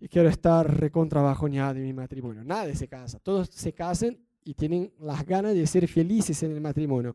y 0.00 0.08
quiero 0.08 0.28
estar 0.28 0.78
recontrabajoneado 0.78 1.76
en 1.76 1.84
mi 1.84 1.92
matrimonio. 1.92 2.42
Nadie 2.44 2.74
se 2.74 2.88
casa. 2.88 3.18
Todos 3.20 3.48
se 3.48 3.72
casan 3.72 4.18
y 4.44 4.54
tienen 4.54 4.92
las 4.98 5.24
ganas 5.24 5.54
de 5.54 5.66
ser 5.66 5.86
felices 5.86 6.42
en 6.42 6.52
el 6.52 6.60
matrimonio. 6.60 7.14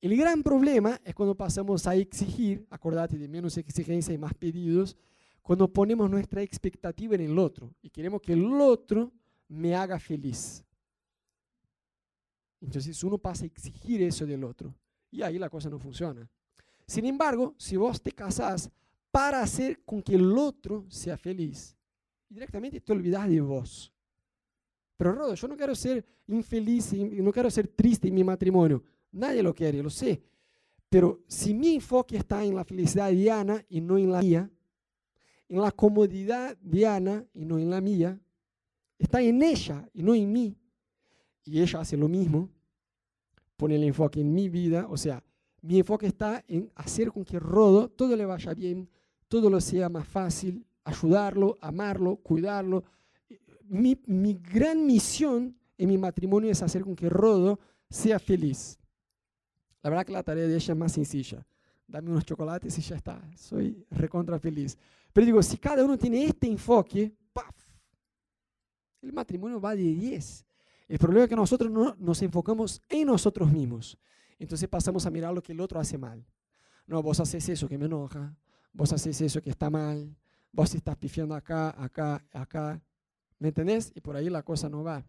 El 0.00 0.16
gran 0.16 0.44
problema 0.44 1.00
es 1.04 1.14
cuando 1.14 1.34
pasamos 1.34 1.86
a 1.88 1.96
exigir, 1.96 2.64
acordate 2.70 3.18
de 3.18 3.26
menos 3.26 3.56
exigencia 3.56 4.14
y 4.14 4.18
más 4.18 4.32
pedidos, 4.34 4.96
cuando 5.42 5.66
ponemos 5.66 6.08
nuestra 6.08 6.42
expectativa 6.42 7.16
en 7.16 7.22
el 7.22 7.38
otro 7.38 7.74
y 7.82 7.90
queremos 7.90 8.20
que 8.20 8.34
el 8.34 8.44
otro 8.60 9.10
me 9.48 9.74
haga 9.74 9.98
feliz. 9.98 10.64
Entonces 12.60 13.02
uno 13.04 13.18
pasa 13.18 13.44
a 13.44 13.46
exigir 13.46 14.02
eso 14.02 14.26
del 14.26 14.44
otro 14.44 14.74
y 15.10 15.22
ahí 15.22 15.38
la 15.38 15.48
cosa 15.48 15.68
no 15.68 15.78
funciona. 15.78 16.28
Sin 16.86 17.04
embargo, 17.06 17.54
si 17.58 17.76
vos 17.76 18.00
te 18.02 18.12
casás 18.12 18.70
para 19.10 19.42
hacer 19.42 19.84
con 19.84 20.02
que 20.02 20.14
el 20.14 20.36
otro 20.36 20.86
sea 20.88 21.16
feliz, 21.16 21.76
directamente 22.28 22.80
te 22.80 22.92
olvidas 22.92 23.28
de 23.28 23.40
vos. 23.40 23.92
Pero 24.96 25.12
Rodo, 25.12 25.34
yo 25.34 25.48
no 25.48 25.56
quiero 25.56 25.74
ser 25.74 26.04
infeliz 26.26 26.92
y 26.92 27.04
no 27.04 27.32
quiero 27.32 27.50
ser 27.50 27.68
triste 27.68 28.08
en 28.08 28.14
mi 28.14 28.24
matrimonio. 28.24 28.82
Nadie 29.12 29.42
lo 29.42 29.54
quiere, 29.54 29.82
lo 29.82 29.90
sé. 29.90 30.20
Pero 30.88 31.22
si 31.26 31.54
mi 31.54 31.74
enfoque 31.74 32.16
está 32.16 32.44
en 32.44 32.56
la 32.56 32.64
felicidad 32.64 33.10
de 33.10 33.30
Ana 33.30 33.64
y 33.68 33.80
no 33.80 33.98
en 33.98 34.10
la 34.10 34.20
mía, 34.20 34.50
en 35.48 35.60
la 35.60 35.70
comodidad 35.70 36.56
de 36.58 36.86
Ana 36.86 37.24
y 37.32 37.44
no 37.44 37.58
en 37.58 37.70
la 37.70 37.80
mía, 37.80 38.18
está 38.98 39.20
en 39.20 39.42
ella 39.42 39.88
y 39.92 40.02
no 40.02 40.14
en 40.14 40.32
mí, 40.32 40.57
y 41.48 41.60
ella 41.60 41.80
hace 41.80 41.96
lo 41.96 42.08
mismo, 42.08 42.50
pone 43.56 43.76
el 43.76 43.84
enfoque 43.84 44.20
en 44.20 44.32
mi 44.34 44.48
vida, 44.48 44.86
o 44.88 44.96
sea, 44.96 45.22
mi 45.62 45.78
enfoque 45.78 46.06
está 46.06 46.44
en 46.46 46.70
hacer 46.76 47.10
con 47.10 47.24
que 47.24 47.40
Rodo 47.40 47.88
todo 47.88 48.14
le 48.14 48.24
vaya 48.24 48.54
bien, 48.54 48.88
todo 49.26 49.50
lo 49.50 49.60
sea 49.60 49.88
más 49.88 50.06
fácil, 50.06 50.64
ayudarlo, 50.84 51.56
amarlo, 51.60 52.16
cuidarlo. 52.16 52.84
Mi, 53.64 53.98
mi 54.06 54.34
gran 54.34 54.86
misión 54.86 55.56
en 55.76 55.88
mi 55.88 55.98
matrimonio 55.98 56.50
es 56.50 56.62
hacer 56.62 56.82
con 56.82 56.94
que 56.94 57.08
Rodo 57.08 57.58
sea 57.90 58.18
feliz. 58.18 58.78
La 59.82 59.90
verdad 59.90 60.06
que 60.06 60.12
la 60.12 60.22
tarea 60.22 60.46
de 60.46 60.54
ella 60.54 60.72
es 60.72 60.78
más 60.78 60.92
sencilla. 60.92 61.44
Dame 61.86 62.10
unos 62.10 62.24
chocolates 62.24 62.78
y 62.78 62.82
ya 62.82 62.96
está. 62.96 63.20
Soy 63.36 63.84
recontra 63.90 64.38
feliz. 64.38 64.76
Pero 65.12 65.24
digo, 65.24 65.42
si 65.42 65.56
cada 65.56 65.84
uno 65.84 65.96
tiene 65.96 66.24
este 66.24 66.46
enfoque, 66.46 67.12
¡paf! 67.32 67.54
el 69.02 69.12
matrimonio 69.12 69.60
va 69.60 69.74
de 69.74 69.82
10. 69.82 70.47
El 70.88 70.98
problema 70.98 71.24
es 71.24 71.28
que 71.28 71.36
nosotros 71.36 71.70
no 71.70 71.94
nos 71.98 72.22
enfocamos 72.22 72.82
en 72.88 73.06
nosotros 73.06 73.52
mismos. 73.52 73.98
Entonces 74.38 74.68
pasamos 74.68 75.04
a 75.04 75.10
mirar 75.10 75.34
lo 75.34 75.42
que 75.42 75.52
el 75.52 75.60
otro 75.60 75.78
hace 75.78 75.98
mal. 75.98 76.24
No, 76.86 77.02
vos 77.02 77.20
haces 77.20 77.46
eso 77.48 77.68
que 77.68 77.76
me 77.76 77.84
enoja, 77.84 78.34
vos 78.72 78.92
haces 78.92 79.20
eso 79.20 79.42
que 79.42 79.50
está 79.50 79.68
mal, 79.68 80.16
vos 80.50 80.74
estás 80.74 80.96
pifiando 80.96 81.34
acá, 81.34 81.74
acá, 81.82 82.24
acá. 82.32 82.80
¿Me 83.38 83.48
entendés? 83.48 83.92
Y 83.94 84.00
por 84.00 84.16
ahí 84.16 84.30
la 84.30 84.42
cosa 84.42 84.68
no 84.68 84.82
va. 84.82 85.04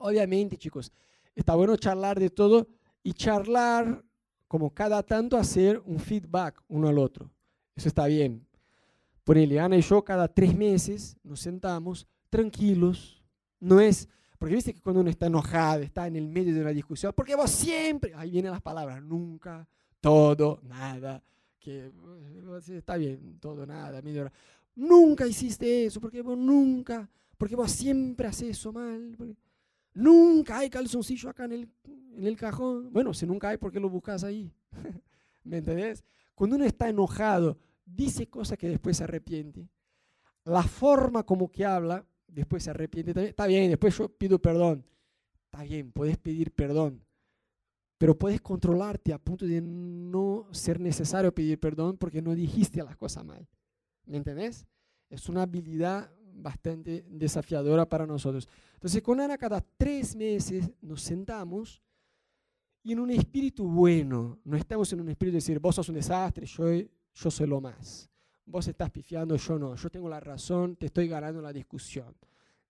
Obviamente, 0.00 0.56
chicos, 0.56 0.92
está 1.34 1.54
bueno 1.54 1.76
charlar 1.76 2.18
de 2.18 2.30
todo 2.30 2.66
y 3.02 3.12
charlar 3.12 4.04
como 4.48 4.70
cada 4.70 5.02
tanto 5.02 5.36
hacer 5.36 5.80
un 5.84 5.98
feedback 5.98 6.60
uno 6.68 6.88
al 6.88 6.98
otro. 6.98 7.30
Eso 7.76 7.88
está 7.88 8.06
bien. 8.06 8.46
Por 9.22 9.38
Eliana 9.38 9.76
y 9.76 9.80
yo 9.80 10.04
cada 10.04 10.28
tres 10.28 10.56
meses 10.56 11.16
nos 11.22 11.40
sentamos 11.40 12.06
tranquilos. 12.28 13.22
No 13.58 13.80
es, 13.80 14.08
porque 14.44 14.56
viste 14.56 14.74
que 14.74 14.82
cuando 14.82 15.00
uno 15.00 15.08
está 15.08 15.24
enojado, 15.24 15.80
está 15.80 16.06
en 16.06 16.16
el 16.16 16.28
medio 16.28 16.52
de 16.54 16.60
una 16.60 16.68
discusión, 16.68 17.14
porque 17.16 17.34
vos 17.34 17.50
siempre, 17.50 18.12
ahí 18.14 18.30
vienen 18.30 18.52
las 18.52 18.60
palabras, 18.60 19.02
nunca, 19.02 19.66
todo, 20.02 20.60
nada, 20.64 21.24
que 21.58 21.90
está 22.68 22.98
bien, 22.98 23.38
todo, 23.40 23.64
nada, 23.64 24.02
medio 24.02 24.30
Nunca 24.74 25.26
hiciste 25.26 25.86
eso, 25.86 25.98
porque 25.98 26.20
vos 26.20 26.36
nunca, 26.36 27.08
porque 27.38 27.56
vos 27.56 27.70
siempre 27.70 28.26
haces 28.26 28.50
eso 28.50 28.70
mal. 28.70 29.16
Nunca 29.94 30.58
hay 30.58 30.68
calzoncillo 30.68 31.30
acá 31.30 31.46
en 31.46 31.52
el, 31.52 31.68
en 32.14 32.26
el 32.26 32.36
cajón. 32.36 32.92
Bueno, 32.92 33.14
si 33.14 33.24
nunca 33.24 33.48
hay, 33.48 33.56
¿por 33.56 33.72
qué 33.72 33.80
lo 33.80 33.88
buscas 33.88 34.24
ahí? 34.24 34.52
¿Me 35.42 35.56
entendés? 35.56 36.04
Cuando 36.34 36.56
uno 36.56 36.66
está 36.66 36.86
enojado, 36.90 37.56
dice 37.86 38.26
cosas 38.26 38.58
que 38.58 38.68
después 38.68 38.98
se 38.98 39.04
arrepiente. 39.04 39.70
La 40.44 40.64
forma 40.64 41.22
como 41.22 41.50
que 41.50 41.64
habla 41.64 42.04
después 42.34 42.64
se 42.64 42.70
arrepiente 42.70 43.14
también. 43.14 43.30
Está 43.30 43.46
bien, 43.46 43.70
después 43.70 43.96
yo 43.96 44.08
pido 44.08 44.38
perdón. 44.38 44.84
Está 45.46 45.62
bien, 45.62 45.92
puedes 45.92 46.18
pedir 46.18 46.52
perdón. 46.52 47.02
Pero 47.96 48.18
puedes 48.18 48.40
controlarte 48.40 49.12
a 49.12 49.18
punto 49.18 49.46
de 49.46 49.60
no 49.60 50.48
ser 50.50 50.80
necesario 50.80 51.32
pedir 51.32 51.58
perdón 51.60 51.96
porque 51.96 52.20
no 52.20 52.34
dijiste 52.34 52.82
las 52.82 52.96
cosas 52.96 53.24
mal. 53.24 53.46
¿Me 54.06 54.16
entendés? 54.16 54.66
Es 55.08 55.28
una 55.28 55.42
habilidad 55.42 56.10
bastante 56.34 57.04
desafiadora 57.08 57.88
para 57.88 58.06
nosotros. 58.06 58.48
Entonces, 58.74 59.00
con 59.00 59.20
Ana 59.20 59.38
cada 59.38 59.60
tres 59.60 60.16
meses 60.16 60.70
nos 60.82 61.00
sentamos 61.00 61.80
y 62.82 62.92
en 62.92 62.98
un 62.98 63.10
espíritu 63.10 63.66
bueno, 63.66 64.40
no 64.44 64.56
estamos 64.56 64.92
en 64.92 65.00
un 65.00 65.08
espíritu 65.08 65.34
de 65.34 65.38
decir, 65.38 65.58
vos 65.60 65.76
sos 65.76 65.88
un 65.88 65.94
desastre, 65.94 66.44
yo, 66.44 66.66
yo 67.14 67.30
soy 67.30 67.46
lo 67.46 67.60
más 67.60 68.10
vos 68.46 68.68
estás 68.68 68.90
pifiando, 68.90 69.36
yo 69.36 69.58
no, 69.58 69.74
yo 69.74 69.90
tengo 69.90 70.08
la 70.08 70.20
razón, 70.20 70.76
te 70.76 70.86
estoy 70.86 71.08
ganando 71.08 71.40
la 71.40 71.52
discusión. 71.52 72.14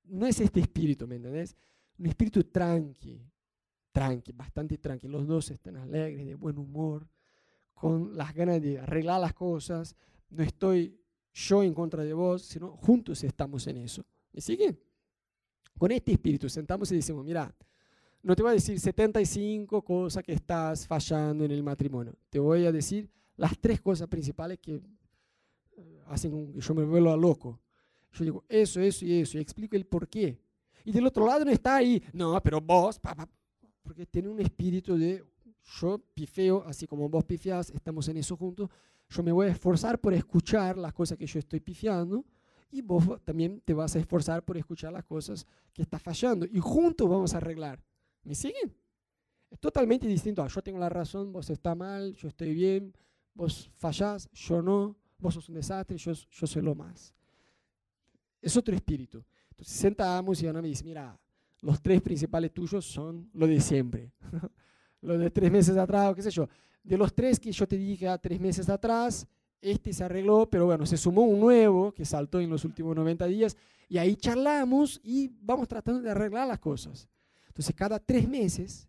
No 0.05 0.27
es 0.27 0.41
este 0.41 0.61
espíritu, 0.61 1.07
¿me 1.07 1.17
entendés? 1.17 1.57
Un 1.99 2.07
espíritu 2.07 2.45
tranqui, 2.45 3.21
tranqui, 3.93 4.33
bastante 4.33 4.79
tranqui. 4.79 5.09
Los 5.09 5.27
dos 5.27 5.51
están 5.51 5.77
alegres, 5.77 6.27
de 6.27 6.35
buen 6.35 6.59
humor, 6.59 7.09
con 7.73 8.17
las 8.17 8.35
ganas 8.35 8.61
de 8.61 8.79
arreglar 8.79 9.21
las 9.21 9.33
cosas. 9.33 9.97
No 10.31 10.43
estoy 10.43 10.99
yo 11.33 11.63
en 11.63 11.75
contra 11.75 12.05
de 12.05 12.13
vos, 12.13 12.43
sino 12.43 12.77
juntos 12.77 13.23
estamos 13.25 13.67
en 13.67 13.79
eso. 13.79 14.05
¿Me 14.33 14.41
siguen? 14.41 14.79
Con 15.79 15.91
este 15.91 16.13
espíritu 16.13 16.49
sentamos 16.49 16.91
y 16.93 16.97
decimos, 16.97 17.25
mira, 17.25 17.53
no 18.23 18.35
te 18.35 18.43
voy 18.43 18.53
a 18.53 18.55
decir 18.55 18.79
75 18.79 19.83
cosas 19.83 20.23
que 20.23 20.33
estás 20.33 20.87
fallando 20.87 21.45
en 21.45 21.51
el 21.51 21.63
matrimonio. 21.63 22.15
Te 22.31 22.39
voy 22.39 22.65
a 22.65 22.73
decir 22.73 23.11
las 23.37 23.59
tres 23.59 23.81
cosas 23.81 24.09
principales 24.09 24.59
que 24.61 24.81
hacen 26.09 26.53
yo 26.59 26.75
me 26.75 26.85
vuelva 26.85 27.17
loco. 27.17 27.61
Yo 28.13 28.25
digo, 28.25 28.45
eso, 28.49 28.81
eso 28.81 29.05
y 29.05 29.21
eso, 29.21 29.39
y 29.39 29.41
explico 29.41 29.77
el 29.77 29.87
por 29.87 30.09
qué. 30.09 30.39
Y 30.85 30.93
del 30.93 31.07
otro 31.07 31.27
lado 31.27 31.45
no 31.45 31.51
está 31.51 31.77
ahí, 31.77 32.03
no, 32.13 32.41
pero 32.43 32.61
vos, 32.61 33.01
porque 33.83 34.07
tiene 34.07 34.29
un 34.29 34.41
espíritu 34.41 34.97
de 34.97 35.25
yo 35.81 35.99
pifeo, 36.15 36.63
así 36.67 36.87
como 36.87 37.09
vos 37.09 37.25
pifiás, 37.25 37.71
estamos 37.71 38.09
en 38.09 38.19
eso 38.19 38.37
juntos, 38.37 38.69
yo 39.09 39.23
me 39.23 39.33
voy 39.33 39.47
a 39.47 39.51
esforzar 39.51 39.99
por 39.99 40.15
escuchar 40.15 40.77
las 40.77 40.93
cosas 40.93 41.19
que 41.19 41.27
yo 41.27 41.39
estoy 41.39 41.61
pifiando 41.61 42.25
y 42.71 42.83
vos 42.83 43.21
también 43.25 43.61
te 43.65 43.73
vas 43.73 43.95
a 43.97 43.99
esforzar 43.99 44.45
por 44.45 44.57
escuchar 44.57 44.93
las 44.93 45.05
cosas 45.05 45.47
que 45.73 45.83
estás 45.83 46.03
fallando 46.03 46.47
y 46.47 46.59
juntos 46.59 47.09
vamos 47.09 47.35
a 47.35 47.39
arreglar. 47.39 47.83
¿Me 48.25 48.35
siguen? 48.35 48.75
Es 49.51 49.61
totalmente 49.61 50.07
distinto 50.07 50.43
a 50.43 50.49
yo 50.49 50.63
tengo 50.63 50.79
la 50.79 50.89
razón, 50.89 51.33
vos 51.33 51.49
está 51.51 51.75
mal, 51.75 52.15
yo 52.15 52.29
estoy 52.29 52.53
bien, 52.55 52.93
vos 53.35 53.71
fallás, 53.75 54.29
yo 54.33 54.61
no, 54.63 54.97
vos 55.25 55.35
sos 55.35 55.49
un 55.49 55.55
desastre, 55.55 55.97
yo, 55.97 56.13
yo 56.13 56.47
soy 56.47 56.63
lo 56.63 56.75
más. 56.75 57.15
Es 58.43 58.55
otro 58.57 58.75
espíritu. 58.75 59.25
Entonces 59.51 59.75
sentamos 59.75 60.43
y 60.43 60.47
Ana 60.47 60.61
me 60.61 60.69
dice, 60.69 60.85
mira, 60.85 61.19
los 61.63 61.81
tres 61.81 62.03
principales 62.03 62.53
tuyos 62.53 62.85
son 62.85 63.31
lo 63.33 63.47
de 63.47 63.59
siempre. 63.59 64.13
lo 65.01 65.17
de 65.17 65.31
tres 65.31 65.51
meses 65.51 65.77
atrás, 65.79 66.13
o 66.13 66.15
qué 66.15 66.23
sé 66.23 66.31
yo. 66.31 66.47
De 66.83 66.99
los 66.99 67.15
tres 67.15 67.41
que 67.41 67.51
yo 67.51 67.67
te 67.67 67.79
dije 67.79 68.07
a 68.07 68.19
tres 68.19 68.39
meses 68.39 68.69
atrás, 68.69 69.27
este 69.63 69.95
se 69.95 70.05
arregló, 70.05 70.47
pero 70.51 70.67
bueno, 70.67 70.85
se 70.85 70.99
sumó 70.99 71.23
un 71.23 71.41
nuevo 71.41 71.93
que 71.93 72.05
saltó 72.05 72.39
en 72.39 72.51
los 72.51 72.67
últimos 72.67 72.95
90 72.95 73.27
días 73.27 73.57
y 73.89 73.97
ahí 73.97 74.17
charlamos 74.17 75.01
y 75.03 75.31
vamos 75.41 75.67
tratando 75.67 76.03
de 76.03 76.11
arreglar 76.11 76.47
las 76.47 76.59
cosas. 76.59 77.09
Entonces, 77.47 77.75
cada 77.75 77.99
tres 77.99 78.29
meses 78.29 78.87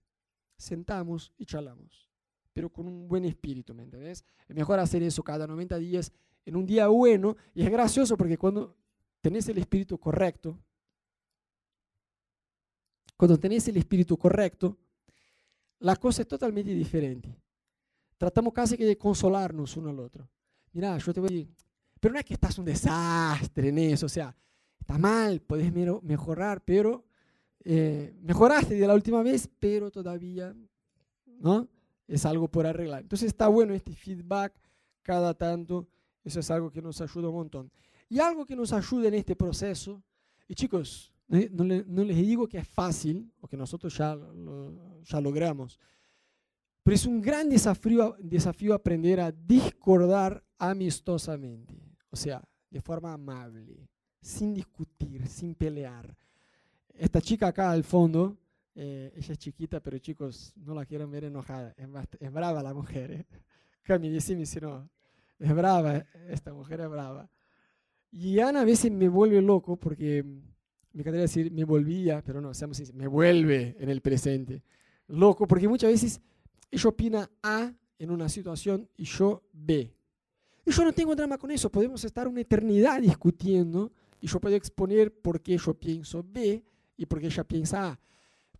sentamos 0.58 1.32
y 1.38 1.46
charlamos, 1.46 2.10
pero 2.56 2.72
con 2.72 2.88
un 2.88 3.06
buen 3.06 3.26
espíritu, 3.26 3.74
¿me 3.74 3.84
entendés? 3.84 4.24
Es 4.48 4.56
mejor 4.56 4.80
hacer 4.80 5.04
eso 5.04 5.22
cada 5.22 5.46
90 5.46 5.78
días 5.78 6.10
en 6.46 6.56
un 6.56 6.66
día 6.66 6.88
bueno 6.88 7.36
y 7.54 7.64
es 7.64 7.70
gracioso 7.70 8.16
porque 8.16 8.38
cuando 8.38 8.74
tenés 9.20 9.50
el 9.50 9.58
espíritu 9.58 10.00
correcto, 10.00 10.58
cuando 13.18 13.38
tenés 13.38 13.68
el 13.68 13.76
espíritu 13.76 14.18
correcto, 14.18 14.78
la 15.80 15.98
cosa 15.98 16.22
es 16.22 16.30
totalmente 16.30 16.74
diferente. 16.74 17.38
Tratamos 18.18 18.54
casi 18.54 18.78
que 18.78 18.86
de 18.86 18.98
consolarnos 18.98 19.76
uno 19.76 19.90
al 19.90 20.00
otro. 20.00 20.30
Mira, 20.72 20.98
yo 20.98 21.14
te 21.14 21.20
voy 21.20 21.28
a 21.28 21.32
decir, 21.34 21.54
pero 22.00 22.14
no 22.14 22.20
es 22.20 22.26
que 22.26 22.36
estás 22.36 22.58
un 22.58 22.64
desastre 22.64 23.68
en 23.68 23.80
eso, 23.80 24.06
o 24.06 24.10
sea, 24.10 24.34
está 24.80 24.98
mal, 24.98 25.42
puedes 25.42 25.74
mejorar, 25.74 26.64
pero 26.64 27.04
eh, 27.66 28.16
mejoraste 28.22 28.76
de 28.76 28.88
la 28.88 28.94
última 28.94 29.22
vez, 29.24 29.50
pero 29.60 29.92
todavía 29.92 30.56
no 31.26 31.68
es 32.08 32.26
algo 32.26 32.48
por 32.48 32.66
arreglar. 32.66 33.02
Entonces 33.02 33.28
está 33.28 33.48
bueno 33.48 33.74
este 33.74 33.94
feedback 33.94 34.54
cada 35.02 35.34
tanto, 35.34 35.88
eso 36.24 36.40
es 36.40 36.50
algo 36.52 36.72
que 36.72 36.82
nos 36.82 37.00
ayuda 37.02 37.30
un 37.30 37.36
montón. 37.36 37.72
Y 38.10 38.20
algo 38.20 38.46
que 38.46 38.56
nos 38.56 38.74
ayuda 38.74 39.08
en 39.08 39.16
este 39.16 39.36
proceso, 39.36 40.04
y 40.48 40.56
chicos, 40.56 41.12
no, 41.28 42.04
les 42.04 42.18
digo 42.18 42.48
que 42.48 42.60
es 42.60 42.68
fácil, 42.68 43.32
o 43.42 43.48
que 43.48 43.58
nosotros 43.58 43.96
ya 43.98 44.16
lo, 44.16 45.02
ya 45.04 45.20
logramos, 45.22 45.80
pero 46.84 46.96
es 46.96 47.06
un 47.08 47.20
gran 47.20 47.50
desafío, 47.50 48.16
desafío 48.20 48.76
aprender 48.76 49.20
a 49.20 49.32
discordar 49.32 50.44
amistosamente, 50.60 51.74
o 52.12 52.16
sea, 52.16 52.44
de 52.70 52.80
forma 52.80 53.14
amable, 53.14 53.90
sin 54.22 54.54
discutir, 54.54 55.28
sin 55.28 55.56
pelear. 55.56 56.16
Esta 56.94 57.22
chica 57.22 57.48
acá 57.48 57.72
al 57.72 57.84
fondo, 57.84 58.38
eh, 58.76 59.14
ella 59.16 59.34
es 59.34 59.40
chiquita, 59.40 59.80
pero 59.80 59.98
chicos, 60.00 60.54
no 60.58 60.74
la 60.74 60.86
quiero 60.86 61.08
ver 61.08 61.24
enojada, 61.24 61.74
es, 61.78 62.32
brava 62.32 62.62
la 62.62 62.74
mujer. 62.74 63.12
¿eh? 63.12 63.26
Cami, 63.84 64.10
decime 64.10 64.46
si 64.46 64.60
no, 64.60 64.90
es 65.40 65.56
brava, 65.56 66.06
esta 66.30 66.54
mujer 66.54 66.82
es 66.82 66.90
brava. 66.90 67.30
Y 68.12 68.40
Ana 68.40 68.62
a 68.62 68.66
veces 68.66 68.92
me 68.92 69.08
vuelve 69.08 69.42
loco 69.42 69.78
porque 69.78 70.24
me 70.24 71.02
encantaría 71.02 71.24
decir 71.24 71.52
me 71.52 71.64
volvía, 71.64 72.22
pero 72.22 72.42
no, 72.42 72.54
seamos 72.54 72.94
me 72.94 73.08
vuelve 73.08 73.76
en 73.80 73.90
el 73.90 74.02
presente. 74.02 74.64
Loco, 75.08 75.48
porque 75.48 75.68
muchas 75.68 75.92
veces 75.92 76.22
ella 76.72 76.90
opina 76.90 77.30
A 77.44 77.74
en 78.00 78.12
una 78.12 78.28
situación 78.30 78.90
y 78.98 79.06
yo 79.06 79.44
B. 79.54 79.94
Y 80.66 80.72
yo 80.72 80.84
no 80.84 80.94
tengo 80.94 81.16
drama 81.16 81.38
con 81.38 81.52
eso, 81.52 81.70
podemos 81.70 82.04
estar 82.04 82.28
una 82.28 82.42
eternidad 82.42 83.00
discutiendo 83.02 83.92
y 84.20 84.28
yo 84.28 84.40
puedo 84.40 84.56
exponer 84.56 85.14
por 85.14 85.42
qué 85.42 85.58
yo 85.58 85.74
pienso 85.76 86.26
B 86.28 86.64
y 86.98 87.06
por 87.06 87.20
qué 87.20 87.28
ella 87.28 87.44
piensa 87.44 87.90
A. 87.90 88.00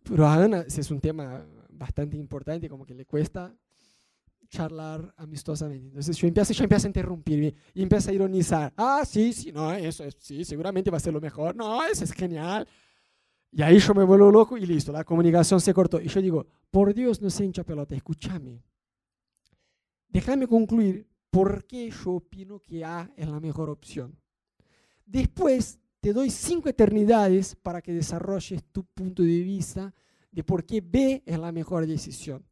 Pero 0.08 0.26
a 0.26 0.34
Ana, 0.34 0.64
es 0.66 0.90
un 0.90 1.00
tema 1.00 1.44
bastante 1.70 2.16
importante, 2.16 2.68
como 2.68 2.86
que 2.86 2.94
le 2.94 3.04
cuesta 3.04 3.54
charlar 4.48 5.12
amistosamente. 5.16 5.88
Entonces 5.88 6.16
yo 6.16 6.28
empiezo, 6.28 6.52
yo 6.52 6.62
empiezo 6.64 6.86
a 6.86 6.90
interrumpir 6.90 7.54
y 7.74 7.82
empiezo 7.82 8.10
a 8.10 8.12
ironizar. 8.12 8.72
Ah, 8.76 9.02
sí, 9.04 9.32
sí, 9.32 9.50
no, 9.50 9.72
eso 9.72 10.04
es, 10.04 10.16
sí, 10.20 10.44
seguramente 10.44 10.90
va 10.90 10.98
a 10.98 11.00
ser 11.00 11.12
lo 11.12 11.20
mejor. 11.20 11.56
No, 11.56 11.84
eso 11.84 12.04
es 12.04 12.12
genial. 12.12 12.66
Y 13.50 13.62
ahí 13.62 13.78
yo 13.78 13.94
me 13.94 14.04
vuelvo 14.04 14.30
loco 14.30 14.56
y 14.56 14.64
listo, 14.64 14.92
la 14.92 15.04
comunicación 15.04 15.60
se 15.60 15.74
cortó. 15.74 16.00
Y 16.00 16.08
yo 16.08 16.22
digo, 16.22 16.46
por 16.70 16.94
Dios, 16.94 17.20
no 17.20 17.30
se 17.30 17.44
hincha 17.44 17.64
pelota, 17.64 17.94
escúchame. 17.94 18.62
Déjame 20.08 20.46
concluir 20.46 21.06
por 21.30 21.64
qué 21.64 21.90
yo 21.90 22.12
opino 22.12 22.60
que 22.60 22.84
A 22.84 23.10
es 23.16 23.28
la 23.28 23.40
mejor 23.40 23.70
opción. 23.70 24.16
Después 25.04 25.80
te 26.06 26.12
doy 26.12 26.30
cinco 26.30 26.68
eternidades 26.68 27.56
para 27.56 27.82
que 27.82 27.92
desarrolles 27.92 28.62
tu 28.70 28.84
punto 28.84 29.24
de 29.24 29.40
vista 29.40 29.92
de 30.30 30.44
por 30.44 30.64
qué 30.64 30.80
B 30.80 31.20
es 31.26 31.36
la 31.36 31.50
mejor 31.50 31.84
decisión. 31.84 32.46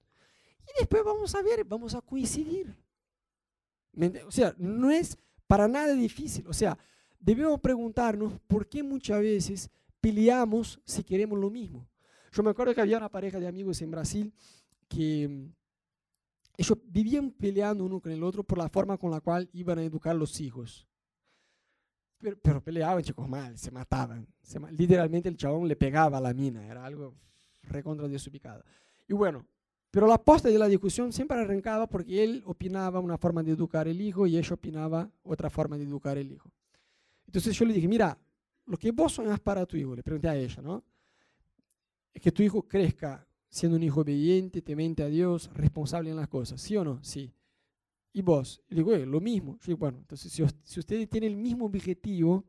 Y 0.64 0.80
después 0.80 1.04
vamos 1.04 1.32
a 1.36 1.42
ver, 1.42 1.64
vamos 1.64 1.94
a 1.94 2.00
coincidir. 2.00 2.76
O 4.26 4.32
sea, 4.32 4.56
no 4.58 4.90
es 4.90 5.16
para 5.46 5.68
nada 5.68 5.94
difícil. 5.94 6.44
O 6.48 6.52
sea, 6.52 6.76
debemos 7.20 7.60
preguntarnos 7.60 8.32
por 8.48 8.68
qué 8.68 8.82
muchas 8.82 9.20
veces 9.20 9.70
peleamos 10.00 10.80
si 10.84 11.04
queremos 11.04 11.38
lo 11.38 11.48
mismo. 11.48 11.86
Yo 12.32 12.42
me 12.42 12.50
acuerdo 12.50 12.74
que 12.74 12.80
había 12.80 12.98
una 12.98 13.08
pareja 13.08 13.38
de 13.38 13.46
amigos 13.46 13.80
en 13.82 13.90
Brasil 13.92 14.34
que 14.88 15.28
mm, 15.28 15.52
ellos 16.56 16.78
vivían 16.88 17.30
peleando 17.30 17.84
uno 17.84 18.00
con 18.00 18.10
el 18.10 18.24
otro 18.24 18.42
por 18.42 18.58
la 18.58 18.68
forma 18.68 18.98
con 18.98 19.12
la 19.12 19.20
cual 19.20 19.48
iban 19.52 19.78
a 19.78 19.84
educar 19.84 20.16
los 20.16 20.40
hijos. 20.40 20.88
Pero, 22.42 22.62
peleaban, 22.62 23.02
chicos, 23.02 23.28
mal, 23.28 23.58
se 23.58 23.70
mataban. 23.70 24.26
literalmente 24.70 25.28
el 25.28 25.36
chabón 25.36 25.68
le 25.68 25.76
pegaba 25.76 26.18
a 26.18 26.20
la 26.20 26.32
mina, 26.32 26.66
era 26.66 26.84
algo 26.84 27.14
recontra 27.64 28.08
desubicado. 28.08 28.64
Y 29.06 29.12
bueno, 29.12 29.46
pero 29.90 30.06
la 30.06 30.18
posta 30.18 30.48
de 30.48 30.58
la 30.58 30.68
discusión 30.68 31.12
siempre 31.12 31.38
arrancaba 31.38 31.86
porque 31.86 32.24
él 32.24 32.42
opinaba 32.46 32.98
una 33.00 33.18
forma 33.18 33.42
de 33.42 33.52
educar 33.52 33.86
el 33.88 34.00
hijo 34.00 34.26
y 34.26 34.36
ella 34.36 34.54
opinaba 34.54 35.10
otra 35.22 35.50
forma 35.50 35.76
de 35.76 35.84
educar 35.84 36.18
el 36.18 36.32
hijo. 36.32 36.50
Entonces 37.26 37.56
yo 37.56 37.64
le 37.64 37.74
dije, 37.74 37.88
mira, 37.88 38.18
lo 38.66 38.76
que 38.76 38.90
vos 38.90 39.12
soñás 39.12 39.40
para 39.40 39.66
tu 39.66 39.76
hijo, 39.76 39.94
le 39.94 40.02
pregunté 40.02 40.28
a 40.28 40.36
ella, 40.36 40.62
¿no? 40.62 40.82
Es 42.12 42.22
que 42.22 42.32
tu 42.32 42.42
hijo 42.42 42.62
crezca 42.62 43.26
siendo 43.48 43.76
un 43.76 43.82
hijo 43.82 44.00
obediente, 44.00 44.62
temente 44.62 45.02
a 45.02 45.06
Dios, 45.06 45.50
responsable 45.54 46.10
en 46.10 46.16
las 46.16 46.28
cosas, 46.28 46.60
¿sí 46.60 46.76
o 46.76 46.84
no? 46.84 47.02
Sí. 47.04 47.32
Y 48.14 48.22
vos, 48.22 48.62
le 48.68 48.76
digo, 48.76 48.96
lo 48.96 49.20
mismo. 49.20 49.58
Yo 49.60 49.66
digo, 49.66 49.78
bueno, 49.80 49.98
entonces 49.98 50.32
si, 50.32 50.42
si 50.62 50.80
ustedes 50.80 51.10
tienen 51.10 51.32
el 51.32 51.36
mismo 51.36 51.66
objetivo, 51.66 52.44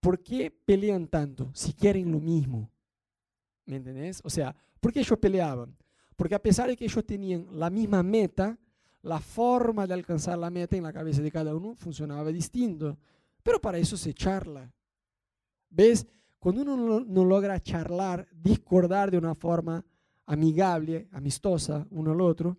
¿por 0.00 0.22
qué 0.22 0.50
pelean 0.50 1.06
tanto 1.06 1.50
si 1.52 1.74
quieren 1.74 2.10
lo 2.10 2.18
mismo? 2.18 2.70
¿Me 3.66 3.76
entendés? 3.76 4.22
O 4.24 4.30
sea, 4.30 4.56
¿por 4.80 4.92
qué 4.92 5.00
ellos 5.00 5.18
peleaban? 5.18 5.76
Porque 6.16 6.34
a 6.34 6.42
pesar 6.42 6.68
de 6.68 6.76
que 6.76 6.86
ellos 6.86 7.04
tenían 7.04 7.46
la 7.52 7.68
misma 7.68 8.02
meta, 8.02 8.58
la 9.02 9.20
forma 9.20 9.86
de 9.86 9.94
alcanzar 9.94 10.38
la 10.38 10.50
meta 10.50 10.76
en 10.76 10.84
la 10.84 10.92
cabeza 10.92 11.20
de 11.20 11.30
cada 11.30 11.54
uno 11.54 11.74
funcionaba 11.76 12.32
distinto. 12.32 12.98
Pero 13.42 13.60
para 13.60 13.78
eso 13.78 13.98
se 13.98 14.14
charla. 14.14 14.72
¿Ves? 15.68 16.06
Cuando 16.38 16.62
uno 16.62 17.00
no, 17.00 17.24
logra 17.24 17.60
charlar, 17.60 18.26
discordar 18.32 19.10
de 19.10 19.18
una 19.18 19.34
forma 19.34 19.84
amigable, 20.24 21.06
amistosa 21.12 21.86
uno 21.90 22.12
al 22.12 22.20
otro, 22.20 22.56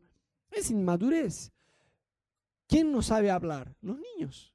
es 0.51 0.69
inmadurez. 0.69 1.51
¿Quién 2.67 2.91
no 2.91 3.01
sabe 3.01 3.31
hablar? 3.31 3.73
Los 3.81 3.97
niños. 3.97 4.53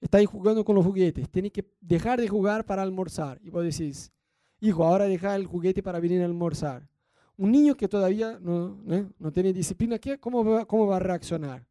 Está 0.00 0.18
ahí 0.18 0.26
jugando 0.26 0.64
con 0.64 0.74
los 0.74 0.84
juguetes. 0.84 1.30
Tiene 1.30 1.50
que 1.50 1.64
dejar 1.80 2.20
de 2.20 2.28
jugar 2.28 2.64
para 2.64 2.82
almorzar. 2.82 3.40
Y 3.42 3.50
vos 3.50 3.62
decís, 3.62 4.12
hijo, 4.60 4.84
ahora 4.84 5.04
deja 5.04 5.36
el 5.36 5.46
juguete 5.46 5.82
para 5.82 6.00
venir 6.00 6.22
a 6.22 6.24
almorzar. 6.24 6.88
Un 7.36 7.52
niño 7.52 7.76
que 7.76 7.88
todavía 7.88 8.38
no, 8.40 8.78
no 9.18 9.32
tiene 9.32 9.52
disciplina, 9.52 9.98
¿qué? 9.98 10.18
¿Cómo, 10.18 10.44
va, 10.44 10.64
¿cómo 10.64 10.86
va 10.86 10.96
a 10.96 11.00
reaccionar? 11.00 11.64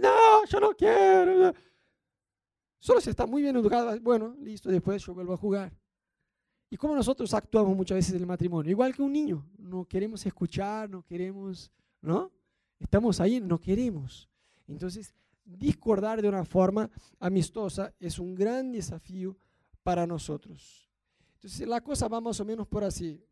No, 0.00 0.44
yo 0.46 0.60
no 0.60 0.74
quiero. 0.74 1.54
Solo 2.78 3.00
si 3.00 3.10
está 3.10 3.26
muy 3.26 3.42
bien 3.42 3.56
educado, 3.56 3.98
bueno, 4.00 4.34
listo, 4.40 4.70
después 4.70 5.04
yo 5.04 5.14
vuelvo 5.14 5.34
a 5.34 5.36
jugar. 5.36 5.72
Y 6.70 6.76
cómo 6.76 6.94
nosotros 6.94 7.32
actuamos 7.32 7.76
muchas 7.76 7.96
veces 7.96 8.14
en 8.14 8.20
el 8.20 8.26
matrimonio, 8.26 8.70
igual 8.70 8.94
que 8.94 9.02
un 9.02 9.12
niño, 9.12 9.48
no 9.58 9.84
queremos 9.84 10.24
escuchar, 10.26 10.90
no 10.90 11.02
queremos, 11.02 11.70
¿no? 12.00 12.30
Estamos 12.78 13.20
ahí, 13.20 13.40
no 13.40 13.58
queremos. 13.58 14.28
Entonces, 14.68 15.14
discordar 15.44 16.20
de 16.20 16.28
una 16.28 16.44
forma 16.44 16.90
amistosa 17.20 17.94
es 18.00 18.18
un 18.18 18.34
gran 18.34 18.72
desafío 18.72 19.36
para 19.82 20.06
nosotros. 20.06 20.90
Entonces, 21.34 21.66
la 21.68 21.80
cosa 21.80 22.08
va 22.08 22.20
más 22.20 22.40
o 22.40 22.44
menos 22.44 22.66
por 22.66 22.82
así. 22.82 23.24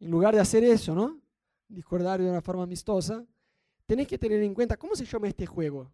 En 0.00 0.10
lugar 0.10 0.34
de 0.34 0.40
hacer 0.40 0.64
eso, 0.64 0.94
¿no? 0.94 1.20
Discordar 1.68 2.20
de 2.20 2.28
una 2.28 2.40
forma 2.40 2.64
amistosa, 2.64 3.24
tenés 3.86 4.06
que 4.06 4.18
tener 4.18 4.42
en 4.42 4.54
cuenta, 4.54 4.76
¿cómo 4.76 4.94
se 4.94 5.04
llama 5.04 5.28
este 5.28 5.46
juego? 5.46 5.92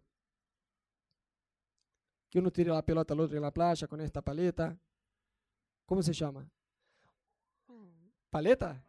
Que 2.29 2.39
uno 2.39 2.51
tira 2.51 2.73
la 2.73 2.83
pelota 2.83 3.13
al 3.13 3.19
otro 3.19 3.37
en 3.37 3.43
la 3.43 3.51
playa 3.51 3.87
con 3.87 4.01
esta 4.01 4.21
paleta. 4.21 4.77
¿Cómo 5.85 6.01
se 6.01 6.13
llama? 6.13 6.49
¿Paleta? 8.29 8.83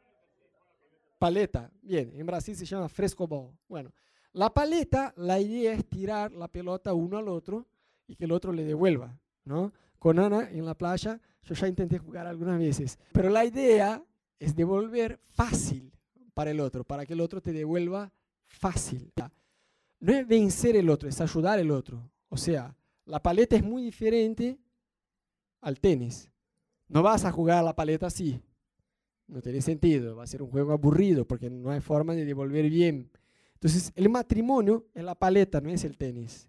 Paleta. 1.19 1.71
Bien, 1.83 2.11
en 2.15 2.27
Brasil 2.27 2.57
se 2.57 2.65
llama 2.65 2.89
frescobol. 2.89 3.55
Bueno, 3.69 3.93
la 4.35 4.53
paleta, 4.53 5.15
la 5.17 5.41
idea 5.41 5.73
es 5.73 5.87
tirar 5.87 6.33
la 6.33 6.49
pelota 6.49 6.93
uno 6.93 7.19
al 7.19 7.29
otro 7.29 7.67
y 8.07 8.17
que 8.17 8.27
el 8.27 8.33
otro 8.33 8.53
le 8.53 8.65
devuelva, 8.65 9.19
¿no? 9.45 9.73
Con 9.99 10.19
Ana 10.19 10.51
en 10.51 10.67
la 10.67 10.75
playa, 10.75 11.21
yo 11.43 11.55
ya 11.55 11.69
intenté 11.69 11.99
jugar 11.99 12.27
algunas 12.27 12.59
veces, 12.59 12.99
pero 13.13 13.31
la 13.31 13.45
idea 13.45 14.03
es 14.39 14.55
devolver 14.55 15.21
fácil 15.31 15.91
para 16.35 16.51
el 16.51 16.61
otro, 16.61 16.85
para 16.85 17.07
que 17.07 17.15
el 17.15 17.21
otro 17.21 17.41
te 17.41 17.53
devuelva 17.53 18.13
fácil. 18.47 19.13
No 20.01 20.13
es 20.13 20.27
vencer 20.27 20.77
el 20.77 20.91
otro, 20.91 21.09
es 21.09 21.21
ayudar 21.21 21.59
al 21.59 21.71
otro. 21.71 22.11
O 22.29 22.37
sea, 22.37 22.77
la 23.07 23.23
paleta 23.23 23.57
es 23.57 23.63
muy 23.63 23.83
diferente 23.83 24.59
al 25.61 25.79
tenis. 25.81 26.31
No 26.89 27.03
vas 27.03 27.25
a 27.25 27.33
jugar 27.33 27.65
la 27.65 27.75
paleta 27.75 28.09
así. 28.09 28.43
No 29.27 29.41
tiene 29.41 29.63
sentido. 29.63 30.17
Va 30.17 30.25
a 30.25 30.27
ser 30.27 30.43
un 30.43 30.51
juego 30.51 30.73
aburrido 30.73 31.27
porque 31.27 31.49
no 31.49 31.71
hay 31.71 31.81
forma 31.81 32.15
de 32.15 32.25
devolver 32.25 32.69
bien. 32.69 33.11
Entonces, 33.55 33.93
el 33.95 34.09
matrimonio 34.09 34.87
es 34.95 35.05
la 35.05 35.15
paleta, 35.15 35.61
no 35.61 35.71
es 35.71 35.85
el 35.85 35.97
tenis. 35.97 36.49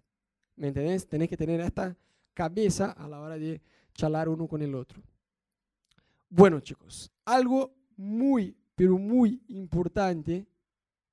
¿Me 0.56 0.68
entendés? 0.68 1.06
Tenés 1.06 1.28
que 1.28 1.36
tener 1.36 1.60
esta 1.60 1.96
cabeza 2.34 2.92
a 2.92 3.08
la 3.08 3.20
hora 3.20 3.38
de 3.38 3.60
charlar 3.94 4.28
uno 4.28 4.46
con 4.46 4.62
el 4.62 4.74
otro. 4.74 5.02
Bueno, 6.28 6.60
chicos, 6.60 7.10
algo 7.24 7.74
muy, 7.96 8.56
pero 8.74 8.98
muy 8.98 9.42
importante 9.48 10.46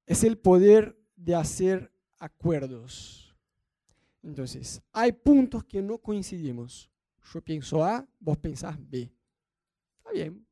es 0.06 0.24
el 0.24 0.38
poder 0.38 0.98
de 1.16 1.36
hacer 1.36 1.92
acuerdos. 2.20 3.36
Entonces, 4.22 4.82
hay 4.92 5.12
puntos 5.12 5.64
que 5.64 5.82
no 5.82 5.98
coincidimos. 5.98 6.90
Yo 7.34 7.42
pienso 7.42 7.84
A, 7.84 8.06
vos 8.20 8.38
pensás 8.38 8.78
B. 8.90 9.12
Está 9.98 10.12
bien. 10.12 10.46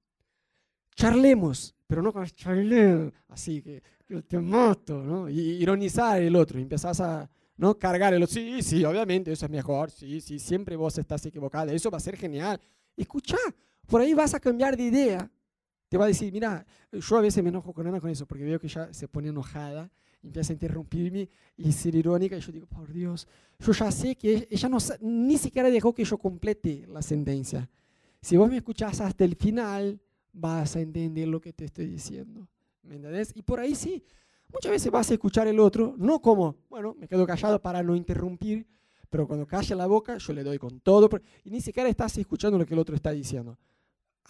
Charlemos, 0.95 1.75
pero 1.91 2.01
no 2.01 2.13
con 2.13 2.25
charlemos, 2.25 3.11
así 3.27 3.61
que, 3.61 3.83
te 4.25 4.39
mato, 4.39 5.03
¿no? 5.03 5.29
Y 5.29 5.39
ironizar 5.61 6.21
el 6.21 6.37
otro, 6.37 6.57
empezás 6.57 7.01
a 7.01 7.29
¿no? 7.57 7.77
cargar 7.77 8.13
el 8.13 8.23
otro. 8.23 8.33
Sí, 8.33 8.61
sí, 8.61 8.85
obviamente, 8.85 9.33
eso 9.33 9.45
es 9.45 9.51
mejor. 9.51 9.91
Sí, 9.91 10.21
sí, 10.21 10.39
siempre 10.39 10.77
vos 10.77 10.97
estás 10.97 11.25
equivocada. 11.25 11.73
Eso 11.73 11.91
va 11.91 11.97
a 11.97 11.99
ser 11.99 12.15
genial. 12.15 12.61
Escucha, 12.95 13.35
por 13.87 13.99
ahí 13.99 14.13
vas 14.13 14.33
a 14.33 14.39
cambiar 14.39 14.77
de 14.77 14.83
idea 14.83 15.29
te 15.89 15.97
va 15.97 16.05
a 16.05 16.07
decir, 16.07 16.31
mira, 16.31 16.65
yo 16.89 17.17
a 17.17 17.19
veces 17.19 17.43
me 17.43 17.49
enojo 17.49 17.73
con 17.73 17.85
Ana 17.85 17.99
con 17.99 18.09
eso, 18.09 18.25
porque 18.25 18.45
veo 18.45 18.57
que 18.57 18.67
ella 18.67 18.93
se 18.93 19.09
pone 19.09 19.27
enojada, 19.27 19.91
empieza 20.23 20.53
a 20.53 20.55
interrumpirme 20.55 21.27
y 21.57 21.73
ser 21.73 21.93
irónica, 21.95 22.37
y 22.37 22.39
yo 22.39 22.53
digo, 22.53 22.65
por 22.65 22.93
Dios, 22.93 23.27
yo 23.59 23.73
ya 23.73 23.91
sé 23.91 24.15
que 24.15 24.47
ella 24.49 24.69
no, 24.69 24.77
ni 25.01 25.37
siquiera 25.37 25.69
dejó 25.69 25.93
que 25.93 26.05
yo 26.05 26.17
complete 26.17 26.85
la 26.87 27.01
sentencia. 27.01 27.69
Si 28.21 28.37
vos 28.37 28.49
me 28.49 28.55
escuchás 28.55 29.01
hasta 29.01 29.25
el 29.25 29.35
final, 29.35 29.99
vas 30.33 30.75
a 30.75 30.81
entender 30.81 31.27
lo 31.27 31.41
que 31.41 31.53
te 31.53 31.65
estoy 31.65 31.87
diciendo. 31.87 32.47
¿Me 32.83 32.95
entendés? 32.95 33.31
Y 33.35 33.41
por 33.41 33.59
ahí 33.59 33.75
sí, 33.75 34.03
muchas 34.51 34.71
veces 34.71 34.91
vas 34.91 35.09
a 35.11 35.13
escuchar 35.13 35.47
el 35.47 35.59
otro, 35.59 35.95
no 35.97 36.21
como, 36.21 36.55
bueno, 36.69 36.95
me 36.97 37.07
quedo 37.07 37.25
callado 37.27 37.61
para 37.61 37.83
no 37.83 37.95
interrumpir, 37.95 38.67
pero 39.09 39.27
cuando 39.27 39.45
calla 39.45 39.75
la 39.75 39.87
boca, 39.87 40.17
yo 40.17 40.33
le 40.33 40.43
doy 40.43 40.57
con 40.57 40.79
todo, 40.79 41.09
y 41.43 41.49
ni 41.51 41.61
siquiera 41.61 41.89
estás 41.89 42.17
escuchando 42.17 42.57
lo 42.57 42.65
que 42.65 42.73
el 42.73 42.79
otro 42.79 42.95
está 42.95 43.11
diciendo 43.11 43.57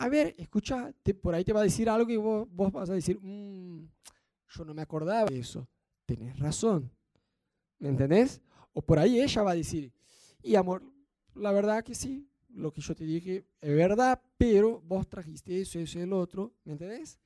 a 0.01 0.09
ver, 0.09 0.33
escucha, 0.37 0.91
por 1.21 1.35
ahí 1.35 1.43
te 1.43 1.53
va 1.53 1.59
a 1.59 1.63
decir 1.63 1.87
algo 1.87 2.09
y 2.09 2.17
vos, 2.17 2.47
vas 2.71 2.89
a 2.89 2.93
decir, 2.93 3.19
mm, 3.21 3.87
yo 4.49 4.65
no 4.65 4.73
me 4.73 4.81
acordaba 4.81 5.25
de 5.25 5.37
eso. 5.37 5.67
Tenés 6.07 6.39
razón. 6.39 6.91
¿Me 7.77 7.89
entendés? 7.89 8.41
O 8.73 8.81
por 8.81 8.97
ahí 8.97 9.21
ella 9.21 9.43
va 9.43 9.51
a 9.51 9.55
decir, 9.55 9.93
y 10.41 10.55
amor, 10.55 10.83
la 11.35 11.51
verdad 11.51 11.83
que 11.83 11.93
sí, 11.93 12.27
lo 12.53 12.71
que 12.71 12.81
yo 12.81 12.95
te 12.95 13.03
dije 13.03 13.45
es 13.59 13.75
verdad, 13.75 14.21
pero 14.37 14.81
vos 14.81 15.07
trajiste 15.07 15.61
eso, 15.61 15.79
eso 15.79 15.99
y 15.99 16.01
el 16.01 16.13
otro, 16.13 16.53
¿me 16.63 16.73
entendés? 16.73 17.19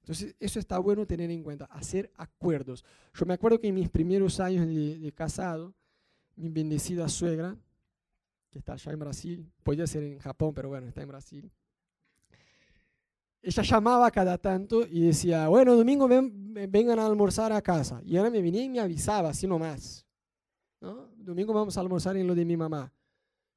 Entonces, 0.00 0.34
eso 0.40 0.58
está 0.58 0.78
bueno 0.78 1.06
tener 1.06 1.30
en 1.30 1.42
cuenta, 1.44 1.66
hacer 1.66 2.10
acuerdos. 2.16 2.84
Yo 3.14 3.24
me 3.24 3.34
acuerdo 3.34 3.60
que 3.60 3.68
en 3.68 3.74
mis 3.76 3.88
primeros 3.88 4.40
años 4.40 4.66
de, 4.66 4.98
de 4.98 5.12
casado, 5.12 5.74
mi 6.34 6.48
bendecida 6.48 7.08
suegra, 7.08 7.56
que 8.50 8.58
está 8.58 8.72
allá 8.72 8.92
en 8.92 8.98
Brasil, 8.98 9.52
podía 9.62 9.86
ser 9.86 10.02
en 10.02 10.18
Japón, 10.18 10.52
pero 10.54 10.68
bueno, 10.68 10.88
está 10.88 11.02
en 11.02 11.08
Brasil, 11.08 11.52
ella 13.42 13.62
llamaba 13.64 14.10
cada 14.12 14.38
tanto 14.38 14.86
y 14.86 15.00
decía, 15.00 15.48
bueno, 15.48 15.74
domingo 15.74 16.08
vengan 16.08 16.98
a 17.00 17.06
almorzar 17.06 17.52
a 17.52 17.60
casa. 17.60 18.00
Y 18.04 18.16
ahora 18.16 18.30
me 18.30 18.40
venía 18.40 18.62
y 18.62 18.68
me 18.68 18.78
avisaba, 18.78 19.30
así 19.30 19.48
nomás. 19.48 20.06
¿no? 20.80 21.08
Domingo 21.16 21.52
vamos 21.52 21.76
a 21.76 21.80
almorzar 21.80 22.16
en 22.16 22.26
lo 22.28 22.36
de 22.36 22.44
mi 22.44 22.56
mamá. 22.56 22.92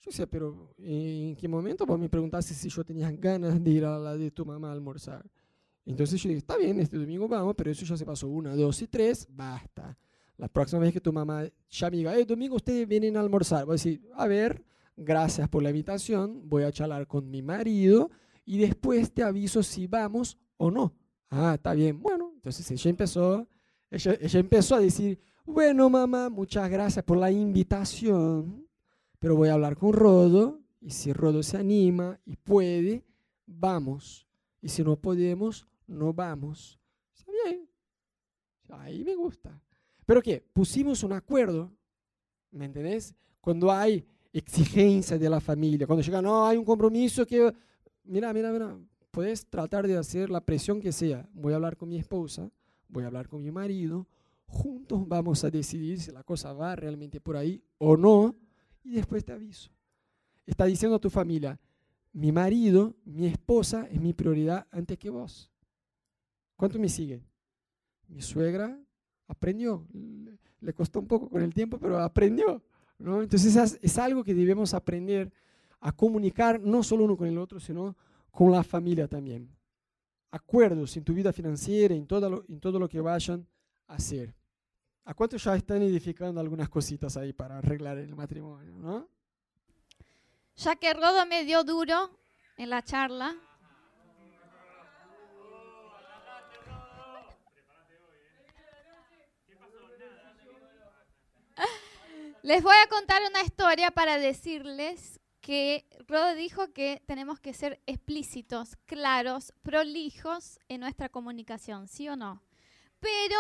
Yo 0.06 0.12
decía, 0.12 0.28
pero 0.28 0.76
¿en 0.78 1.36
qué 1.36 1.48
momento 1.48 1.84
vos 1.84 1.98
me 1.98 2.08
preguntaste 2.08 2.54
si 2.54 2.70
yo 2.70 2.84
tenía 2.84 3.12
ganas 3.12 3.64
de 3.64 3.72
ir 3.72 3.86
a 3.86 3.98
la 3.98 4.16
de 4.16 4.30
tu 4.30 4.46
mamá 4.46 4.70
a 4.70 4.74
almorzar? 4.74 5.26
Entonces 5.84 6.22
yo 6.22 6.30
dije, 6.30 6.40
está 6.40 6.58
bien, 6.58 6.80
este 6.80 6.98
domingo 6.98 7.28
vamos, 7.28 7.56
pero 7.58 7.72
eso 7.72 7.86
ya 7.86 7.98
se 7.98 8.06
pasó 8.06 8.28
una, 8.28 8.56
dos 8.56 8.80
y 8.84 8.88
tres, 8.88 9.28
basta. 9.32 9.98
La 10.38 10.48
próxima 10.48 10.82
vez 10.82 10.94
que 10.94 11.02
tu 11.02 11.12
mamá 11.12 11.44
ya 11.72 11.90
me 11.90 11.98
diga, 11.98 12.16
eh, 12.16 12.24
domingo 12.24 12.56
ustedes 12.56 12.88
vienen 12.88 13.18
a 13.18 13.22
almorzar, 13.22 13.66
voy 13.66 13.74
a 13.74 13.78
decir, 13.78 14.08
a 14.14 14.28
ver, 14.28 14.64
gracias 14.96 15.50
por 15.50 15.64
la 15.64 15.70
invitación, 15.70 16.48
voy 16.48 16.64
a 16.64 16.72
charlar 16.72 17.08
con 17.08 17.28
mi 17.28 17.42
marido 17.42 18.12
y 18.46 18.60
después 18.60 19.12
te 19.12 19.24
aviso 19.24 19.64
si 19.64 19.88
vamos 19.88 20.38
o 20.58 20.70
no. 20.70 20.94
Ah, 21.32 21.54
está 21.56 21.74
bien. 21.74 22.00
Bueno, 22.00 22.32
entonces 22.36 22.70
ella 22.70 22.90
empezó, 22.92 23.48
ella, 23.90 24.40
empezó 24.40 24.76
a 24.76 24.80
decir, 24.80 25.20
bueno, 25.46 25.90
mamá, 25.90 26.30
muchas 26.30 26.70
gracias 26.70 27.04
por 27.04 27.18
la 27.18 27.32
invitación, 27.32 28.65
pero 29.20 29.36
voy 29.36 29.50
a 29.50 29.54
hablar 29.54 29.76
con 29.76 29.94
Rodo 29.94 30.62
y 30.82 30.92
si 30.92 31.14
Rodo 31.14 31.44
se 31.44 31.58
anima 31.58 32.20
y 32.26 32.36
puede, 32.36 33.04
vamos. 33.46 34.28
Y 34.62 34.70
si 34.70 34.84
no 34.84 34.96
podemos, 34.96 35.68
no 35.88 36.14
vamos. 36.14 36.80
Está 37.14 37.32
bien. 37.32 37.70
Ahí 38.70 39.04
me 39.04 39.16
gusta. 39.16 39.60
Pero 40.06 40.22
qué, 40.22 40.44
pusimos 40.54 41.04
un 41.04 41.14
acuerdo, 41.14 41.72
¿me 42.52 42.66
entendés? 42.66 43.16
Cuando 43.42 43.72
hay 43.72 44.06
exigencia 44.32 45.18
de 45.18 45.30
la 45.30 45.40
familia, 45.40 45.88
cuando 45.88 46.04
llega, 46.04 46.22
no, 46.22 46.46
hay 46.46 46.58
un 46.58 46.66
compromiso 46.66 47.26
que 47.26 47.54
mira, 48.04 48.34
mira, 48.34 48.52
mira, 48.52 48.78
puedes 49.12 49.46
tratar 49.46 49.88
de 49.88 49.98
hacer 49.98 50.30
la 50.30 50.42
presión 50.42 50.80
que 50.80 50.92
sea. 50.92 51.28
Voy 51.34 51.54
a 51.54 51.56
hablar 51.56 51.78
con 51.78 51.90
mi 51.90 51.98
esposa, 51.98 52.52
voy 52.88 53.04
a 53.04 53.08
hablar 53.08 53.28
con 53.28 53.42
mi 53.42 53.52
marido, 53.52 54.08
juntos 54.46 55.08
vamos 55.08 55.44
a 55.44 55.50
decidir 55.50 56.00
si 56.00 56.12
la 56.12 56.24
cosa 56.24 56.54
va 56.54 56.76
realmente 56.76 57.20
por 57.20 57.36
ahí 57.36 57.64
o 57.78 57.98
no, 57.98 58.36
y 58.86 58.94
después 58.94 59.26
te 59.26 59.34
aviso. 59.34 59.72
Está 60.46 60.66
diciendo 60.66 60.96
a 60.96 61.00
tu 61.00 61.10
familia, 61.10 61.60
mi 62.14 62.32
marido, 62.32 62.96
mi 63.04 63.26
esposa 63.26 63.88
es 63.92 64.00
mi 64.00 64.14
prioridad 64.14 64.68
antes 64.72 64.98
que 64.98 65.10
vos. 65.10 65.52
¿Cuánto 66.56 66.80
me 66.80 66.88
siguen? 66.88 67.26
Mi 68.08 68.22
suegra 68.22 68.80
aprendió, 69.28 69.86
le 70.62 70.74
costó 70.74 71.00
un 71.00 71.08
poco 71.08 71.30
con 71.30 71.42
el 71.42 71.54
tiempo, 71.54 71.80
pero 71.80 72.00
aprendió. 72.00 72.64
¿no? 73.00 73.22
Entonces 73.22 73.80
es, 73.82 73.98
algo 73.98 74.24
que 74.24 74.34
debemos 74.34 74.74
aprender 74.74 75.34
a 75.82 75.92
comunicar 75.92 76.62
no 76.62 76.84
solo 76.84 77.04
uno 77.04 77.18
con 77.18 77.28
el 77.28 77.38
otro, 77.38 77.60
sino 77.60 77.98
con 78.32 78.52
la 78.52 78.64
familia 78.64 79.08
también. 79.08 79.50
Acuerdos 80.32 80.96
en 80.98 81.04
tu 81.04 81.14
vida 81.14 81.34
financiera, 81.34 81.96
en 81.96 82.06
todo 82.06 82.30
lo, 82.30 82.46
en 82.48 82.60
todo 82.60 82.80
lo 82.80 82.88
que 82.88 83.02
vayan 83.02 83.46
a 83.88 83.96
hacer. 83.96 84.34
¿A 85.08 85.14
cuántos 85.14 85.44
ya 85.44 85.56
están 85.56 85.84
edificando 85.84 86.42
algunas 86.42 86.68
cositas 86.68 87.16
ahí 87.16 87.32
para 87.32 87.60
arreglar 87.60 88.00
el 88.00 88.16
matrimonio? 88.16 88.74
¿no? 88.74 89.08
Ya 90.58 90.76
que 90.76 90.94
Rodo 90.94 91.28
me 91.28 91.46
dio 91.46 91.64
duro 91.64 92.10
en 92.58 92.72
la 92.72 92.82
charla. 92.84 93.36
Les 102.42 102.64
voy 102.64 102.76
a 102.76 102.88
contar 102.90 103.22
una 103.30 103.42
historia 103.44 103.92
para 103.92 104.18
decirles 104.18 105.20
que 105.40 105.86
Rodo 106.08 106.34
dijo 106.34 106.74
que 106.74 107.04
tenemos 107.06 107.40
que 107.40 107.54
ser 107.54 107.80
explícitos, 107.86 108.76
claros, 108.86 109.54
prolijos 109.62 110.60
en 110.68 110.82
nuestra 110.82 111.10
comunicación, 111.10 111.88
¿sí 111.88 112.10
o 112.10 112.16
no? 112.16 112.44
Pero 113.00 113.36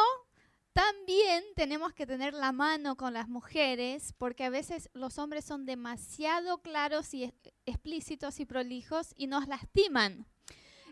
también 0.76 1.42
tenemos 1.56 1.94
que 1.94 2.06
tener 2.06 2.34
la 2.34 2.52
mano 2.52 2.98
con 2.98 3.14
las 3.14 3.30
mujeres, 3.30 4.14
porque 4.18 4.44
a 4.44 4.50
veces 4.50 4.90
los 4.92 5.18
hombres 5.18 5.46
son 5.46 5.66
demasiado 5.66 6.58
claros 6.58 7.14
y 7.14 7.34
explícitos 7.66 8.42
y 8.42 8.46
prolijos 8.46 9.14
y 9.16 9.28
nos 9.28 9.48
lastiman. 9.48 10.28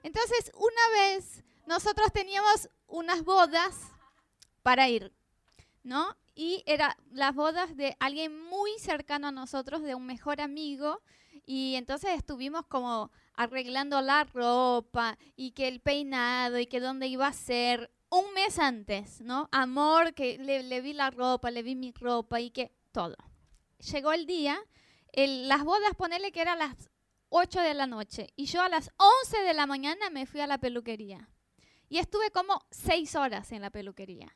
Entonces, 0.02 0.54
una 0.56 1.02
vez 1.02 1.44
nosotros 1.66 2.14
teníamos 2.14 2.70
unas 2.88 3.26
bodas 3.26 3.76
para 4.62 4.88
ir, 4.88 5.12
¿no? 5.84 6.16
Y 6.34 6.64
eran 6.66 6.94
las 7.12 7.36
bodas 7.36 7.76
de 7.76 7.98
alguien 8.00 8.42
muy 8.42 8.72
cercano 8.80 9.28
a 9.28 9.32
nosotros, 9.32 9.82
de 9.82 9.96
un 9.96 10.06
mejor 10.06 10.40
amigo, 10.40 11.02
y 11.46 11.76
entonces 11.76 12.12
estuvimos 12.12 12.66
como 12.68 13.12
arreglando 13.34 14.00
la 14.00 14.24
ropa 14.24 15.18
y 15.36 15.52
que 15.52 15.68
el 15.68 15.82
peinado 15.82 16.58
y 16.58 16.68
que 16.68 16.80
dónde 16.80 17.08
iba 17.08 17.28
a 17.28 17.34
ser 17.34 17.92
un 18.14 18.32
mes 18.34 18.60
antes, 18.60 19.22
¿no? 19.22 19.50
Amor, 19.52 20.14
que 20.14 20.38
le, 20.38 20.82
vi 20.82 20.94
la 20.94 21.10
ropa, 21.10 21.50
le 21.50 21.64
vi 21.64 21.76
mi 21.76 21.92
ropa 21.92 22.40
y 22.40 22.52
que 22.52 22.72
todo. 22.92 23.16
Llegó 23.80 24.14
el 24.14 24.28
día, 24.28 24.64
las 25.14 25.64
bodas, 25.64 25.96
ponele 25.98 26.32
que 26.32 26.42
era 26.42 26.54
a 26.54 26.58
las 26.58 26.92
8 27.30 27.62
de 27.62 27.74
la 27.74 27.88
noche 27.88 28.28
y 28.36 28.46
yo 28.46 28.62
a 28.62 28.70
las 28.70 28.92
11 28.98 29.42
de 29.44 29.54
la 29.56 29.66
mañana 29.66 30.12
me 30.12 30.28
fui 30.28 30.42
a 30.42 30.48
la 30.48 30.60
peluquería. 30.60 31.28
Y 31.90 31.98
estuve 31.98 32.30
como 32.30 32.62
6 32.70 33.16
horas 33.16 33.52
en 33.52 33.62
la 33.62 33.72
peluquería. 33.72 34.36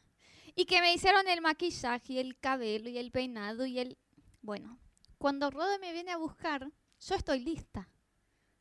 Y 0.55 0.65
que 0.65 0.81
me 0.81 0.93
hicieron 0.93 1.27
el 1.27 1.41
maquillaje 1.41 2.13
y 2.13 2.19
el 2.19 2.39
cabello 2.39 2.89
y 2.89 2.97
el 2.97 3.11
peinado 3.11 3.67
y 3.67 3.77
el... 3.77 3.99
Bueno, 4.41 4.79
cuando 5.19 5.51
Rode 5.51 5.77
me 5.77 5.93
viene 5.93 6.11
a 6.11 6.17
buscar, 6.17 6.71
yo 6.99 7.15
estoy 7.15 7.41
lista. 7.41 7.89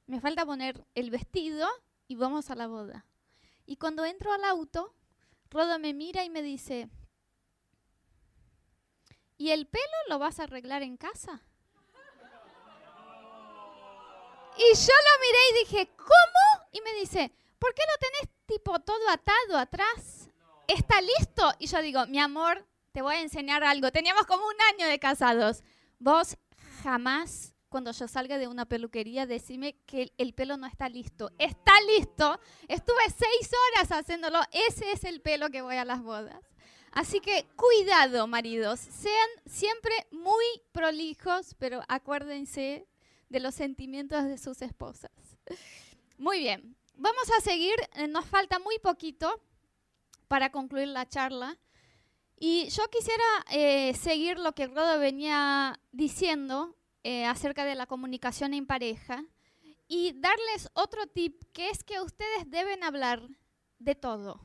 Me 0.07 0.21
falta 0.21 0.45
poner 0.45 0.87
el 0.95 1.11
vestido 1.11 1.67
y 2.07 2.17
vamos 2.17 2.51
a 2.51 2.55
la 2.55 2.67
boda. 2.67 3.07
Y 3.65 3.77
cuando 3.77 4.05
entro 4.05 4.33
al 4.33 4.45
auto, 4.45 4.95
Rodo 5.51 5.79
me 5.79 5.95
mira 5.95 6.25
y 6.25 6.31
me 6.31 6.43
dice, 6.43 6.89
¿y 9.37 9.51
el 9.51 9.67
pelo 9.67 9.85
lo 10.09 10.19
vas 10.19 10.41
a 10.41 10.45
arreglar 10.45 10.83
en 10.83 10.97
casa? 10.97 11.43
Y 14.59 14.75
yo 14.75 14.93
lo 14.93 15.21
miré 15.21 15.39
y 15.51 15.65
dije, 15.65 15.91
¿cómo? 15.97 16.69
Y 16.73 16.81
me 16.81 16.95
dice, 16.95 17.31
¿por 17.59 17.75
qué 17.75 17.83
lo 17.83 17.99
tenés 17.99 18.37
tipo 18.47 18.79
todo 18.81 19.11
atado 19.11 19.59
atrás? 19.59 20.31
¿Está 20.67 21.01
listo? 21.01 21.53
Y 21.59 21.67
yo 21.67 21.83
digo, 21.83 22.07
mi 22.07 22.19
amor, 22.19 22.67
te 22.93 23.03
voy 23.03 23.17
a 23.17 23.21
enseñar 23.21 23.63
algo. 23.63 23.93
Teníamos 23.93 24.27
como 24.27 24.47
un 24.47 24.61
año 24.75 24.89
de 24.89 24.99
casados. 24.99 25.63
Vos 25.99 26.39
jamás 26.83 27.56
cuando 27.69 27.93
yo 27.93 28.09
salga 28.09 28.39
de 28.39 28.49
una 28.49 28.67
peluquería, 28.67 29.27
decime 29.27 29.77
que 29.87 30.13
el 30.19 30.35
pelo 30.35 30.57
no 30.57 30.67
está 30.67 30.89
listo. 30.89 31.31
Está 31.39 31.73
listo. 31.97 32.39
Estuve 32.69 33.03
seis 33.11 33.51
horas 33.75 33.91
haciéndolo. 33.91 34.41
Ese 34.53 34.93
es 34.93 35.05
el 35.05 35.21
pelo 35.21 35.51
que 35.51 35.63
voy 35.63 35.77
a 35.77 35.85
las 35.85 36.03
bodas. 36.03 36.41
Así 36.93 37.21
que 37.21 37.47
cuidado, 37.57 38.27
maridos. 38.27 38.81
Sean 38.81 39.29
siempre 39.45 39.93
muy 40.11 40.45
prolijos, 40.73 41.55
pero 41.59 41.83
acuérdense 41.89 42.87
de 43.29 43.41
los 43.41 43.55
sentimientos 43.55 44.25
de 44.25 44.39
sus 44.39 44.63
esposas. 44.63 45.11
Muy 46.17 46.39
bien. 46.41 46.77
Vamos 46.95 47.31
a 47.37 47.41
seguir. 47.43 47.75
Eh, 47.97 48.09
nos 48.09 48.25
falta 48.25 48.59
muy 48.59 48.79
poquito 48.79 49.41
para 50.29 50.51
concluir 50.51 50.89
la 50.89 51.07
charla. 51.07 51.59
Y 52.39 52.69
yo 52.69 52.89
quisiera 52.89 53.25
eh, 53.51 53.95
seguir 53.95 54.39
lo 54.39 54.53
que 54.53 54.67
Rodo 54.67 54.99
venía 54.99 55.81
diciendo 55.93 56.77
eh, 57.09 57.25
acerca 57.25 57.65
de 57.65 57.77
la 57.77 57.87
comunicación 57.87 58.53
en 58.53 58.67
pareja 58.67 59.25
y 59.87 60.13
darles 60.19 60.69
otro 60.73 61.07
tip, 61.07 61.41
que 61.53 61.71
es 61.71 61.85
que 61.85 62.01
ustedes 62.01 62.51
deben 62.51 62.83
hablar 62.83 63.23
de 63.79 63.95
todo. 63.95 64.41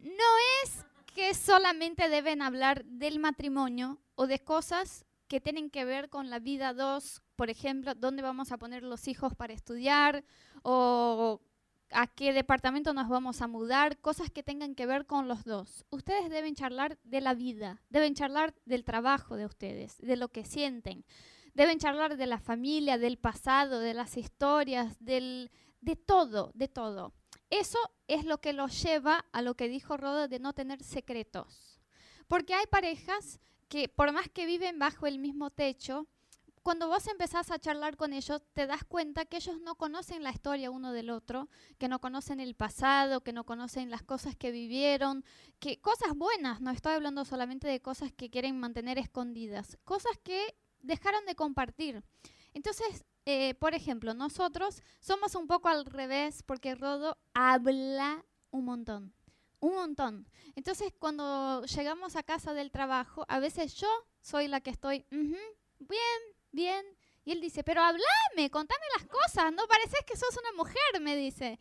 No 0.00 0.30
es 0.62 0.84
que 1.14 1.32
solamente 1.32 2.10
deben 2.10 2.42
hablar 2.42 2.84
del 2.84 3.18
matrimonio 3.18 4.02
o 4.16 4.26
de 4.26 4.38
cosas 4.38 5.06
que 5.28 5.40
tienen 5.40 5.70
que 5.70 5.86
ver 5.86 6.10
con 6.10 6.28
la 6.28 6.40
vida 6.40 6.74
dos, 6.74 7.22
por 7.36 7.48
ejemplo, 7.48 7.94
dónde 7.94 8.20
vamos 8.20 8.52
a 8.52 8.58
poner 8.58 8.82
los 8.82 9.08
hijos 9.08 9.34
para 9.34 9.54
estudiar 9.54 10.26
o 10.62 11.40
a 11.90 12.06
qué 12.06 12.32
departamento 12.32 12.92
nos 12.92 13.08
vamos 13.08 13.42
a 13.42 13.46
mudar, 13.46 13.98
cosas 13.98 14.30
que 14.30 14.42
tengan 14.42 14.74
que 14.74 14.86
ver 14.86 15.06
con 15.06 15.28
los 15.28 15.44
dos. 15.44 15.84
Ustedes 15.90 16.30
deben 16.30 16.54
charlar 16.54 16.98
de 17.04 17.20
la 17.20 17.34
vida, 17.34 17.82
deben 17.88 18.14
charlar 18.14 18.54
del 18.64 18.84
trabajo 18.84 19.36
de 19.36 19.46
ustedes, 19.46 19.98
de 19.98 20.16
lo 20.16 20.28
que 20.28 20.44
sienten. 20.44 21.04
Deben 21.54 21.78
charlar 21.78 22.16
de 22.16 22.26
la 22.26 22.38
familia, 22.38 22.98
del 22.98 23.16
pasado, 23.16 23.80
de 23.80 23.94
las 23.94 24.16
historias, 24.16 24.96
de 25.00 25.50
todo, 26.04 26.50
de 26.54 26.68
todo. 26.68 27.14
Eso 27.48 27.78
es 28.08 28.24
lo 28.24 28.38
que 28.38 28.52
los 28.52 28.82
lleva 28.82 29.24
a 29.32 29.40
lo 29.40 29.54
que 29.54 29.68
dijo 29.68 29.96
Rodo 29.96 30.28
de 30.28 30.38
no 30.38 30.52
tener 30.52 30.82
secretos. 30.82 31.80
Porque 32.28 32.54
hay 32.54 32.66
parejas 32.66 33.40
que 33.68 33.88
por 33.88 34.12
más 34.12 34.28
que 34.28 34.46
viven 34.46 34.78
bajo 34.78 35.06
el 35.06 35.18
mismo 35.18 35.50
techo, 35.50 36.06
cuando 36.66 36.88
vos 36.88 37.06
empezás 37.06 37.52
a 37.52 37.60
charlar 37.60 37.96
con 37.96 38.12
ellos, 38.12 38.42
te 38.52 38.66
das 38.66 38.82
cuenta 38.82 39.24
que 39.24 39.36
ellos 39.36 39.60
no 39.60 39.76
conocen 39.76 40.24
la 40.24 40.32
historia 40.32 40.72
uno 40.72 40.90
del 40.90 41.10
otro, 41.10 41.48
que 41.78 41.86
no 41.86 42.00
conocen 42.00 42.40
el 42.40 42.56
pasado, 42.56 43.20
que 43.20 43.32
no 43.32 43.44
conocen 43.44 43.88
las 43.88 44.02
cosas 44.02 44.34
que 44.34 44.50
vivieron, 44.50 45.24
que 45.60 45.80
cosas 45.80 46.16
buenas, 46.16 46.60
no 46.60 46.72
estoy 46.72 46.94
hablando 46.94 47.24
solamente 47.24 47.68
de 47.68 47.80
cosas 47.80 48.10
que 48.10 48.30
quieren 48.30 48.58
mantener 48.58 48.98
escondidas, 48.98 49.78
cosas 49.84 50.18
que 50.24 50.56
dejaron 50.82 51.24
de 51.26 51.36
compartir. 51.36 52.02
Entonces, 52.52 53.04
eh, 53.26 53.54
por 53.54 53.74
ejemplo, 53.74 54.12
nosotros 54.14 54.82
somos 54.98 55.36
un 55.36 55.46
poco 55.46 55.68
al 55.68 55.86
revés 55.86 56.42
porque 56.42 56.74
Rodo 56.74 57.16
habla 57.32 58.24
un 58.50 58.64
montón, 58.64 59.14
un 59.60 59.74
montón. 59.74 60.28
Entonces, 60.56 60.92
cuando 60.98 61.64
llegamos 61.64 62.16
a 62.16 62.24
casa 62.24 62.54
del 62.54 62.72
trabajo, 62.72 63.24
a 63.28 63.38
veces 63.38 63.76
yo 63.76 63.86
soy 64.20 64.48
la 64.48 64.60
que 64.60 64.70
estoy, 64.70 65.06
bien, 65.78 66.35
bien. 66.56 66.84
Y 67.24 67.30
él 67.30 67.40
dice, 67.40 67.62
pero 67.62 67.82
hablame, 67.82 68.50
contame 68.50 68.84
las 68.98 69.06
cosas, 69.06 69.52
no 69.52 69.66
pareces 69.68 70.00
que 70.04 70.16
sos 70.16 70.36
una 70.36 70.52
mujer, 70.56 71.00
me 71.00 71.14
dice. 71.14 71.60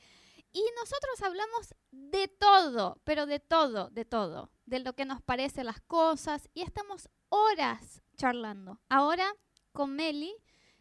Y 0.51 0.63
nosotros 0.79 1.21
hablamos 1.21 1.75
de 1.91 2.27
todo, 2.27 2.99
pero 3.03 3.25
de 3.25 3.39
todo, 3.39 3.89
de 3.89 4.05
todo, 4.05 4.49
de 4.65 4.79
lo 4.79 4.93
que 4.93 5.05
nos 5.05 5.21
parece 5.21 5.63
las 5.63 5.81
cosas 5.81 6.49
y 6.53 6.61
estamos 6.61 7.09
horas 7.29 8.01
charlando. 8.15 8.79
Ahora 8.89 9.31
con 9.73 9.95
Meli 9.95 10.33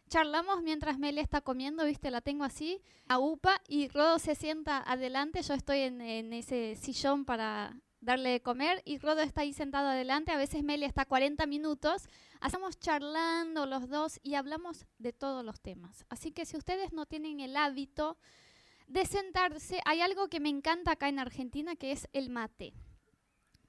charlamos 0.07 0.61
mientras 0.61 0.97
Meli 0.97 1.19
está 1.19 1.41
comiendo, 1.41 1.83
viste, 1.83 2.11
la 2.11 2.21
tengo 2.21 2.43
así, 2.43 2.81
a 3.07 3.19
UPA 3.19 3.61
y 3.67 3.87
Rodo 3.89 4.19
se 4.19 4.35
sienta 4.35 4.77
adelante, 4.77 5.41
yo 5.41 5.53
estoy 5.53 5.79
en, 5.79 5.99
en 5.99 6.31
ese 6.33 6.75
sillón 6.75 7.25
para 7.25 7.75
darle 8.05 8.29
de 8.29 8.41
comer 8.41 8.81
y 8.85 8.99
Rodo 8.99 9.21
está 9.21 9.41
ahí 9.41 9.51
sentado 9.51 9.89
adelante, 9.89 10.31
a 10.31 10.37
veces 10.37 10.63
Meli 10.63 10.85
está 10.85 11.05
40 11.05 11.45
minutos, 11.47 12.07
estamos 12.45 12.79
charlando 12.79 13.65
los 13.65 13.89
dos 13.89 14.19
y 14.23 14.35
hablamos 14.35 14.85
de 14.99 15.11
todos 15.11 15.43
los 15.43 15.59
temas. 15.59 16.05
Así 16.07 16.31
que 16.31 16.45
si 16.45 16.55
ustedes 16.55 16.93
no 16.93 17.07
tienen 17.07 17.39
el 17.39 17.57
hábito 17.57 18.17
de 18.87 19.05
sentarse, 19.05 19.81
hay 19.85 20.01
algo 20.01 20.29
que 20.29 20.39
me 20.39 20.49
encanta 20.49 20.91
acá 20.91 21.09
en 21.09 21.19
Argentina 21.19 21.75
que 21.75 21.91
es 21.91 22.07
el 22.13 22.29
mate. 22.29 22.73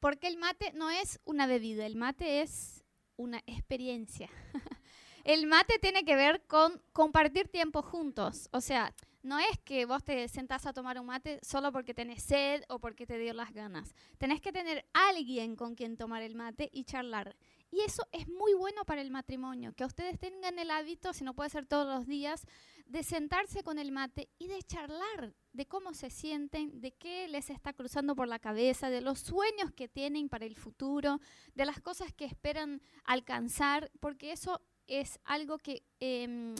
Porque 0.00 0.28
el 0.28 0.36
mate 0.36 0.72
no 0.74 0.90
es 0.90 1.18
una 1.24 1.46
bebida, 1.46 1.86
el 1.86 1.96
mate 1.96 2.42
es 2.42 2.84
una 3.16 3.38
experiencia. 3.46 4.28
el 5.24 5.46
mate 5.46 5.78
tiene 5.78 6.04
que 6.04 6.14
ver 6.14 6.46
con 6.46 6.82
compartir 6.92 7.48
tiempo 7.48 7.80
juntos. 7.80 8.50
O 8.52 8.60
sea, 8.60 8.94
no 9.26 9.40
es 9.40 9.58
que 9.64 9.86
vos 9.86 10.04
te 10.04 10.28
sentás 10.28 10.66
a 10.66 10.72
tomar 10.72 11.00
un 11.00 11.06
mate 11.06 11.40
solo 11.42 11.72
porque 11.72 11.94
tenés 11.94 12.22
sed 12.22 12.62
o 12.68 12.78
porque 12.78 13.06
te 13.06 13.18
dio 13.18 13.34
las 13.34 13.52
ganas. 13.52 13.92
Tenés 14.18 14.40
que 14.40 14.52
tener 14.52 14.86
alguien 14.92 15.56
con 15.56 15.74
quien 15.74 15.96
tomar 15.96 16.22
el 16.22 16.36
mate 16.36 16.70
y 16.72 16.84
charlar. 16.84 17.36
Y 17.72 17.80
eso 17.80 18.06
es 18.12 18.28
muy 18.28 18.54
bueno 18.54 18.84
para 18.84 19.00
el 19.00 19.10
matrimonio, 19.10 19.72
que 19.72 19.84
ustedes 19.84 20.20
tengan 20.20 20.60
el 20.60 20.70
hábito, 20.70 21.12
si 21.12 21.24
no 21.24 21.34
puede 21.34 21.50
ser 21.50 21.66
todos 21.66 21.86
los 21.86 22.06
días, 22.06 22.46
de 22.86 23.02
sentarse 23.02 23.64
con 23.64 23.80
el 23.80 23.90
mate 23.90 24.28
y 24.38 24.46
de 24.46 24.62
charlar 24.62 25.34
de 25.52 25.66
cómo 25.66 25.92
se 25.92 26.08
sienten, 26.08 26.80
de 26.80 26.92
qué 26.92 27.26
les 27.26 27.50
está 27.50 27.72
cruzando 27.72 28.14
por 28.14 28.28
la 28.28 28.38
cabeza, 28.38 28.90
de 28.90 29.00
los 29.00 29.18
sueños 29.18 29.72
que 29.72 29.88
tienen 29.88 30.28
para 30.28 30.46
el 30.46 30.54
futuro, 30.54 31.20
de 31.56 31.64
las 31.64 31.80
cosas 31.80 32.12
que 32.12 32.26
esperan 32.26 32.80
alcanzar, 33.04 33.90
porque 33.98 34.30
eso 34.30 34.60
es 34.86 35.18
algo 35.24 35.58
que... 35.58 35.82
Em, 35.98 36.54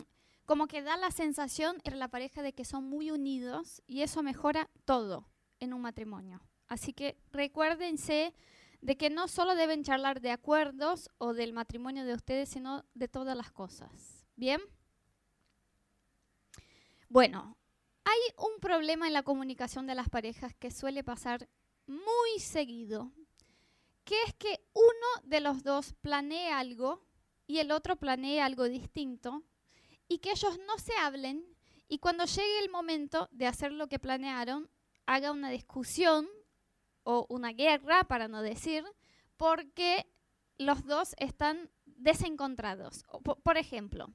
como 0.47 0.67
que 0.67 0.81
da 0.81 0.95
la 0.95 1.11
sensación 1.11 1.75
entre 1.75 1.97
la 1.97 2.07
pareja 2.07 2.41
de 2.41 2.53
que 2.53 2.63
son 2.63 2.85
muy 2.85 3.11
unidos 3.11 3.83
y 3.85 4.01
eso 4.01 4.23
mejora 4.23 4.69
todo 4.85 5.29
en 5.59 5.73
un 5.73 5.81
matrimonio. 5.81 6.41
Así 6.69 6.93
que 6.93 7.17
recuérdense 7.33 8.33
de 8.79 8.95
que 8.95 9.09
no 9.09 9.27
solo 9.27 9.55
deben 9.55 9.83
charlar 9.83 10.21
de 10.21 10.31
acuerdos 10.31 11.09
o 11.17 11.33
del 11.33 11.51
matrimonio 11.51 12.05
de 12.05 12.13
ustedes, 12.13 12.47
sino 12.47 12.85
de 12.93 13.09
todas 13.09 13.35
las 13.35 13.51
cosas. 13.51 14.25
¿Bien? 14.37 14.61
Bueno, 17.09 17.57
hay 18.05 18.19
un 18.37 18.61
problema 18.61 19.05
en 19.05 19.13
la 19.13 19.23
comunicación 19.23 19.85
de 19.85 19.95
las 19.95 20.07
parejas 20.07 20.55
que 20.55 20.71
suele 20.71 21.03
pasar 21.03 21.49
muy 21.87 22.39
seguido, 22.39 23.11
que 24.05 24.15
es 24.25 24.33
que 24.35 24.65
uno 24.73 25.23
de 25.25 25.41
los 25.41 25.63
dos 25.63 25.93
planea 25.95 26.57
algo 26.57 27.05
y 27.47 27.57
el 27.57 27.71
otro 27.71 27.97
planea 27.97 28.45
algo 28.45 28.63
distinto 28.69 29.43
y 30.07 30.19
que 30.19 30.31
ellos 30.31 30.57
no 30.67 30.77
se 30.77 30.95
hablen 30.95 31.45
y 31.87 31.99
cuando 31.99 32.25
llegue 32.25 32.59
el 32.59 32.69
momento 32.69 33.29
de 33.31 33.47
hacer 33.47 33.71
lo 33.71 33.87
que 33.87 33.99
planearon, 33.99 34.69
haga 35.05 35.31
una 35.31 35.49
discusión 35.49 36.27
o 37.03 37.25
una 37.29 37.53
guerra, 37.53 38.03
para 38.03 38.27
no 38.27 38.41
decir, 38.41 38.83
porque 39.37 40.05
los 40.57 40.85
dos 40.85 41.15
están 41.17 41.69
desencontrados. 41.85 43.05
Por, 43.43 43.57
ejemplo, 43.57 44.13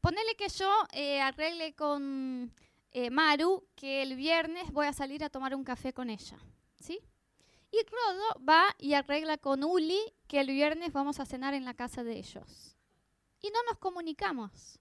ponele 0.00 0.34
que 0.36 0.48
yo 0.50 0.70
eh, 0.92 1.20
arregle 1.22 1.74
con 1.74 2.52
eh, 2.90 3.10
Maru 3.10 3.66
que 3.74 4.02
el 4.02 4.16
viernes 4.16 4.70
voy 4.72 4.86
a 4.86 4.92
salir 4.92 5.24
a 5.24 5.30
tomar 5.30 5.54
un 5.54 5.64
café 5.64 5.94
con 5.94 6.10
ella, 6.10 6.38
¿sí? 6.78 7.00
Y 7.70 7.78
Rodo 7.90 8.44
va 8.46 8.66
y 8.78 8.92
arregla 8.92 9.38
con 9.38 9.64
Uli 9.64 9.98
que 10.28 10.40
el 10.40 10.48
viernes 10.48 10.92
vamos 10.92 11.18
a 11.18 11.26
cenar 11.26 11.54
en 11.54 11.64
la 11.64 11.74
casa 11.74 12.04
de 12.04 12.18
ellos. 12.18 12.76
Y 13.40 13.50
no 13.50 13.58
nos 13.68 13.78
comunicamos. 13.78 14.78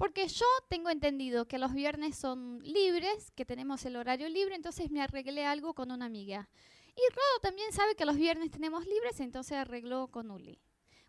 Porque 0.00 0.28
yo 0.28 0.46
tengo 0.70 0.88
entendido 0.88 1.46
que 1.46 1.58
los 1.58 1.74
viernes 1.74 2.16
son 2.16 2.60
libres, 2.60 3.32
que 3.32 3.44
tenemos 3.44 3.84
el 3.84 3.96
horario 3.96 4.30
libre, 4.30 4.54
entonces 4.54 4.90
me 4.90 5.02
arreglé 5.02 5.44
algo 5.44 5.74
con 5.74 5.90
una 5.90 6.06
amiga. 6.06 6.48
Y 6.96 7.14
Rodo 7.14 7.40
también 7.42 7.70
sabe 7.74 7.94
que 7.96 8.06
los 8.06 8.16
viernes 8.16 8.50
tenemos 8.50 8.86
libres, 8.86 9.20
entonces 9.20 9.58
arregló 9.58 10.08
con 10.08 10.30
Uli. 10.30 10.58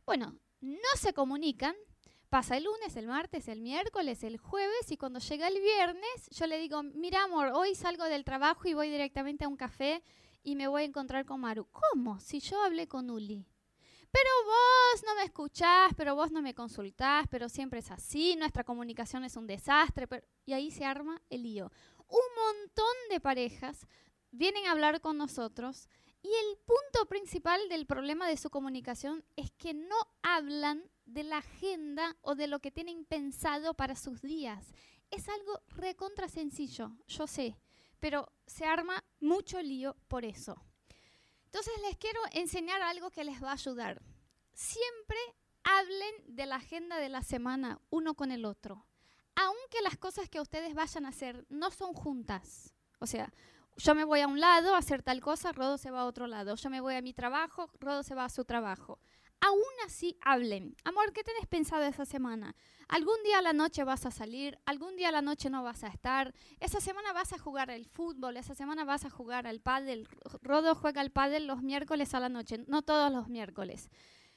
Bueno, 0.06 0.38
no 0.60 0.90
se 0.98 1.14
comunican, 1.14 1.74
pasa 2.28 2.58
el 2.58 2.66
lunes, 2.66 2.98
el 2.98 3.08
martes, 3.08 3.48
el 3.48 3.62
miércoles, 3.62 4.26
el 4.26 4.36
jueves 4.36 4.92
y 4.92 4.98
cuando 4.98 5.20
llega 5.20 5.48
el 5.48 5.62
viernes 5.62 6.30
yo 6.30 6.46
le 6.48 6.60
digo, 6.60 6.84
mira 6.84 7.24
amor, 7.24 7.52
hoy 7.54 7.76
salgo 7.76 8.04
del 8.04 8.26
trabajo 8.26 8.68
y 8.68 8.74
voy 8.74 8.90
directamente 8.90 9.46
a 9.46 9.48
un 9.48 9.56
café 9.56 10.04
y 10.44 10.58
me 10.58 10.68
voy 10.68 10.82
a 10.82 10.86
encontrar 10.86 11.24
con 11.24 11.40
Maru. 11.40 11.66
¿Cómo? 11.72 12.20
Si 12.20 12.42
yo 12.42 12.62
hablé 12.62 12.90
con 12.90 13.10
Uli. 13.10 13.48
Pero 14.12 14.30
vos 14.46 15.04
no 15.06 15.16
me 15.16 15.24
escuchás, 15.24 15.94
pero 15.96 16.16
vos 16.16 16.32
no 16.32 16.42
me 16.42 16.54
consultás, 16.54 17.28
pero 17.30 17.48
siempre 17.48 17.80
es 17.80 17.92
así, 17.92 18.36
nuestra 18.36 18.64
comunicación 18.64 19.24
es 19.24 19.38
un 19.38 19.48
desastre. 19.48 20.08
Y 20.46 20.54
ahí 20.54 20.70
se 20.72 20.86
arma 20.86 21.22
el 21.30 21.44
lío. 21.44 21.72
Un 22.08 22.20
montón 22.36 22.96
de 23.10 23.22
parejas 23.22 23.88
vienen 24.32 24.66
a 24.66 24.72
hablar 24.72 25.00
con 25.00 25.18
nosotros 25.18 25.88
y 26.24 26.28
el 26.28 26.58
punto 26.58 27.08
principal 27.08 27.68
del 27.70 27.86
problema 27.86 28.28
de 28.28 28.38
su 28.38 28.50
comunicación 28.50 29.24
es 29.36 29.52
que 29.52 29.74
no 29.74 29.96
hablan 30.22 30.84
de 31.06 31.24
la 31.24 31.38
agenda 31.38 32.18
o 32.22 32.36
de 32.36 32.48
lo 32.48 32.60
que 32.60 32.72
tienen 32.72 33.06
pensado 33.06 33.74
para 33.74 33.96
sus 33.96 34.22
días. 34.22 34.74
Es 35.10 35.28
algo 35.30 35.60
recontra 35.70 36.30
sencillo, 36.30 36.92
yo 37.08 37.28
sé, 37.28 37.58
pero 38.00 38.32
se 38.46 38.66
arma 38.66 39.04
mucho 39.20 39.62
lío 39.62 39.96
por 40.08 40.26
eso. 40.26 40.62
Entonces 41.54 41.74
les 41.86 41.98
quiero 41.98 42.22
enseñar 42.32 42.82
algo 42.82 43.12
que 43.12 43.26
les 43.26 43.44
va 43.44 43.50
a 43.50 43.54
ayudar. 43.54 44.02
Siempre 44.54 45.18
hablen 45.66 46.16
de 46.28 46.46
la 46.46 46.56
agenda 46.56 46.98
de 46.98 47.10
la 47.10 47.24
semana 47.24 47.82
uno 47.90 48.14
con 48.16 48.32
el 48.32 48.46
otro, 48.46 48.88
aunque 49.36 49.82
las 49.82 49.98
cosas 49.98 50.30
que 50.30 50.40
ustedes 50.40 50.74
vayan 50.74 51.06
a 51.06 51.10
hacer 51.10 51.46
no 51.50 51.70
son 51.70 51.94
juntas. 51.94 52.74
O 53.00 53.06
sea, 53.06 53.34
yo 53.76 53.96
me 53.96 54.06
voy 54.06 54.22
a 54.22 54.28
un 54.28 54.40
lado 54.40 54.76
a 54.76 54.78
hacer 54.78 55.04
tal 55.04 55.20
cosa, 55.20 55.52
Rodo 55.52 55.78
se 55.78 55.92
va 55.92 56.02
a 56.02 56.06
otro 56.06 56.26
lado. 56.26 56.56
Yo 56.56 56.70
me 56.70 56.80
voy 56.80 56.96
a 56.96 57.02
mi 57.02 57.14
trabajo, 57.14 57.70
Rodo 57.82 58.02
se 58.02 58.16
va 58.16 58.24
a 58.24 58.30
su 58.30 58.46
trabajo. 58.46 59.00
Aún 59.42 59.74
así 59.86 60.18
hablen. 60.22 60.76
Amor, 60.84 61.12
¿qué 61.14 61.24
tenés 61.24 61.48
pensado 61.48 61.84
esa 61.84 62.06
semana? 62.06 62.56
Algún 62.88 63.22
día 63.24 63.40
a 63.40 63.42
la 63.42 63.54
noche 63.54 63.84
vas 63.84 64.06
a 64.06 64.12
salir, 64.12 64.60
algún 64.66 64.96
día 64.96 65.10
a 65.10 65.12
la 65.12 65.22
noche 65.22 65.50
no 65.50 65.64
vas 65.64 65.84
a 65.84 65.88
estar. 65.88 66.34
Esa 66.60 66.80
semana 66.80 67.12
vas 67.12 67.34
a 67.34 67.40
jugar 67.40 67.72
al 67.72 67.86
fútbol, 67.86 68.38
esa 68.38 68.54
semana 68.54 68.86
vas 68.86 69.04
a 69.04 69.10
jugar 69.10 69.48
al 69.48 69.60
pádel. 69.60 70.08
Rodo 70.42 70.76
juega 70.76 71.02
al 71.02 71.12
pádel 71.12 71.48
los 71.48 71.64
miércoles 71.64 72.14
a 72.14 72.20
la 72.20 72.30
noche, 72.30 72.64
no 72.68 72.84
todos 72.84 73.12
los 73.12 73.30
miércoles. 73.30 73.90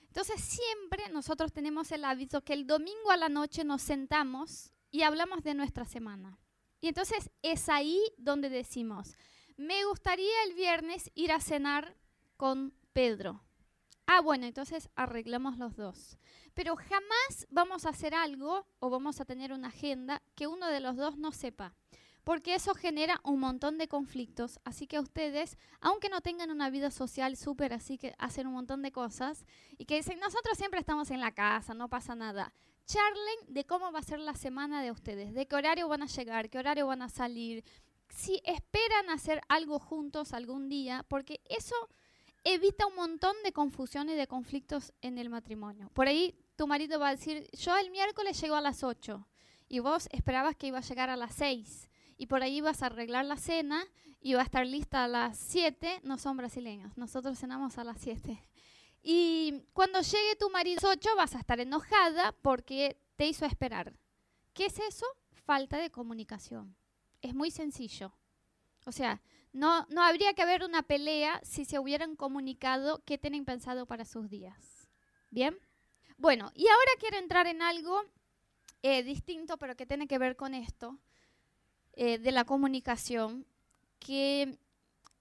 Entonces 0.06 0.40
siempre 0.40 1.08
nosotros 1.12 1.52
tenemos 1.52 1.92
el 1.92 2.04
hábito 2.04 2.42
que 2.42 2.54
el 2.54 2.66
domingo 2.66 3.10
a 3.10 3.16
la 3.16 3.28
noche 3.28 3.64
nos 3.64 3.82
sentamos 3.82 4.72
y 4.90 5.02
hablamos 5.02 5.42
de 5.42 5.54
nuestra 5.54 5.84
semana. 5.84 6.38
Y 6.80 6.88
entonces 6.88 7.30
es 7.42 7.68
ahí 7.68 8.00
donde 8.16 8.48
decimos, 8.48 9.16
me 9.56 9.84
gustaría 9.84 10.42
el 10.46 10.54
viernes 10.54 11.10
ir 11.14 11.32
a 11.32 11.40
cenar 11.40 11.96
con 12.36 12.72
Pedro. 12.92 13.43
Ah, 14.06 14.20
bueno, 14.20 14.46
entonces 14.46 14.88
arreglamos 14.96 15.58
los 15.58 15.76
dos. 15.76 16.18
Pero 16.54 16.76
jamás 16.76 17.46
vamos 17.50 17.86
a 17.86 17.90
hacer 17.90 18.14
algo 18.14 18.66
o 18.78 18.90
vamos 18.90 19.20
a 19.20 19.24
tener 19.24 19.52
una 19.52 19.68
agenda 19.68 20.22
que 20.34 20.46
uno 20.46 20.68
de 20.68 20.80
los 20.80 20.96
dos 20.96 21.16
no 21.16 21.32
sepa. 21.32 21.74
Porque 22.22 22.54
eso 22.54 22.74
genera 22.74 23.20
un 23.22 23.40
montón 23.40 23.76
de 23.76 23.88
conflictos. 23.88 24.58
Así 24.64 24.86
que 24.86 24.98
ustedes, 24.98 25.58
aunque 25.80 26.08
no 26.08 26.20
tengan 26.20 26.50
una 26.50 26.70
vida 26.70 26.90
social 26.90 27.36
súper 27.36 27.72
así 27.72 27.98
que 27.98 28.14
hacen 28.18 28.46
un 28.46 28.54
montón 28.54 28.82
de 28.82 28.92
cosas 28.92 29.44
y 29.76 29.84
que 29.84 29.96
dicen, 29.96 30.18
nosotros 30.20 30.56
siempre 30.56 30.80
estamos 30.80 31.10
en 31.10 31.20
la 31.20 31.32
casa, 31.32 31.74
no 31.74 31.88
pasa 31.88 32.14
nada 32.14 32.52
charlen 32.86 33.36
de 33.48 33.64
cómo 33.64 33.92
va 33.92 34.00
a 34.00 34.02
ser 34.02 34.20
la 34.20 34.34
semana 34.34 34.82
de 34.82 34.90
ustedes, 34.90 35.32
de 35.34 35.46
qué 35.46 35.56
horario 35.56 35.88
van 35.88 36.02
a 36.02 36.06
llegar, 36.06 36.50
qué 36.50 36.58
horario 36.58 36.86
van 36.86 37.02
a 37.02 37.08
salir, 37.08 37.64
si 38.08 38.40
esperan 38.44 39.10
hacer 39.10 39.40
algo 39.48 39.78
juntos 39.78 40.32
algún 40.32 40.68
día, 40.68 41.04
porque 41.08 41.40
eso 41.48 41.74
evita 42.44 42.86
un 42.86 42.94
montón 42.94 43.34
de 43.42 43.52
confusión 43.52 44.08
y 44.10 44.14
de 44.14 44.26
conflictos 44.26 44.92
en 45.00 45.18
el 45.18 45.30
matrimonio. 45.30 45.90
Por 45.94 46.06
ahí 46.06 46.34
tu 46.56 46.66
marido 46.66 47.00
va 47.00 47.08
a 47.08 47.16
decir, 47.16 47.48
yo 47.52 47.76
el 47.76 47.90
miércoles 47.90 48.40
llego 48.40 48.54
a 48.54 48.60
las 48.60 48.84
8 48.84 49.26
y 49.68 49.78
vos 49.80 50.08
esperabas 50.12 50.54
que 50.54 50.68
iba 50.68 50.78
a 50.78 50.82
llegar 50.82 51.10
a 51.10 51.16
las 51.16 51.34
6 51.34 51.88
y 52.18 52.26
por 52.26 52.42
ahí 52.42 52.60
vas 52.60 52.82
a 52.82 52.86
arreglar 52.86 53.24
la 53.24 53.38
cena 53.38 53.84
y 54.20 54.34
va 54.34 54.40
a 54.40 54.44
estar 54.44 54.66
lista 54.66 55.04
a 55.04 55.08
las 55.08 55.38
7, 55.38 56.00
no 56.04 56.18
son 56.18 56.36
brasileños, 56.36 56.96
nosotros 56.96 57.38
cenamos 57.38 57.78
a 57.78 57.84
las 57.84 57.98
7. 58.00 58.42
Y 59.02 59.62
cuando 59.72 60.00
llegue 60.00 60.36
tu 60.38 60.50
marido 60.50 60.80
a 60.80 60.88
las 60.88 60.96
8 60.98 61.16
vas 61.16 61.34
a 61.34 61.40
estar 61.40 61.60
enojada 61.60 62.32
porque 62.42 62.98
te 63.16 63.26
hizo 63.26 63.46
esperar. 63.46 63.98
¿Qué 64.52 64.66
es 64.66 64.78
eso? 64.78 65.06
Falta 65.32 65.78
de 65.78 65.90
comunicación. 65.90 66.76
Es 67.20 67.34
muy 67.34 67.50
sencillo. 67.50 68.14
O 68.86 68.92
sea, 68.92 69.20
no, 69.54 69.86
no 69.88 70.02
habría 70.02 70.34
que 70.34 70.42
haber 70.42 70.64
una 70.64 70.82
pelea 70.82 71.40
si 71.44 71.64
se 71.64 71.78
hubieran 71.78 72.16
comunicado 72.16 73.02
qué 73.06 73.18
tienen 73.18 73.44
pensado 73.44 73.86
para 73.86 74.04
sus 74.04 74.28
días. 74.28 74.88
¿Bien? 75.30 75.56
Bueno, 76.18 76.50
y 76.54 76.66
ahora 76.66 76.90
quiero 76.98 77.18
entrar 77.18 77.46
en 77.46 77.62
algo 77.62 78.02
eh, 78.82 79.04
distinto, 79.04 79.56
pero 79.56 79.76
que 79.76 79.86
tiene 79.86 80.08
que 80.08 80.18
ver 80.18 80.36
con 80.36 80.54
esto, 80.54 80.98
eh, 81.92 82.18
de 82.18 82.32
la 82.32 82.44
comunicación, 82.44 83.46
que 84.00 84.58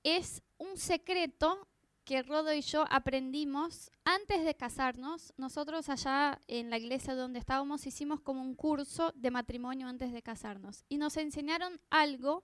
es 0.03 0.41
un 0.57 0.77
secreto 0.77 1.67
que 2.03 2.23
Rodo 2.23 2.53
y 2.53 2.61
yo 2.61 2.85
aprendimos 2.89 3.91
antes 4.03 4.43
de 4.43 4.55
casarnos. 4.55 5.31
Nosotros 5.37 5.89
allá 5.89 6.41
en 6.47 6.71
la 6.71 6.79
iglesia 6.79 7.13
donde 7.13 7.39
estábamos 7.39 7.85
hicimos 7.85 8.19
como 8.19 8.41
un 8.41 8.55
curso 8.55 9.13
de 9.15 9.29
matrimonio 9.29 9.87
antes 9.87 10.11
de 10.11 10.23
casarnos 10.23 10.83
y 10.89 10.97
nos 10.97 11.17
enseñaron 11.17 11.79
algo 11.91 12.43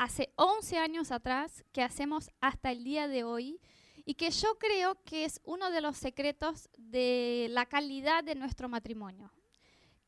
hace 0.00 0.32
11 0.36 0.78
años 0.78 1.12
atrás 1.12 1.62
que 1.72 1.82
hacemos 1.82 2.30
hasta 2.40 2.72
el 2.72 2.84
día 2.84 3.06
de 3.06 3.22
hoy 3.22 3.60
y 4.06 4.14
que 4.14 4.30
yo 4.30 4.58
creo 4.58 4.98
que 5.04 5.26
es 5.26 5.42
uno 5.44 5.70
de 5.70 5.82
los 5.82 5.98
secretos 5.98 6.70
de 6.78 7.48
la 7.50 7.66
calidad 7.66 8.24
de 8.24 8.34
nuestro 8.34 8.66
matrimonio, 8.66 9.30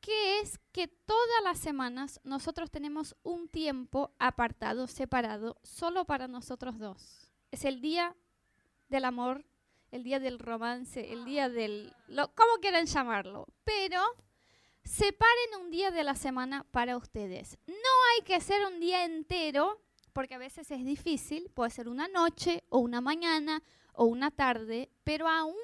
que 0.00 0.40
es 0.40 0.58
que 0.72 0.88
todas 0.88 1.44
las 1.44 1.58
semanas 1.58 2.20
nosotros 2.24 2.70
tenemos 2.70 3.14
un 3.22 3.50
tiempo 3.50 4.14
apartado, 4.18 4.86
separado, 4.86 5.58
solo 5.62 6.06
para 6.06 6.26
nosotros 6.26 6.78
dos. 6.78 7.30
Es 7.50 7.66
el 7.66 7.82
día 7.82 8.16
del 8.88 9.04
amor, 9.04 9.44
el 9.90 10.04
día 10.04 10.20
del 10.20 10.38
romance, 10.38 11.12
el 11.12 11.26
día 11.26 11.50
del... 11.50 11.94
Lo, 12.08 12.34
como 12.34 12.54
quieran 12.62 12.86
llamarlo. 12.86 13.46
Pero 13.62 14.00
separen 14.84 15.60
un 15.60 15.70
día 15.70 15.90
de 15.90 16.04
la 16.04 16.14
semana 16.14 16.64
para 16.70 16.96
ustedes. 16.96 17.58
No 17.66 17.74
hay 17.74 18.24
que 18.24 18.40
ser 18.40 18.64
un 18.66 18.80
día 18.80 19.04
entero, 19.04 19.80
porque 20.12 20.34
a 20.34 20.38
veces 20.38 20.70
es 20.70 20.84
difícil. 20.84 21.50
Puede 21.54 21.70
ser 21.70 21.88
una 21.88 22.08
noche 22.08 22.64
o 22.68 22.78
una 22.78 23.00
mañana 23.00 23.62
o 23.94 24.04
una 24.04 24.30
tarde, 24.30 24.90
pero 25.04 25.28
aún, 25.28 25.54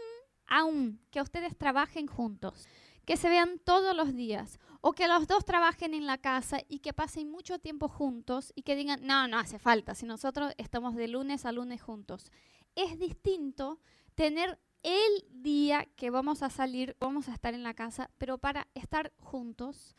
aún 0.46 1.00
que 1.10 1.20
ustedes 1.20 1.56
trabajen 1.56 2.06
juntos, 2.06 2.66
que 3.04 3.16
se 3.16 3.28
vean 3.28 3.58
todos 3.58 3.96
los 3.96 4.14
días 4.14 4.58
o 4.80 4.92
que 4.92 5.08
los 5.08 5.26
dos 5.26 5.44
trabajen 5.44 5.94
en 5.94 6.06
la 6.06 6.18
casa 6.18 6.60
y 6.68 6.80
que 6.80 6.92
pasen 6.92 7.30
mucho 7.30 7.58
tiempo 7.58 7.88
juntos 7.88 8.52
y 8.54 8.62
que 8.62 8.76
digan, 8.76 9.00
no, 9.02 9.26
no 9.28 9.38
hace 9.38 9.58
falta, 9.58 9.94
si 9.94 10.06
nosotros 10.06 10.52
estamos 10.58 10.94
de 10.94 11.08
lunes 11.08 11.44
a 11.44 11.52
lunes 11.52 11.82
juntos 11.82 12.30
es 12.78 12.98
distinto 12.98 13.80
tener 14.14 14.58
el 14.82 15.24
día 15.30 15.86
que 15.96 16.10
vamos 16.10 16.42
a 16.42 16.50
salir, 16.50 16.96
vamos 17.00 17.28
a 17.28 17.34
estar 17.34 17.54
en 17.54 17.62
la 17.62 17.74
casa, 17.74 18.10
pero 18.18 18.38
para 18.38 18.68
estar 18.74 19.12
juntos 19.18 19.94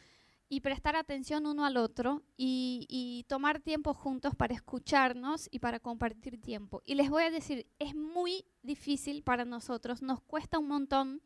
y 0.49 0.61
prestar 0.61 0.95
atención 0.95 1.45
uno 1.45 1.63
al 1.63 1.77
otro 1.77 2.23
y, 2.35 3.25
tomar 3.27 3.59
tiempo 3.59 3.93
juntos 3.93 4.33
para 4.35 4.55
escucharnos 4.55 5.47
y 5.51 5.59
para 5.59 5.79
compartir 5.79 6.41
tiempo. 6.41 6.81
Y 6.85 6.95
les 6.95 7.11
voy 7.11 7.23
a 7.23 7.29
decir, 7.29 7.67
es 7.77 7.93
muy 7.95 8.43
difícil 8.63 9.21
para 9.21 9.45
nosotros, 9.45 10.01
nos 10.01 10.19
cuesta 10.21 10.57
un 10.57 10.67
montón 10.67 11.21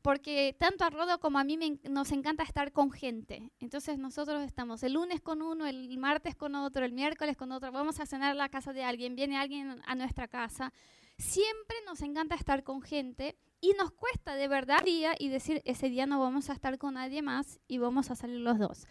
porque 0.00 0.56
tanto 0.58 0.84
a 0.84 0.90
Rodo 0.90 1.18
como 1.18 1.38
a 1.38 1.44
mí 1.44 1.58
nos 1.88 2.12
encanta 2.12 2.42
estar 2.42 2.72
con 2.72 2.90
gente. 2.90 3.50
Entonces 3.60 3.98
nosotros 3.98 4.42
estamos 4.42 4.82
el 4.82 4.94
lunes 4.94 5.20
con 5.20 5.42
uno, 5.42 5.66
el 5.66 5.96
martes 5.98 6.34
con 6.34 6.54
otro, 6.54 6.84
el 6.84 6.92
miércoles 6.92 7.36
con 7.36 7.52
otro, 7.52 7.72
vamos 7.72 8.00
a 8.00 8.06
cenar 8.06 8.32
a 8.32 8.34
la 8.34 8.48
casa 8.48 8.72
de 8.72 8.84
alguien, 8.84 9.14
viene 9.14 9.36
alguien 9.36 9.80
a 9.86 9.94
nuestra 9.94 10.28
casa. 10.28 10.72
Siempre 11.18 11.76
nos 11.86 12.02
encanta 12.02 12.34
estar 12.34 12.64
con 12.64 12.82
gente 12.82 13.36
y 13.60 13.72
nos 13.74 13.92
cuesta 13.92 14.34
de 14.34 14.48
verdad 14.48 14.84
día 14.84 15.14
y 15.18 15.28
decir 15.28 15.62
ese 15.64 15.88
día 15.88 16.06
no 16.06 16.20
vamos 16.20 16.50
a 16.50 16.52
estar 16.52 16.76
con 16.78 16.94
nadie 16.94 17.22
más 17.22 17.60
y 17.68 17.78
vamos 17.78 18.10
a 18.10 18.16
salir 18.16 18.40
los 18.40 18.58
dos. 18.58 18.86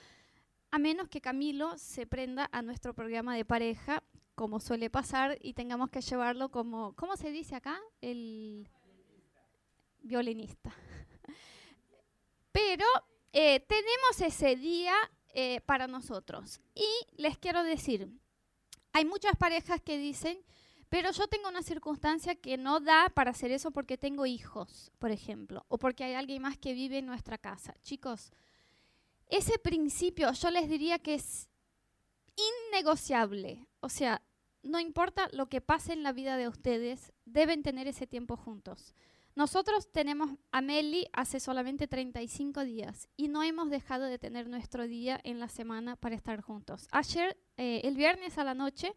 A 0.71 0.80
menos 0.80 1.07
que 1.09 1.21
Camilo 1.21 1.78
se 1.78 2.07
prenda 2.07 2.49
a 2.51 2.61
nuestro 2.61 2.93
programa 2.93 3.36
de 3.36 3.45
pareja 3.45 4.03
como 4.36 4.59
suele 4.59 4.89
pasar, 4.89 5.38
y 5.41 5.53
tengamos 5.53 5.89
que 5.89 6.01
llevarlo 6.01 6.49
como, 6.49 6.93
¿cómo 6.95 7.15
se 7.17 7.32
dice 7.32 7.55
acá? 7.55 7.80
El 8.01 8.67
violinista. 10.01 10.74
Pero 12.51 12.86
eh, 13.32 13.59
tenemos 13.61 14.21
ese 14.21 14.55
día 14.55 14.95
eh, 15.30 15.61
para 15.61 15.88
nosotros. 15.88 16.61
Y 16.76 17.21
les 17.21 17.38
quiero 17.38 17.63
decir, 17.63 18.09
hay 18.91 19.05
muchas 19.05 19.36
parejas 19.38 19.82
que 19.82 19.97
dicen, 19.97 20.43
pero 20.94 21.10
yo 21.10 21.28
tengo 21.28 21.50
una 21.50 21.64
circunstancia 21.64 22.36
que 22.36 22.56
no 22.56 22.80
da 22.80 23.10
para 23.10 23.32
hacer 23.32 23.50
eso 23.50 23.72
porque 23.72 23.98
tengo 23.98 24.28
hijos, 24.28 24.91
por 25.00 25.10
ejemplo, 25.10 25.66
o 25.68 25.80
porque 25.80 26.04
hay 26.04 26.14
alguien 26.14 26.44
más 26.44 26.56
que 26.60 26.74
vive 26.74 27.00
en 27.00 27.08
nuestra 27.08 27.39
casa. 27.39 27.74
Chicos, 27.82 28.32
ese 29.26 29.58
principio 29.58 30.32
yo 30.34 30.52
les 30.52 30.70
diría 30.70 31.00
que 31.00 31.16
es 31.16 31.50
innegociable. 32.70 33.66
O 33.80 33.89
sea, 33.89 34.22
no 34.62 34.80
importa 34.80 35.30
lo 35.32 35.50
que 35.50 35.62
pase 35.62 35.94
en 35.94 36.04
la 36.04 36.12
vida 36.12 36.38
de 36.38 36.48
ustedes, 36.48 37.12
deben 37.26 37.64
tener 37.64 37.88
ese 37.88 38.06
tiempo 38.06 38.38
juntos. 38.38 38.94
Nosotros 39.34 39.91
tenemos 39.91 40.30
a 40.52 40.62
Meli 40.62 41.08
hace 41.12 41.39
solamente 41.39 41.88
35 41.88 42.64
días 42.66 43.10
y 43.18 43.30
no 43.30 43.41
hemos 43.41 43.72
dejado 43.72 44.06
de 44.06 44.20
tener 44.20 44.48
nuestro 44.48 44.88
día 44.88 45.20
en 45.24 45.39
la 45.39 45.50
semana 45.50 45.96
para 45.96 46.14
estar 46.14 46.39
juntos. 46.41 46.88
Ayer, 46.91 47.36
eh, 47.58 47.82
el 47.84 47.96
viernes 47.96 48.38
a 48.38 48.44
la 48.44 48.54
noche, 48.54 48.94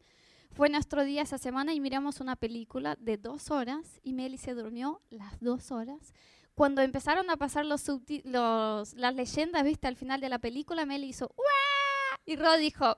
fue 0.52 0.68
nuestro 0.68 1.04
día 1.04 1.22
esa 1.22 1.38
semana 1.38 1.74
y 1.74 1.80
miramos 1.80 2.20
una 2.20 2.36
película 2.36 2.96
de 2.98 3.16
dos 3.16 3.50
horas 3.50 4.00
y 4.02 4.12
Meli 4.12 4.38
se 4.38 4.54
durmió 4.54 5.02
las 5.10 5.40
dos 5.40 5.70
horas. 5.70 6.14
Cuando 6.54 6.80
empezaron 6.80 7.28
a 7.30 7.36
pasar 7.36 7.66
los, 7.66 7.84
los 8.24 8.94
las 8.94 9.14
leyendas, 9.14 9.64
viste, 9.64 9.86
al 9.86 9.96
final 9.96 10.20
de 10.20 10.30
la 10.30 10.38
película, 10.38 10.86
Meli 10.86 11.08
hizo 11.08 11.32
¡Uah! 11.36 12.18
Y 12.24 12.36
Rod 12.36 12.58
dijo, 12.58 12.96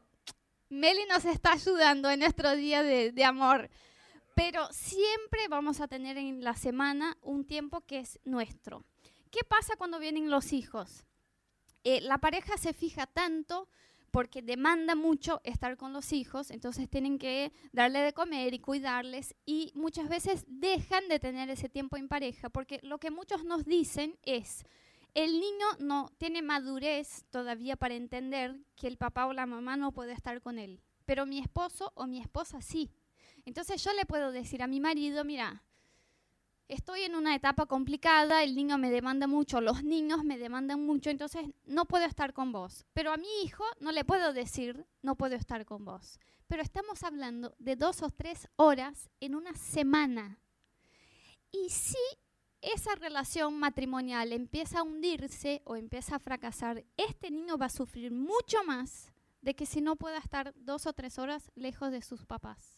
Meli 0.68 1.04
nos 1.08 1.24
está 1.24 1.52
ayudando 1.52 2.08
en 2.10 2.20
nuestro 2.20 2.54
día 2.54 2.82
de, 2.82 3.12
de 3.12 3.24
amor 3.24 3.68
pero 4.38 4.68
siempre 4.70 5.48
vamos 5.48 5.80
a 5.80 5.88
tener 5.88 6.16
en 6.16 6.44
la 6.44 6.54
semana 6.54 7.18
un 7.22 7.44
tiempo 7.44 7.80
que 7.80 7.98
es 7.98 8.20
nuestro. 8.24 8.84
¿Qué 9.32 9.40
pasa 9.42 9.74
cuando 9.76 9.98
vienen 9.98 10.30
los 10.30 10.52
hijos? 10.52 11.04
Eh, 11.82 12.00
la 12.02 12.18
pareja 12.18 12.56
se 12.56 12.72
fija 12.72 13.08
tanto 13.08 13.68
porque 14.10 14.42
demanda 14.42 14.94
mucho 14.94 15.40
estar 15.44 15.76
con 15.76 15.92
los 15.92 16.12
hijos, 16.12 16.50
entonces 16.50 16.88
tienen 16.88 17.18
que 17.18 17.52
darle 17.72 18.00
de 18.00 18.12
comer 18.12 18.54
y 18.54 18.58
cuidarles 18.58 19.34
y 19.44 19.72
muchas 19.74 20.08
veces 20.08 20.44
dejan 20.48 21.08
de 21.08 21.18
tener 21.18 21.50
ese 21.50 21.68
tiempo 21.68 21.96
en 21.96 22.08
pareja 22.08 22.48
porque 22.48 22.80
lo 22.82 22.98
que 22.98 23.10
muchos 23.10 23.44
nos 23.44 23.64
dicen 23.64 24.18
es, 24.24 24.64
el 25.14 25.32
niño 25.32 25.66
no 25.80 26.10
tiene 26.18 26.42
madurez 26.42 27.24
todavía 27.30 27.76
para 27.76 27.94
entender 27.94 28.56
que 28.76 28.86
el 28.86 28.96
papá 28.96 29.26
o 29.26 29.32
la 29.32 29.46
mamá 29.46 29.76
no 29.76 29.92
puede 29.92 30.12
estar 30.12 30.40
con 30.40 30.58
él, 30.58 30.80
pero 31.06 31.26
mi 31.26 31.38
esposo 31.38 31.92
o 31.94 32.06
mi 32.06 32.20
esposa 32.20 32.60
sí. 32.60 32.90
Entonces 33.44 33.82
yo 33.82 33.92
le 33.94 34.04
puedo 34.04 34.30
decir 34.30 34.62
a 34.62 34.66
mi 34.66 34.78
marido, 34.80 35.24
mira, 35.24 35.62
estoy 36.68 37.02
en 37.02 37.14
una 37.14 37.34
etapa 37.34 37.66
complicada, 37.66 38.42
el 38.42 38.54
niño 38.54 38.78
me 38.78 38.90
demanda 38.90 39.26
mucho, 39.26 39.60
los 39.60 39.82
niños 39.82 40.22
me 40.24 40.38
demandan 40.38 40.84
mucho, 40.84 41.10
entonces 41.10 41.46
no 41.64 41.86
puedo 41.86 42.04
estar 42.04 42.32
con 42.34 42.52
vos. 42.52 42.84
Pero 42.92 43.12
a 43.12 43.16
mi 43.16 43.28
hijo 43.42 43.64
no 43.80 43.90
le 43.90 44.04
puedo 44.04 44.32
decir, 44.32 44.86
no 45.02 45.16
puedo 45.16 45.34
estar 45.34 45.64
con 45.64 45.84
vos. 45.84 46.20
Pero 46.46 46.62
estamos 46.62 47.02
hablando 47.02 47.54
de 47.58 47.76
dos 47.76 48.02
o 48.02 48.10
tres 48.10 48.48
horas 48.56 49.10
en 49.20 49.34
una 49.34 49.54
semana. 49.54 50.38
Y 51.50 51.70
si 51.70 51.98
esa 52.60 52.94
relación 52.94 53.58
matrimonial 53.58 54.32
empieza 54.32 54.80
a 54.80 54.82
hundirse 54.82 55.62
o 55.64 55.76
empieza 55.76 56.16
a 56.16 56.20
fracasar, 56.20 56.84
este 56.96 57.30
niño 57.30 57.56
va 57.56 57.66
a 57.66 57.70
sufrir 57.70 58.12
mucho 58.12 58.62
más 58.64 59.12
de 59.40 59.54
que 59.54 59.66
si 59.66 59.80
no 59.80 59.96
pueda 59.96 60.18
estar 60.18 60.52
dos 60.56 60.86
o 60.86 60.92
tres 60.92 61.18
horas 61.18 61.50
lejos 61.54 61.90
de 61.90 62.02
sus 62.02 62.26
papás. 62.26 62.77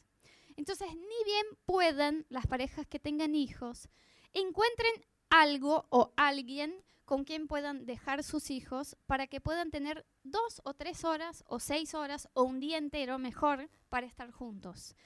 Entonces, 0.61 0.89
ni 0.95 1.25
bien 1.25 1.47
puedan 1.65 2.27
las 2.29 2.47
parejas 2.47 2.87
que 2.87 2.99
tengan 2.99 3.35
hijos, 3.35 3.89
encuentren 4.35 4.93
algo 5.31 5.87
o 5.89 6.13
alguien 6.19 6.85
con 7.07 7.25
quien 7.25 7.49
puedan 7.49 7.87
dejar 7.87 8.23
sus 8.23 8.51
hijos 8.51 8.95
para 9.07 9.27
que 9.27 9.41
puedan 9.41 9.71
tener 9.71 10.05
dos 10.23 10.61
o 10.65 10.75
tres 10.75 11.03
horas 11.03 11.45
o 11.47 11.61
seis 11.61 11.95
horas 11.95 12.29
o 12.35 12.43
un 12.43 12.61
día 12.61 12.77
entero 12.77 13.19
mejor 13.19 13.71
para 13.89 14.07
estar 14.07 14.31
juntos. 14.33 14.97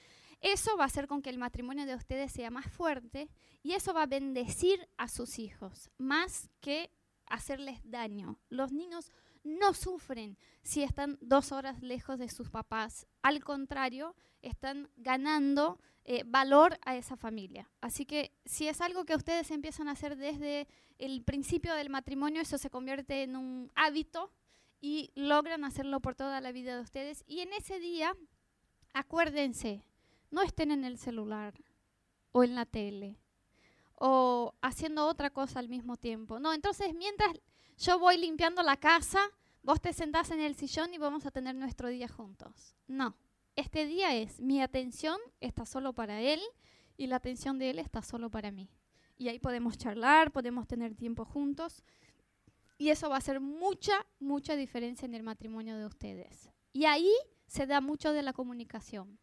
Eso 0.41 0.75
va 0.75 0.83
a 0.83 0.87
hacer 0.87 1.07
con 1.07 1.21
que 1.21 1.29
el 1.29 1.37
matrimonio 1.37 1.85
de 1.85 1.95
ustedes 1.95 2.33
sea 2.33 2.51
más 2.51 2.69
fuerte 2.69 3.29
y 3.63 3.75
eso 3.75 3.93
va 3.93 4.03
a 4.03 4.07
bendecir 4.07 4.89
a 4.97 5.07
sus 5.07 5.39
hijos 5.39 5.89
más 5.97 6.49
que 6.59 6.91
hacerles 7.27 7.79
daño. 7.85 8.41
Los 8.49 8.73
niños 8.73 9.09
no 9.45 9.73
sufren 9.73 10.37
si 10.63 10.83
están 10.83 11.17
dos 11.21 11.51
horas 11.51 11.81
lejos 11.81 12.19
de 12.19 12.27
sus 12.27 12.49
papás. 12.49 13.07
Al 13.21 13.43
contrario, 13.43 14.15
están 14.41 14.89
ganando 14.97 15.79
eh, 16.03 16.23
valor 16.25 16.77
a 16.83 16.95
esa 16.95 17.15
familia. 17.15 17.69
Así 17.79 18.05
que 18.05 18.33
si 18.43 18.67
es 18.67 18.81
algo 18.81 19.05
que 19.05 19.15
ustedes 19.15 19.51
empiezan 19.51 19.87
a 19.87 19.91
hacer 19.91 20.17
desde 20.17 20.67
el 20.97 21.23
principio 21.23 21.73
del 21.75 21.89
matrimonio, 21.89 22.41
eso 22.41 22.57
se 22.57 22.69
convierte 22.69 23.23
en 23.23 23.35
un 23.35 23.71
hábito 23.75 24.31
y 24.81 25.11
logran 25.15 25.63
hacerlo 25.63 25.99
por 25.99 26.15
toda 26.15 26.41
la 26.41 26.51
vida 26.51 26.75
de 26.75 26.81
ustedes. 26.81 27.23
Y 27.27 27.39
en 27.39 27.53
ese 27.53 27.79
día, 27.79 28.15
acuérdense, 28.93 29.83
no 30.31 30.41
estén 30.41 30.71
en 30.71 30.83
el 30.83 30.97
celular 30.97 31.53
o 32.31 32.43
en 32.43 32.55
la 32.55 32.65
tele 32.65 33.17
o 33.95 34.53
haciendo 34.61 35.07
otra 35.07 35.29
cosa 35.29 35.59
al 35.59 35.69
mismo 35.69 35.97
tiempo. 35.97 36.39
No, 36.39 36.53
entonces 36.53 36.93
mientras 36.93 37.31
yo 37.77 37.99
voy 37.99 38.17
limpiando 38.17 38.63
la 38.63 38.77
casa, 38.77 39.19
vos 39.63 39.81
te 39.81 39.93
sentás 39.93 40.31
en 40.31 40.39
el 40.39 40.55
sillón 40.55 40.93
y 40.93 40.97
vamos 40.97 41.25
a 41.25 41.31
tener 41.31 41.55
nuestro 41.55 41.89
día 41.89 42.07
juntos. 42.07 42.75
No, 42.87 43.15
este 43.55 43.85
día 43.85 44.15
es 44.15 44.39
mi 44.39 44.61
atención 44.61 45.17
está 45.39 45.65
solo 45.65 45.93
para 45.93 46.21
él 46.21 46.41
y 46.97 47.07
la 47.07 47.17
atención 47.17 47.57
de 47.57 47.69
él 47.69 47.79
está 47.79 48.01
solo 48.01 48.29
para 48.29 48.51
mí. 48.51 48.69
Y 49.17 49.29
ahí 49.29 49.39
podemos 49.39 49.77
charlar, 49.77 50.31
podemos 50.31 50.67
tener 50.67 50.95
tiempo 50.95 51.25
juntos 51.25 51.83
y 52.77 52.89
eso 52.89 53.09
va 53.09 53.15
a 53.15 53.19
hacer 53.19 53.39
mucha, 53.39 54.05
mucha 54.19 54.55
diferencia 54.55 55.05
en 55.05 55.15
el 55.15 55.23
matrimonio 55.23 55.77
de 55.77 55.85
ustedes. 55.85 56.51
Y 56.73 56.85
ahí 56.85 57.11
se 57.47 57.65
da 57.65 57.79
mucho 57.79 58.11
de 58.11 58.21
la 58.21 58.33
comunicación, 58.33 59.17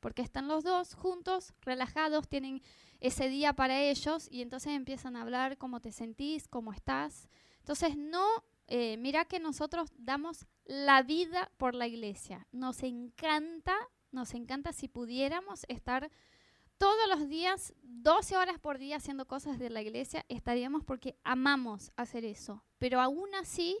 porque 0.00 0.22
están 0.22 0.48
los 0.48 0.64
dos 0.64 0.94
juntos, 0.94 1.54
relajados, 1.60 2.28
tienen 2.28 2.62
ese 3.00 3.28
día 3.28 3.52
para 3.52 3.80
ellos 3.80 4.28
y 4.30 4.42
entonces 4.42 4.72
empiezan 4.72 5.16
a 5.16 5.22
hablar 5.22 5.58
cómo 5.58 5.80
te 5.80 5.92
sentís, 5.92 6.48
cómo 6.48 6.72
estás. 6.72 7.28
Entonces 7.66 7.96
no 7.96 8.24
eh, 8.68 8.96
mira 8.96 9.24
que 9.24 9.40
nosotros 9.40 9.90
damos 9.98 10.46
la 10.66 11.02
vida 11.02 11.50
por 11.56 11.74
la 11.74 11.88
iglesia. 11.88 12.46
Nos 12.52 12.84
encanta, 12.84 13.74
nos 14.12 14.34
encanta 14.34 14.72
si 14.72 14.86
pudiéramos 14.86 15.66
estar 15.66 16.08
todos 16.78 17.08
los 17.08 17.28
días, 17.28 17.74
12 17.82 18.36
horas 18.36 18.60
por 18.60 18.78
día 18.78 18.98
haciendo 18.98 19.26
cosas 19.26 19.58
de 19.58 19.68
la 19.68 19.82
iglesia, 19.82 20.24
estaríamos 20.28 20.84
porque 20.84 21.18
amamos 21.24 21.90
hacer 21.96 22.24
eso. 22.24 22.62
Pero 22.78 23.00
aún 23.00 23.34
así, 23.34 23.76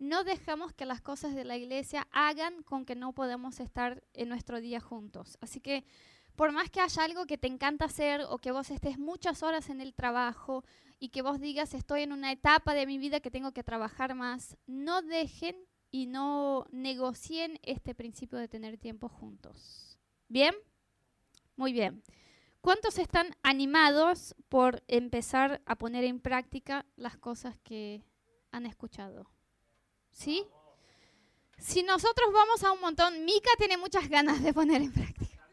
no 0.00 0.24
dejamos 0.24 0.72
que 0.72 0.84
las 0.84 1.00
cosas 1.00 1.36
de 1.36 1.44
la 1.44 1.56
iglesia 1.56 2.08
hagan 2.10 2.64
con 2.64 2.84
que 2.84 2.96
no 2.96 3.12
podamos 3.12 3.60
estar 3.60 4.02
en 4.14 4.30
nuestro 4.30 4.60
día 4.60 4.80
juntos. 4.80 5.38
Así 5.40 5.60
que 5.60 5.84
por 6.34 6.50
más 6.50 6.70
que 6.70 6.80
haya 6.80 7.04
algo 7.04 7.26
que 7.26 7.38
te 7.38 7.46
encanta 7.46 7.84
hacer 7.84 8.22
o 8.28 8.38
que 8.38 8.50
vos 8.50 8.70
estés 8.70 8.98
muchas 8.98 9.44
horas 9.44 9.70
en 9.70 9.80
el 9.80 9.94
trabajo 9.94 10.64
y 10.98 11.10
que 11.10 11.22
vos 11.22 11.40
digas 11.40 11.74
estoy 11.74 12.02
en 12.02 12.12
una 12.12 12.32
etapa 12.32 12.74
de 12.74 12.86
mi 12.86 12.98
vida 12.98 13.20
que 13.20 13.30
tengo 13.30 13.52
que 13.52 13.64
trabajar 13.64 14.14
más, 14.14 14.56
no 14.66 15.02
dejen 15.02 15.56
y 15.90 16.06
no 16.06 16.66
negocien 16.70 17.58
este 17.62 17.94
principio 17.94 18.38
de 18.38 18.48
tener 18.48 18.78
tiempo 18.78 19.08
juntos. 19.08 19.98
¿Bien? 20.28 20.54
Muy 21.56 21.72
bien. 21.72 22.02
¿Cuántos 22.60 22.98
están 22.98 23.36
animados 23.42 24.34
por 24.48 24.82
empezar 24.88 25.62
a 25.64 25.76
poner 25.76 26.04
en 26.04 26.20
práctica 26.20 26.84
las 26.96 27.16
cosas 27.16 27.58
que 27.60 28.02
han 28.50 28.66
escuchado? 28.66 29.30
¿Sí? 30.10 30.44
Si 31.56 31.82
nosotros 31.82 32.28
vamos 32.32 32.64
a 32.64 32.72
un 32.72 32.80
montón, 32.80 33.24
Mika 33.24 33.50
tiene 33.58 33.76
muchas 33.76 34.08
ganas 34.08 34.42
de 34.42 34.52
poner 34.52 34.82
en 34.82 34.92
práctica. 34.92 35.48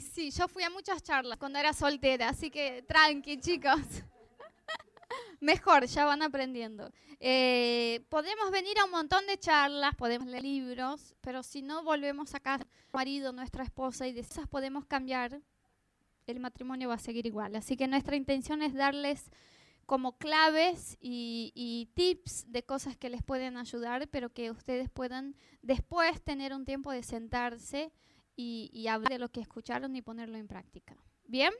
sí, 0.00 0.30
yo 0.30 0.48
fui 0.48 0.62
a 0.62 0.70
muchas 0.70 1.02
charlas 1.02 1.38
cuando 1.38 1.58
era 1.58 1.72
soltera, 1.72 2.28
así 2.28 2.50
que 2.50 2.82
tranqui, 2.82 3.38
chicos. 3.38 3.80
Mejor, 5.40 5.86
ya 5.86 6.04
van 6.04 6.22
aprendiendo. 6.22 6.90
Eh, 7.20 8.04
podemos 8.08 8.50
venir 8.50 8.78
a 8.78 8.84
un 8.84 8.90
montón 8.90 9.26
de 9.26 9.38
charlas, 9.38 9.94
podemos 9.94 10.28
leer 10.28 10.42
libros, 10.42 11.14
pero 11.20 11.42
si 11.42 11.62
no 11.62 11.82
volvemos 11.84 12.34
a 12.34 12.40
casa, 12.40 12.66
marido, 12.92 13.32
nuestra 13.32 13.64
esposa, 13.64 14.06
y 14.06 14.12
de 14.12 14.20
esas 14.20 14.48
podemos 14.48 14.86
cambiar, 14.86 15.40
el 16.26 16.40
matrimonio 16.40 16.88
va 16.88 16.94
a 16.94 16.98
seguir 16.98 17.26
igual. 17.26 17.54
Así 17.56 17.76
que 17.76 17.88
nuestra 17.88 18.16
intención 18.16 18.62
es 18.62 18.74
darles 18.74 19.30
como 19.86 20.16
claves 20.16 20.96
y, 21.00 21.88
tips 21.94 22.50
de 22.50 22.62
cosas 22.62 22.96
que 22.96 23.10
les 23.10 23.22
pueden 23.22 23.56
ayudar, 23.56 24.08
pero 24.08 24.30
que 24.30 24.50
ustedes 24.50 24.88
puedan 24.88 25.36
después 25.60 26.22
tener 26.22 26.54
un 26.54 26.64
tiempo 26.64 26.92
de 26.92 27.02
sentarse 27.02 27.92
y, 28.36 28.86
hablar 28.88 29.12
de 29.12 29.18
lo 29.18 29.30
que 29.30 29.40
escucharon 29.40 29.94
y 29.96 30.02
ponerlo 30.02 30.36
en 30.36 30.48
práctica. 30.48 30.96
¿Bien? 31.24 31.52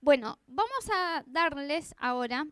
Bueno, 0.00 0.38
vamos 0.46 0.90
a 0.92 1.24
darles 1.26 1.94
ahora 1.98 2.46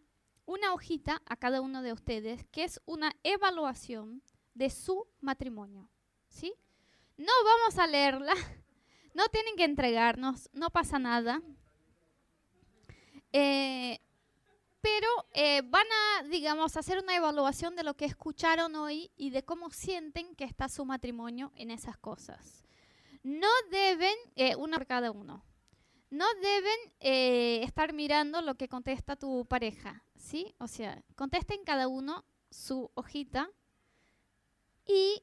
una 0.46 0.72
hojita 0.72 1.22
a 1.26 1.36
cada 1.36 1.60
uno 1.60 1.82
de 1.82 1.92
ustedes, 1.92 2.44
que 2.50 2.64
es 2.64 2.80
una 2.86 3.12
evaluación 3.22 4.22
de 4.54 4.70
su 4.70 5.06
matrimonio. 5.20 5.88
¿Sí? 6.28 6.54
No 7.16 7.32
vamos 7.44 7.78
a 7.78 7.86
leerla, 7.86 8.34
no 9.14 9.28
tienen 9.28 9.56
que 9.56 9.64
entregarnos, 9.64 10.48
no 10.52 10.70
pasa 10.70 10.98
nada. 10.98 11.42
Eh, 13.32 14.00
pero 14.82 15.08
eh, 15.32 15.62
van 15.64 15.86
a, 15.86 16.24
digamos, 16.24 16.76
hacer 16.76 16.98
una 16.98 17.14
evaluación 17.14 17.76
de 17.76 17.84
lo 17.84 17.94
que 17.94 18.04
escucharon 18.04 18.74
hoy 18.74 19.12
y 19.16 19.30
de 19.30 19.44
cómo 19.44 19.70
sienten 19.70 20.34
que 20.34 20.44
está 20.44 20.68
su 20.68 20.84
matrimonio 20.84 21.52
en 21.54 21.70
esas 21.70 21.96
cosas. 21.96 22.61
No 23.22 23.48
deben, 23.70 24.14
eh, 24.36 24.56
por 24.56 24.86
cada 24.86 25.10
uno, 25.10 25.44
no 26.10 26.26
deben 26.42 27.62
estar 27.64 27.92
mirando 27.92 28.42
lo 28.42 28.56
que 28.56 28.68
contesta 28.68 29.16
tu 29.16 29.46
pareja, 29.46 30.04
¿sí? 30.16 30.54
O 30.58 30.68
sea, 30.68 31.02
contesten 31.14 31.64
cada 31.64 31.88
uno 31.88 32.24
su 32.50 32.90
hojita 32.94 33.50
y 34.84 35.22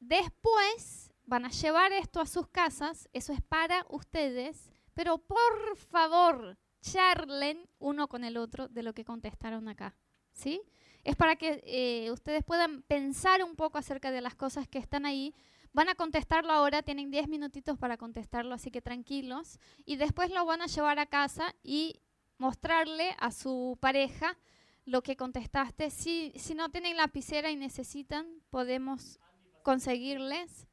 después 0.00 1.12
van 1.24 1.44
a 1.44 1.50
llevar 1.50 1.92
esto 1.92 2.20
a 2.20 2.26
sus 2.26 2.48
casas, 2.48 3.08
eso 3.12 3.32
es 3.32 3.40
para 3.40 3.86
ustedes, 3.88 4.70
pero 4.92 5.18
por 5.18 5.76
favor, 5.76 6.58
charlen 6.82 7.68
uno 7.78 8.08
con 8.08 8.24
el 8.24 8.36
otro 8.36 8.68
de 8.68 8.82
lo 8.82 8.92
que 8.92 9.04
contestaron 9.04 9.68
acá, 9.68 9.96
¿sí? 10.32 10.60
Es 11.04 11.16
para 11.16 11.36
que 11.36 11.62
eh, 11.64 12.10
ustedes 12.10 12.44
puedan 12.44 12.82
pensar 12.82 13.42
un 13.42 13.56
poco 13.56 13.78
acerca 13.78 14.10
de 14.10 14.20
las 14.20 14.34
cosas 14.34 14.68
que 14.68 14.78
están 14.78 15.06
ahí. 15.06 15.34
Van 15.72 15.88
a 15.88 15.94
contestarlo 15.94 16.52
ahora, 16.52 16.82
tienen 16.82 17.10
10 17.10 17.28
minutitos 17.28 17.78
para 17.78 17.96
contestarlo, 17.96 18.54
así 18.54 18.70
que 18.70 18.82
tranquilos. 18.82 19.58
Y 19.86 19.96
después 19.96 20.30
lo 20.30 20.44
van 20.44 20.60
a 20.60 20.66
llevar 20.66 20.98
a 20.98 21.06
casa 21.06 21.54
y 21.62 22.00
mostrarle 22.36 23.14
a 23.18 23.30
su 23.30 23.78
pareja 23.80 24.36
lo 24.84 25.02
que 25.02 25.16
contestaste. 25.16 25.90
Si, 25.90 26.32
si 26.36 26.54
no 26.54 26.70
tienen 26.70 26.96
lapicera 26.96 27.50
y 27.50 27.56
necesitan, 27.56 28.26
podemos 28.50 29.18
conseguirles. 29.62 30.66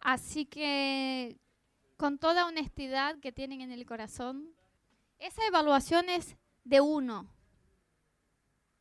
Así 0.00 0.46
que 0.46 1.38
con 1.96 2.18
toda 2.18 2.46
honestidad 2.46 3.18
que 3.18 3.30
tienen 3.30 3.60
en 3.60 3.72
el 3.72 3.84
corazón, 3.84 4.54
esa 5.18 5.46
evaluación 5.46 6.08
es 6.08 6.36
de 6.64 6.80
uno. 6.80 7.28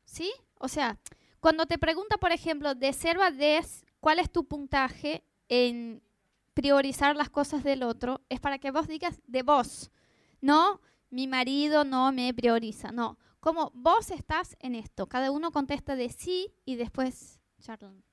¿Sí? 0.05 0.31
O 0.57 0.67
sea, 0.67 0.97
cuando 1.39 1.65
te 1.65 1.77
pregunta, 1.77 2.17
por 2.17 2.31
ejemplo, 2.31 2.75
de 2.75 2.93
0 2.93 3.21
a 3.23 3.31
10, 3.31 3.85
¿cuál 4.01 4.19
es 4.19 4.29
tu 4.29 4.43
puntaje 4.43 5.23
en 5.47 6.03
priorizar 6.53 7.15
las 7.15 7.29
cosas 7.29 7.63
del 7.63 7.83
otro? 7.83 8.19
Es 8.27 8.41
para 8.41 8.59
que 8.59 8.71
vos 8.71 8.87
digas 8.87 9.21
de 9.25 9.43
vos. 9.43 9.91
No, 10.41 10.81
mi 11.09 11.27
marido 11.27 11.85
no 11.85 12.11
me 12.11 12.33
prioriza. 12.33 12.91
No, 12.91 13.17
como 13.39 13.71
vos 13.73 14.11
estás 14.11 14.57
en 14.59 14.75
esto. 14.75 15.07
Cada 15.07 15.31
uno 15.31 15.51
contesta 15.51 15.95
de 15.95 16.09
sí 16.09 16.53
y 16.65 16.75
después 16.75 17.39
charlan. 17.61 18.03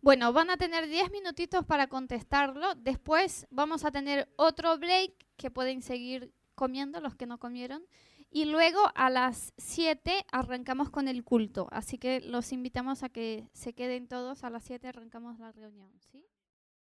Bueno, 0.00 0.32
van 0.32 0.50
a 0.50 0.56
tener 0.56 0.88
10 0.88 1.12
minutitos 1.12 1.64
para 1.64 1.86
contestarlo. 1.86 2.74
Después 2.74 3.46
vamos 3.50 3.84
a 3.84 3.92
tener 3.92 4.28
otro 4.36 4.76
break 4.76 5.12
que 5.36 5.50
pueden 5.50 5.80
seguir 5.80 6.34
comiendo 6.56 7.00
los 7.00 7.14
que 7.14 7.26
no 7.26 7.38
comieron. 7.38 7.84
Y 8.34 8.46
luego 8.46 8.80
a 8.94 9.10
las 9.10 9.52
7 9.58 10.24
arrancamos 10.32 10.88
con 10.88 11.06
el 11.06 11.22
culto. 11.22 11.68
Así 11.70 11.98
que 11.98 12.22
los 12.22 12.50
invitamos 12.52 13.02
a 13.02 13.10
que 13.10 13.46
se 13.52 13.74
queden 13.74 14.08
todos. 14.08 14.42
A 14.42 14.48
las 14.48 14.64
7 14.64 14.88
arrancamos 14.88 15.38
la 15.38 15.52
reunión. 15.52 15.90
¿sí? 16.10 16.24